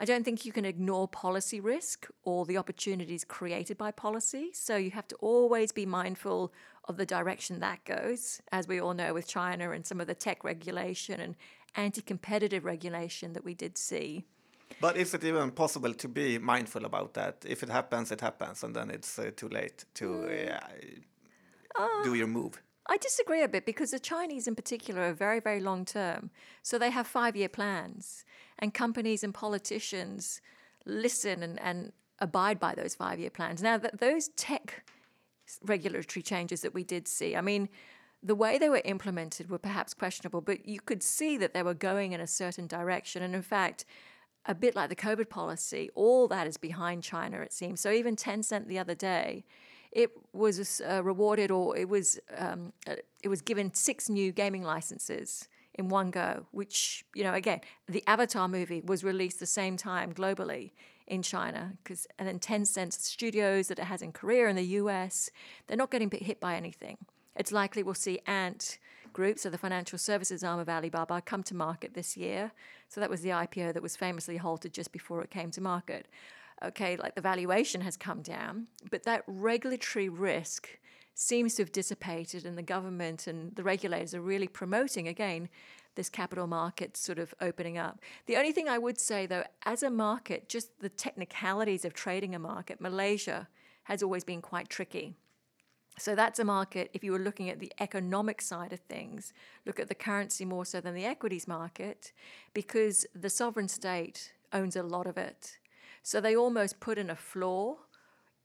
I 0.01 0.05
don't 0.05 0.25
think 0.25 0.45
you 0.45 0.53
can 0.53 0.65
ignore 0.65 1.07
policy 1.07 1.61
risk 1.61 2.09
or 2.25 2.45
the 2.45 2.57
opportunities 2.57 3.25
created 3.25 3.79
by 3.79 3.93
policy. 3.93 4.51
So 4.53 4.77
you 4.77 4.91
have 4.91 5.07
to 5.09 5.17
always 5.17 5.71
be 5.71 5.87
mindful 5.87 6.53
of 6.89 6.97
the 6.97 7.07
direction 7.07 7.61
that 7.61 7.85
goes, 7.85 8.43
as 8.51 8.67
we 8.67 8.81
all 8.81 8.95
know 8.95 9.15
with 9.15 9.29
China 9.29 9.71
and 9.71 9.87
some 9.87 10.01
of 10.01 10.09
the 10.09 10.15
tech 10.15 10.43
regulation 10.43 11.21
and 11.21 11.37
anti 11.77 12.03
competitive 12.03 12.65
regulation 12.65 13.35
that 13.35 13.45
we 13.45 13.55
did 13.55 13.79
see. 13.79 14.25
But 14.81 14.97
is 14.97 15.15
it 15.15 15.23
even 15.23 15.51
possible 15.51 15.95
to 15.95 16.09
be 16.09 16.39
mindful 16.39 16.85
about 16.85 17.15
that? 17.15 17.45
If 17.47 17.63
it 17.63 17.69
happens, 17.69 18.11
it 18.11 18.23
happens, 18.23 18.65
and 18.65 18.75
then 18.75 18.91
it's 18.91 19.19
uh, 19.19 19.31
too 19.37 19.49
late 19.49 19.85
to 19.95 20.25
uh, 20.25 20.59
uh, 21.79 22.03
do 22.05 22.15
your 22.15 22.27
move. 22.27 22.63
I 22.89 22.97
disagree 22.97 23.43
a 23.43 23.49
bit 23.49 23.65
because 23.65 23.93
the 23.93 24.01
Chinese, 24.01 24.49
in 24.49 24.55
particular, 24.55 25.03
are 25.03 25.13
very, 25.13 25.41
very 25.41 25.61
long 25.61 25.85
term. 25.85 26.31
So 26.63 26.79
they 26.79 26.91
have 26.91 27.07
five 27.07 27.37
year 27.37 27.49
plans, 27.49 28.25
and 28.59 28.75
companies 28.75 29.23
and 29.23 29.33
politicians 29.33 30.41
listen 30.85 31.43
and, 31.43 31.61
and 31.61 31.93
abide 32.19 32.59
by 32.59 32.75
those 32.75 32.95
five 32.95 33.19
year 33.19 33.31
plans. 33.31 33.63
Now, 33.63 33.79
th- 33.79 33.95
those 33.99 34.29
tech 34.29 34.85
regulatory 35.65 36.23
changes 36.23 36.61
that 36.63 36.75
we 36.75 36.85
did 36.85 37.07
see, 37.07 37.37
I 37.37 37.41
mean, 37.41 37.69
the 38.23 38.35
way 38.35 38.59
they 38.59 38.69
were 38.69 38.83
implemented 38.85 39.51
were 39.51 39.59
perhaps 39.59 39.95
questionable, 39.95 40.41
but 40.41 40.67
you 40.67 40.81
could 40.81 41.03
see 41.03 41.37
that 41.39 41.55
they 41.55 41.63
were 41.63 41.75
going 41.75 42.13
in 42.13 42.21
a 42.21 42.27
certain 42.27 42.67
direction. 42.67 43.23
And 43.23 43.35
in 43.35 43.43
fact, 43.43 43.85
a 44.47 44.55
bit 44.55 44.77
like 44.77 44.89
the 44.89 44.97
COVID 44.97 45.29
policy, 45.29 45.91
all 45.95 46.29
that 46.29 46.47
is 46.47 46.57
behind 46.57 47.03
China, 47.03 47.41
it 47.41 47.53
seems. 47.53 47.81
So 47.81 47.91
even 47.91 48.17
Tencent 48.17 48.67
the 48.67 48.79
other 48.79 48.95
day, 48.95 49.45
it 49.93 50.11
was 50.33 50.81
uh, 50.81 51.03
rewarded 51.05 51.51
or 51.51 51.77
it 51.77 51.89
was 51.89 52.19
um, 52.37 52.73
uh, 52.87 52.95
it 53.23 53.29
was 53.29 53.43
given 53.43 53.73
six 53.75 54.09
new 54.09 54.33
gaming 54.33 54.63
licenses 54.63 55.49
in 55.75 55.89
one 55.89 56.11
go. 56.11 56.47
Which 56.51 57.05
you 57.15 57.23
know, 57.23 57.35
again, 57.35 57.61
the 57.89 58.03
Avatar 58.07 58.49
movie 58.49 58.81
was 58.81 59.05
released 59.05 59.39
the 59.39 59.47
same 59.47 59.77
time 59.77 60.13
globally 60.13 60.73
in 61.07 61.23
China, 61.23 61.75
because 61.83 62.07
and 62.19 62.27
then 62.27 62.39
Tencent 62.39 62.93
studios 62.93 63.69
that 63.69 63.79
it 63.79 63.85
has 63.85 64.03
in 64.03 64.13
Korea 64.13 64.49
and 64.49 64.57
the 64.57 64.65
US, 64.81 65.31
they're 65.67 65.77
not 65.77 65.91
getting 65.91 66.11
hit 66.11 66.41
by 66.41 66.55
anything. 66.57 66.97
It's 67.37 67.53
likely 67.53 67.83
we'll 67.83 67.95
see 67.95 68.21
Ant 68.27 68.79
Group, 69.13 69.39
so 69.39 69.51
the 69.51 69.59
financial 69.59 69.99
services 69.99 70.43
arm 70.43 70.59
of 70.59 70.71
Alibaba, 70.71 71.21
come 71.21 71.43
to 71.45 71.55
market 71.55 71.93
this 71.93 72.17
year. 72.17 72.53
So 72.89 73.01
that 73.01 73.11
was 73.11 73.21
the 73.21 73.31
IPO 73.31 73.75
that 73.75 73.83
was 73.83 73.95
famously 73.95 74.39
halted 74.39 74.73
just 74.73 74.91
before 74.91 75.23
it 75.23 75.31
came 75.31 75.51
to 75.51 75.61
market. 75.61 76.09
Okay, 76.65 76.97
like 76.97 77.15
the 77.15 77.21
valuation 77.21 77.81
has 77.81 77.97
come 77.97 78.23
down, 78.23 78.69
but 78.91 79.03
that 79.03 79.25
regulatory 79.27 80.09
risk 80.09 80.69
seems 81.15 81.55
to 81.57 81.63
have 81.63 81.73
dissipated, 81.73 82.47
and 82.47 82.57
the 82.57 82.63
government 82.63 83.27
and 83.27 83.55
the 83.57 83.65
regulators 83.65 84.15
are 84.15 84.21
really 84.21 84.49
promoting 84.49 85.09
again 85.09 85.49
this 85.95 86.09
capital 86.09 86.47
market 86.47 86.97
sort 86.97 87.19
of 87.19 87.35
opening 87.41 87.77
up. 87.79 88.01
The 88.27 88.37
only 88.37 88.53
thing 88.53 88.69
I 88.69 88.79
would 88.79 88.99
say, 88.99 89.27
though, 89.27 89.45
as 89.65 89.83
a 89.83 89.91
market, 89.91 90.49
just 90.49 90.79
the 90.81 90.89
technicalities 90.89 91.85
of 91.85 91.93
trading 91.93 92.35
a 92.35 92.39
market, 92.39 92.81
Malaysia 92.81 93.49
has 93.85 94.03
always 94.03 94.25
been 94.25 94.41
quite 94.41 94.69
tricky. 94.69 95.15
So 95.99 96.15
that's 96.15 96.39
a 96.39 96.45
market, 96.45 96.91
if 96.95 97.05
you 97.05 97.13
were 97.13 97.19
looking 97.19 97.51
at 97.51 97.59
the 97.59 97.73
economic 97.79 98.41
side 98.41 98.73
of 98.73 98.81
things, 98.81 99.35
look 99.67 99.79
at 99.79 99.89
the 99.89 99.95
currency 99.95 100.47
more 100.47 100.65
so 100.65 100.81
than 100.81 100.95
the 100.95 101.05
equities 101.05 101.47
market, 101.47 102.13
because 102.55 103.05
the 103.15 103.29
sovereign 103.29 103.69
state 103.69 104.33
owns 104.55 104.77
a 104.77 104.83
lot 104.83 105.07
of 105.07 105.19
it. 105.19 105.59
So 106.03 106.21
they 106.21 106.37
almost 106.37 106.81
put 106.81 106.99
in 106.99 107.11
a 107.11 107.17
floor 107.17 107.79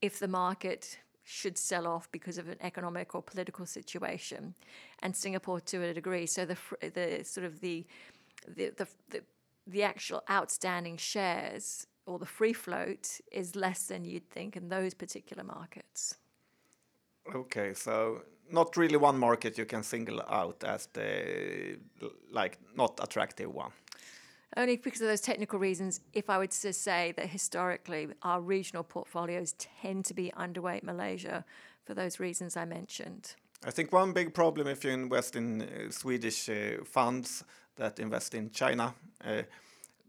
if 0.02 0.20
the 0.20 0.28
market 0.28 1.00
should 1.24 1.58
sell 1.58 1.86
off 1.86 2.10
because 2.12 2.38
of 2.38 2.48
an 2.48 2.58
economic 2.62 3.14
or 3.14 3.22
political 3.22 3.66
situation, 3.66 4.56
and 5.04 5.16
Singapore 5.16 5.60
to 5.60 5.84
a 5.84 5.94
degree. 5.94 6.26
So 6.26 6.46
the 6.46 6.58
the 6.80 7.24
sort 7.24 7.46
of 7.46 7.60
the 7.60 7.86
the 8.48 8.70
the, 8.78 8.88
the, 9.10 9.22
the 9.66 9.84
actual 9.84 10.22
outstanding 10.30 10.98
shares 10.98 11.88
or 12.06 12.18
the 12.18 12.26
free 12.26 12.54
float 12.54 13.20
is 13.32 13.56
less 13.56 13.88
than 13.88 14.06
you'd 14.06 14.30
think 14.30 14.56
in 14.56 14.70
those 14.70 14.94
particular 14.94 15.44
markets. 15.44 16.16
Okay, 17.36 17.74
so 17.74 18.22
not 18.50 18.78
really 18.78 18.96
one 18.96 19.18
market 19.18 19.58
you 19.58 19.66
can 19.66 19.84
single 19.84 20.22
out 20.22 20.64
as 20.64 20.88
the 20.94 21.78
like 22.32 22.58
not 22.76 23.00
attractive 23.04 23.54
one. 23.54 23.72
Only 24.56 24.78
because 24.78 25.02
of 25.02 25.08
those 25.08 25.22
technical 25.22 25.60
reasons. 25.60 26.00
If 26.14 26.30
I 26.30 26.38
would 26.38 26.52
to 26.52 26.72
say 26.74 27.14
that 27.18 27.28
historically 27.28 28.08
our 28.22 28.40
regional 28.40 28.84
portfolios 28.84 29.54
tend 29.82 30.06
to 30.06 30.14
be 30.14 30.32
underweight 30.38 30.84
Malaysia 30.84 31.44
for 31.86 31.94
those 31.94 32.20
reasons 32.20 32.56
I 32.56 32.66
mentioned. 32.66 33.36
I 33.66 33.72
think 33.72 33.92
one 33.92 34.14
big 34.14 34.34
problem 34.34 34.68
if 34.68 34.84
you 34.84 34.92
invest 34.92 35.36
in 35.36 35.62
uh, 35.62 35.92
Swedish 35.92 36.50
uh, 36.50 36.84
funds 36.86 37.44
that 37.76 38.00
invest 38.00 38.34
in 38.36 38.52
China, 38.52 38.94
uh, 39.24 39.44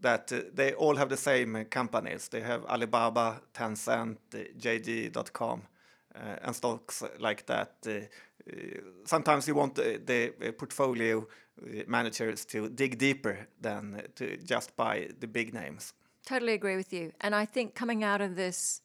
that 0.01 0.31
uh, 0.31 0.41
they 0.53 0.73
all 0.73 0.95
have 0.95 1.09
the 1.09 1.17
same 1.17 1.65
companies. 1.65 2.27
They 2.27 2.41
have 2.41 2.65
Alibaba, 2.65 3.41
Tencent, 3.53 4.17
uh, 4.33 4.37
JD.com 4.57 5.61
uh, 6.15 6.19
and 6.43 6.55
stocks 6.55 7.03
like 7.19 7.45
that. 7.47 7.73
Sometimes 9.05 9.47
you 9.47 9.55
want 9.55 9.75
the, 9.75 9.99
the 10.39 10.51
portfolio 10.53 11.27
managers 11.87 12.45
to 12.45 12.69
dig 12.69 12.97
deeper 12.97 13.47
than 13.59 14.03
to 14.15 14.37
just 14.37 14.75
buy 14.75 15.09
the 15.19 15.27
big 15.27 15.53
names. 15.53 15.93
Totally 16.25 16.53
agree 16.53 16.75
with 16.75 16.93
you. 16.93 17.11
And 17.21 17.33
I 17.33 17.45
think 17.45 17.75
coming 17.75 18.03
out 18.03 18.21
of 18.21 18.35
this 18.35 18.81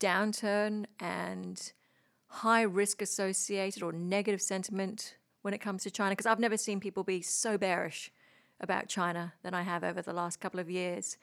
downturn 0.00 0.86
and 1.00 1.72
high 2.26 2.62
risk 2.62 3.02
associated 3.02 3.82
or 3.82 3.92
negative 3.92 4.42
sentiment 4.42 5.16
when 5.42 5.54
it 5.54 5.60
comes 5.60 5.82
to 5.82 5.90
China, 5.90 6.12
because 6.12 6.26
I've 6.26 6.38
never 6.38 6.56
seen 6.56 6.80
people 6.80 7.04
be 7.04 7.20
so 7.22 7.58
bearish 7.58 8.10
about 8.60 8.88
China 8.88 9.32
than 9.42 9.54
I 9.54 9.62
have 9.62 9.84
over 9.84 10.02
the 10.02 10.12
last 10.12 10.40
couple 10.40 10.60
of 10.60 10.70
years. 10.70 11.18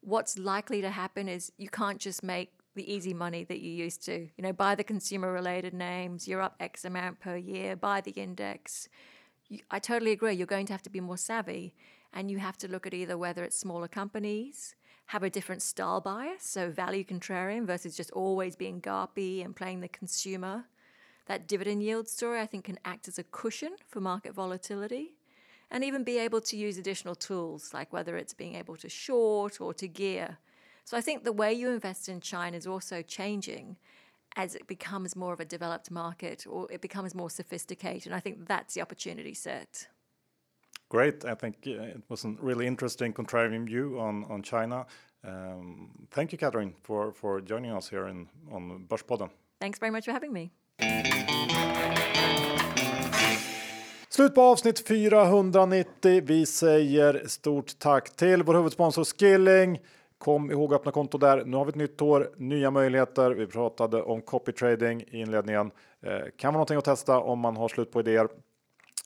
What's 0.00 0.38
likely 0.38 0.80
to 0.82 0.90
happen 0.90 1.28
is 1.28 1.50
you 1.56 1.68
can't 1.68 1.98
just 1.98 2.22
make 2.22 2.50
the 2.74 2.92
easy 2.92 3.14
money 3.14 3.44
that 3.44 3.60
you 3.60 3.72
used 3.72 4.04
to. 4.04 4.28
You 4.36 4.42
know, 4.42 4.52
buy 4.52 4.74
the 4.74 4.84
consumer 4.84 5.32
related 5.32 5.72
names, 5.72 6.28
you're 6.28 6.42
up 6.42 6.54
X 6.60 6.84
amount 6.84 7.18
per 7.20 7.36
year, 7.36 7.74
buy 7.74 8.02
the 8.02 8.12
index. 8.12 8.88
I 9.70 9.78
totally 9.78 10.12
agree. 10.12 10.34
You're 10.34 10.46
going 10.46 10.66
to 10.66 10.72
have 10.72 10.82
to 10.82 10.90
be 10.90 11.00
more 11.00 11.16
savvy 11.16 11.74
and 12.12 12.30
you 12.30 12.38
have 12.38 12.58
to 12.58 12.68
look 12.68 12.86
at 12.86 12.94
either 12.94 13.18
whether 13.18 13.44
it's 13.44 13.58
smaller 13.58 13.88
companies, 13.88 14.74
have 15.06 15.22
a 15.22 15.30
different 15.30 15.62
style 15.62 16.00
bias, 16.00 16.42
so 16.42 16.70
value 16.70 17.04
contrarian 17.04 17.66
versus 17.66 17.96
just 17.96 18.10
always 18.12 18.56
being 18.56 18.80
garpy 18.80 19.44
and 19.44 19.54
playing 19.54 19.80
the 19.80 19.88
consumer. 19.88 20.64
That 21.26 21.46
dividend 21.46 21.82
yield 21.82 22.08
story, 22.08 22.40
I 22.40 22.46
think, 22.46 22.64
can 22.64 22.78
act 22.84 23.08
as 23.08 23.18
a 23.18 23.24
cushion 23.24 23.76
for 23.86 24.00
market 24.00 24.34
volatility 24.34 25.14
and 25.70 25.84
even 25.84 26.04
be 26.04 26.18
able 26.18 26.40
to 26.40 26.56
use 26.56 26.78
additional 26.78 27.14
tools 27.14 27.74
like 27.74 27.92
whether 27.92 28.16
it's 28.16 28.34
being 28.34 28.54
able 28.54 28.76
to 28.76 28.88
short 28.88 29.60
or 29.60 29.74
to 29.74 29.88
gear 29.88 30.38
so 30.86 30.96
I 30.96 31.00
think 31.00 31.24
the 31.24 31.32
way 31.32 31.52
you 31.52 31.70
invest 31.70 32.08
in 32.08 32.20
China 32.20 32.56
is 32.56 32.64
also 32.64 33.02
changing 33.02 33.76
as 34.36 34.54
it 34.54 34.66
becomes 34.66 35.16
more 35.16 35.32
of 35.32 35.40
a 35.40 35.44
developed 35.44 35.90
market 35.90 36.46
or 36.46 36.66
it 36.70 36.80
becomes 36.80 37.14
more 37.14 37.30
sophisticated. 37.30 38.06
And 38.06 38.14
I 38.14 38.20
think 38.20 38.46
that's 38.46 38.74
the 38.74 38.82
opportunity 38.82 39.34
set. 39.34 39.88
Great. 40.88 41.24
I 41.24 41.34
think 41.34 41.66
it 41.66 42.02
was 42.08 42.24
a 42.24 42.34
really 42.40 42.66
interesting 42.66 43.12
contrarian 43.12 43.66
view 43.66 43.98
on, 43.98 44.24
on 44.24 44.42
China. 44.42 44.86
Um, 45.24 45.90
thank 46.10 46.32
you, 46.32 46.38
Catherine, 46.38 46.74
for, 46.82 47.12
for 47.12 47.40
joining 47.40 47.72
us 47.72 47.88
here 47.88 48.06
in, 48.06 48.28
on 48.52 48.86
Börspodden. 48.88 49.30
Thanks 49.60 49.80
very 49.80 49.90
much 49.90 50.04
for 50.04 50.12
having 50.12 50.32
me. 50.32 50.50
Slut 54.08 54.34
på 54.34 54.42
avsnitt 54.42 54.88
490. 54.88 56.20
Vi 56.20 56.46
säger 56.46 57.22
stort 57.26 57.78
tack 57.78 58.16
till 58.16 58.42
vår 58.42 58.54
huvudsponsor 58.54 59.04
Skilling. 59.04 59.78
Kom 60.18 60.50
ihåg 60.50 60.74
att 60.74 60.80
öppna 60.80 60.92
konto 60.92 61.18
där. 61.18 61.44
Nu 61.44 61.56
har 61.56 61.64
vi 61.64 61.68
ett 61.68 61.74
nytt 61.74 62.02
år, 62.02 62.30
nya 62.36 62.70
möjligheter. 62.70 63.30
Vi 63.30 63.46
pratade 63.46 64.02
om 64.02 64.22
copy 64.22 64.52
trading 64.52 65.00
i 65.00 65.20
inledningen. 65.20 65.70
Eh, 66.02 66.18
kan 66.36 66.48
vara 66.48 66.52
någonting 66.52 66.76
att 66.76 66.84
testa 66.84 67.20
om 67.20 67.38
man 67.38 67.56
har 67.56 67.68
slut 67.68 67.92
på 67.92 68.00
idéer. 68.00 68.28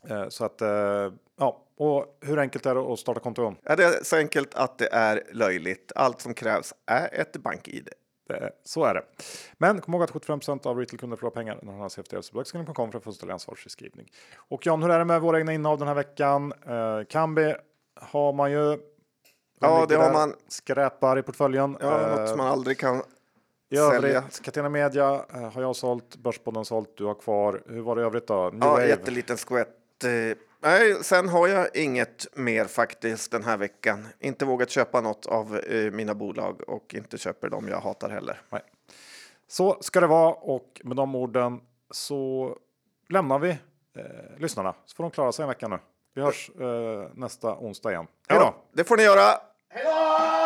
Eh, 0.09 0.29
så 0.29 0.45
att 0.45 0.61
eh, 0.61 1.13
ja, 1.39 1.67
och 1.77 2.19
hur 2.21 2.39
enkelt 2.39 2.67
är 2.67 2.75
det 2.75 2.81
att 2.81 2.99
starta 2.99 3.21
konto? 3.21 3.55
Ja, 3.63 3.77
det 3.77 3.85
är 3.85 4.05
så 4.05 4.17
enkelt 4.17 4.55
att 4.55 4.79
det 4.79 4.89
är 4.93 5.23
löjligt. 5.33 5.93
Allt 5.95 6.21
som 6.21 6.35
krävs 6.35 6.75
är 6.87 7.21
ett 7.21 7.37
bank-id. 7.37 7.89
Så 8.65 8.85
är 8.85 8.95
det. 8.95 9.03
Men 9.59 9.81
kom 9.81 9.95
ihåg 9.95 10.03
att 10.03 10.11
75 10.11 10.41
av 10.65 10.79
retailkunder 10.79 11.17
förlorar 11.17 11.35
pengar 11.35 11.59
när 11.63 11.73
han 11.73 11.81
har 11.81 11.89
CFD. 11.89 12.23
Så 12.23 12.33
Blackskin.com 12.33 12.93
för 12.93 13.01
fullständig 13.01 13.33
ansvarsfriskrivning. 13.33 14.07
Och 14.37 14.67
John, 14.67 14.83
hur 14.83 14.91
är 14.91 14.99
det 14.99 15.05
med 15.05 15.21
våra 15.21 15.39
egna 15.39 15.53
innehav 15.53 15.79
den 15.79 15.89
här 15.89 15.95
veckan? 15.95 16.53
Eh, 16.67 17.05
Kambi 17.09 17.55
har 18.01 18.33
man 18.33 18.53
ju. 18.53 18.79
Ja, 19.61 19.87
det 19.89 19.95
har 19.97 20.13
man. 20.13 20.35
Skräpar 20.49 21.19
i 21.19 21.23
portföljen. 21.23 21.77
Ja, 21.81 22.01
Eh, 22.01 22.21
något 22.21 22.37
man 22.37 22.47
aldrig 22.47 22.79
kan 22.79 23.03
I 23.69 23.77
sälja. 23.77 24.19
övrigt, 24.19 24.43
Catena 24.43 24.69
Media 24.69 25.25
eh, 25.35 25.53
har 25.53 25.63
jag 25.63 25.77
sålt, 25.77 26.17
Börspodden 26.17 26.65
sålt, 26.65 26.97
du 26.97 27.05
har 27.05 27.15
kvar. 27.15 27.63
Hur 27.67 27.81
var 27.81 27.97
det 27.97 28.03
i 28.03 28.05
övrigt 28.05 28.27
då? 28.27 28.51
New 28.51 28.59
Ja, 28.63 28.71
Wave? 28.71 28.89
jätteliten 28.89 29.37
skvätt. 29.37 30.05
Eh, 30.05 30.37
Nej, 30.63 31.05
sen 31.05 31.29
har 31.29 31.49
jag 31.49 31.77
inget 31.77 32.27
mer 32.37 32.65
faktiskt 32.65 33.31
den 33.33 33.45
här 33.45 33.57
veckan. 33.57 34.07
Inte 34.19 34.45
vågat 34.45 34.71
köpa 34.71 35.01
något 35.01 35.27
av 35.27 35.57
eh, 35.57 35.91
mina 35.91 36.15
bolag 36.15 36.61
och 36.69 36.95
inte 36.95 37.19
köper 37.19 37.49
dem 37.49 37.69
jag 37.69 37.81
hatar 37.81 38.11
heller. 38.11 38.43
Nej. 38.51 38.63
Så 39.49 39.77
ska 39.81 40.01
det 40.01 40.07
vara 40.07 40.33
och 40.35 40.81
med 40.85 40.97
de 40.97 41.15
orden 41.15 41.61
så 41.91 42.57
lämnar 43.09 43.39
vi 43.39 43.51
eh, 43.51 44.05
lyssnarna 44.39 44.75
så 44.87 44.97
får 44.97 45.05
de 45.05 45.11
klara 45.11 45.33
sig 45.33 45.43
en 45.43 45.49
vecka 45.49 45.69
nu. 45.69 45.79
Vi 46.15 46.23
hörs 46.23 46.51
eh, 46.61 47.09
nästa 47.15 47.57
onsdag 47.57 47.91
igen. 47.93 48.07
Hej 48.29 48.39
då! 48.39 48.45
Ja, 48.45 48.55
det 48.73 48.85
får 48.85 48.97
ni 48.97 49.03
göra. 49.03 49.21
Hello! 49.73 50.40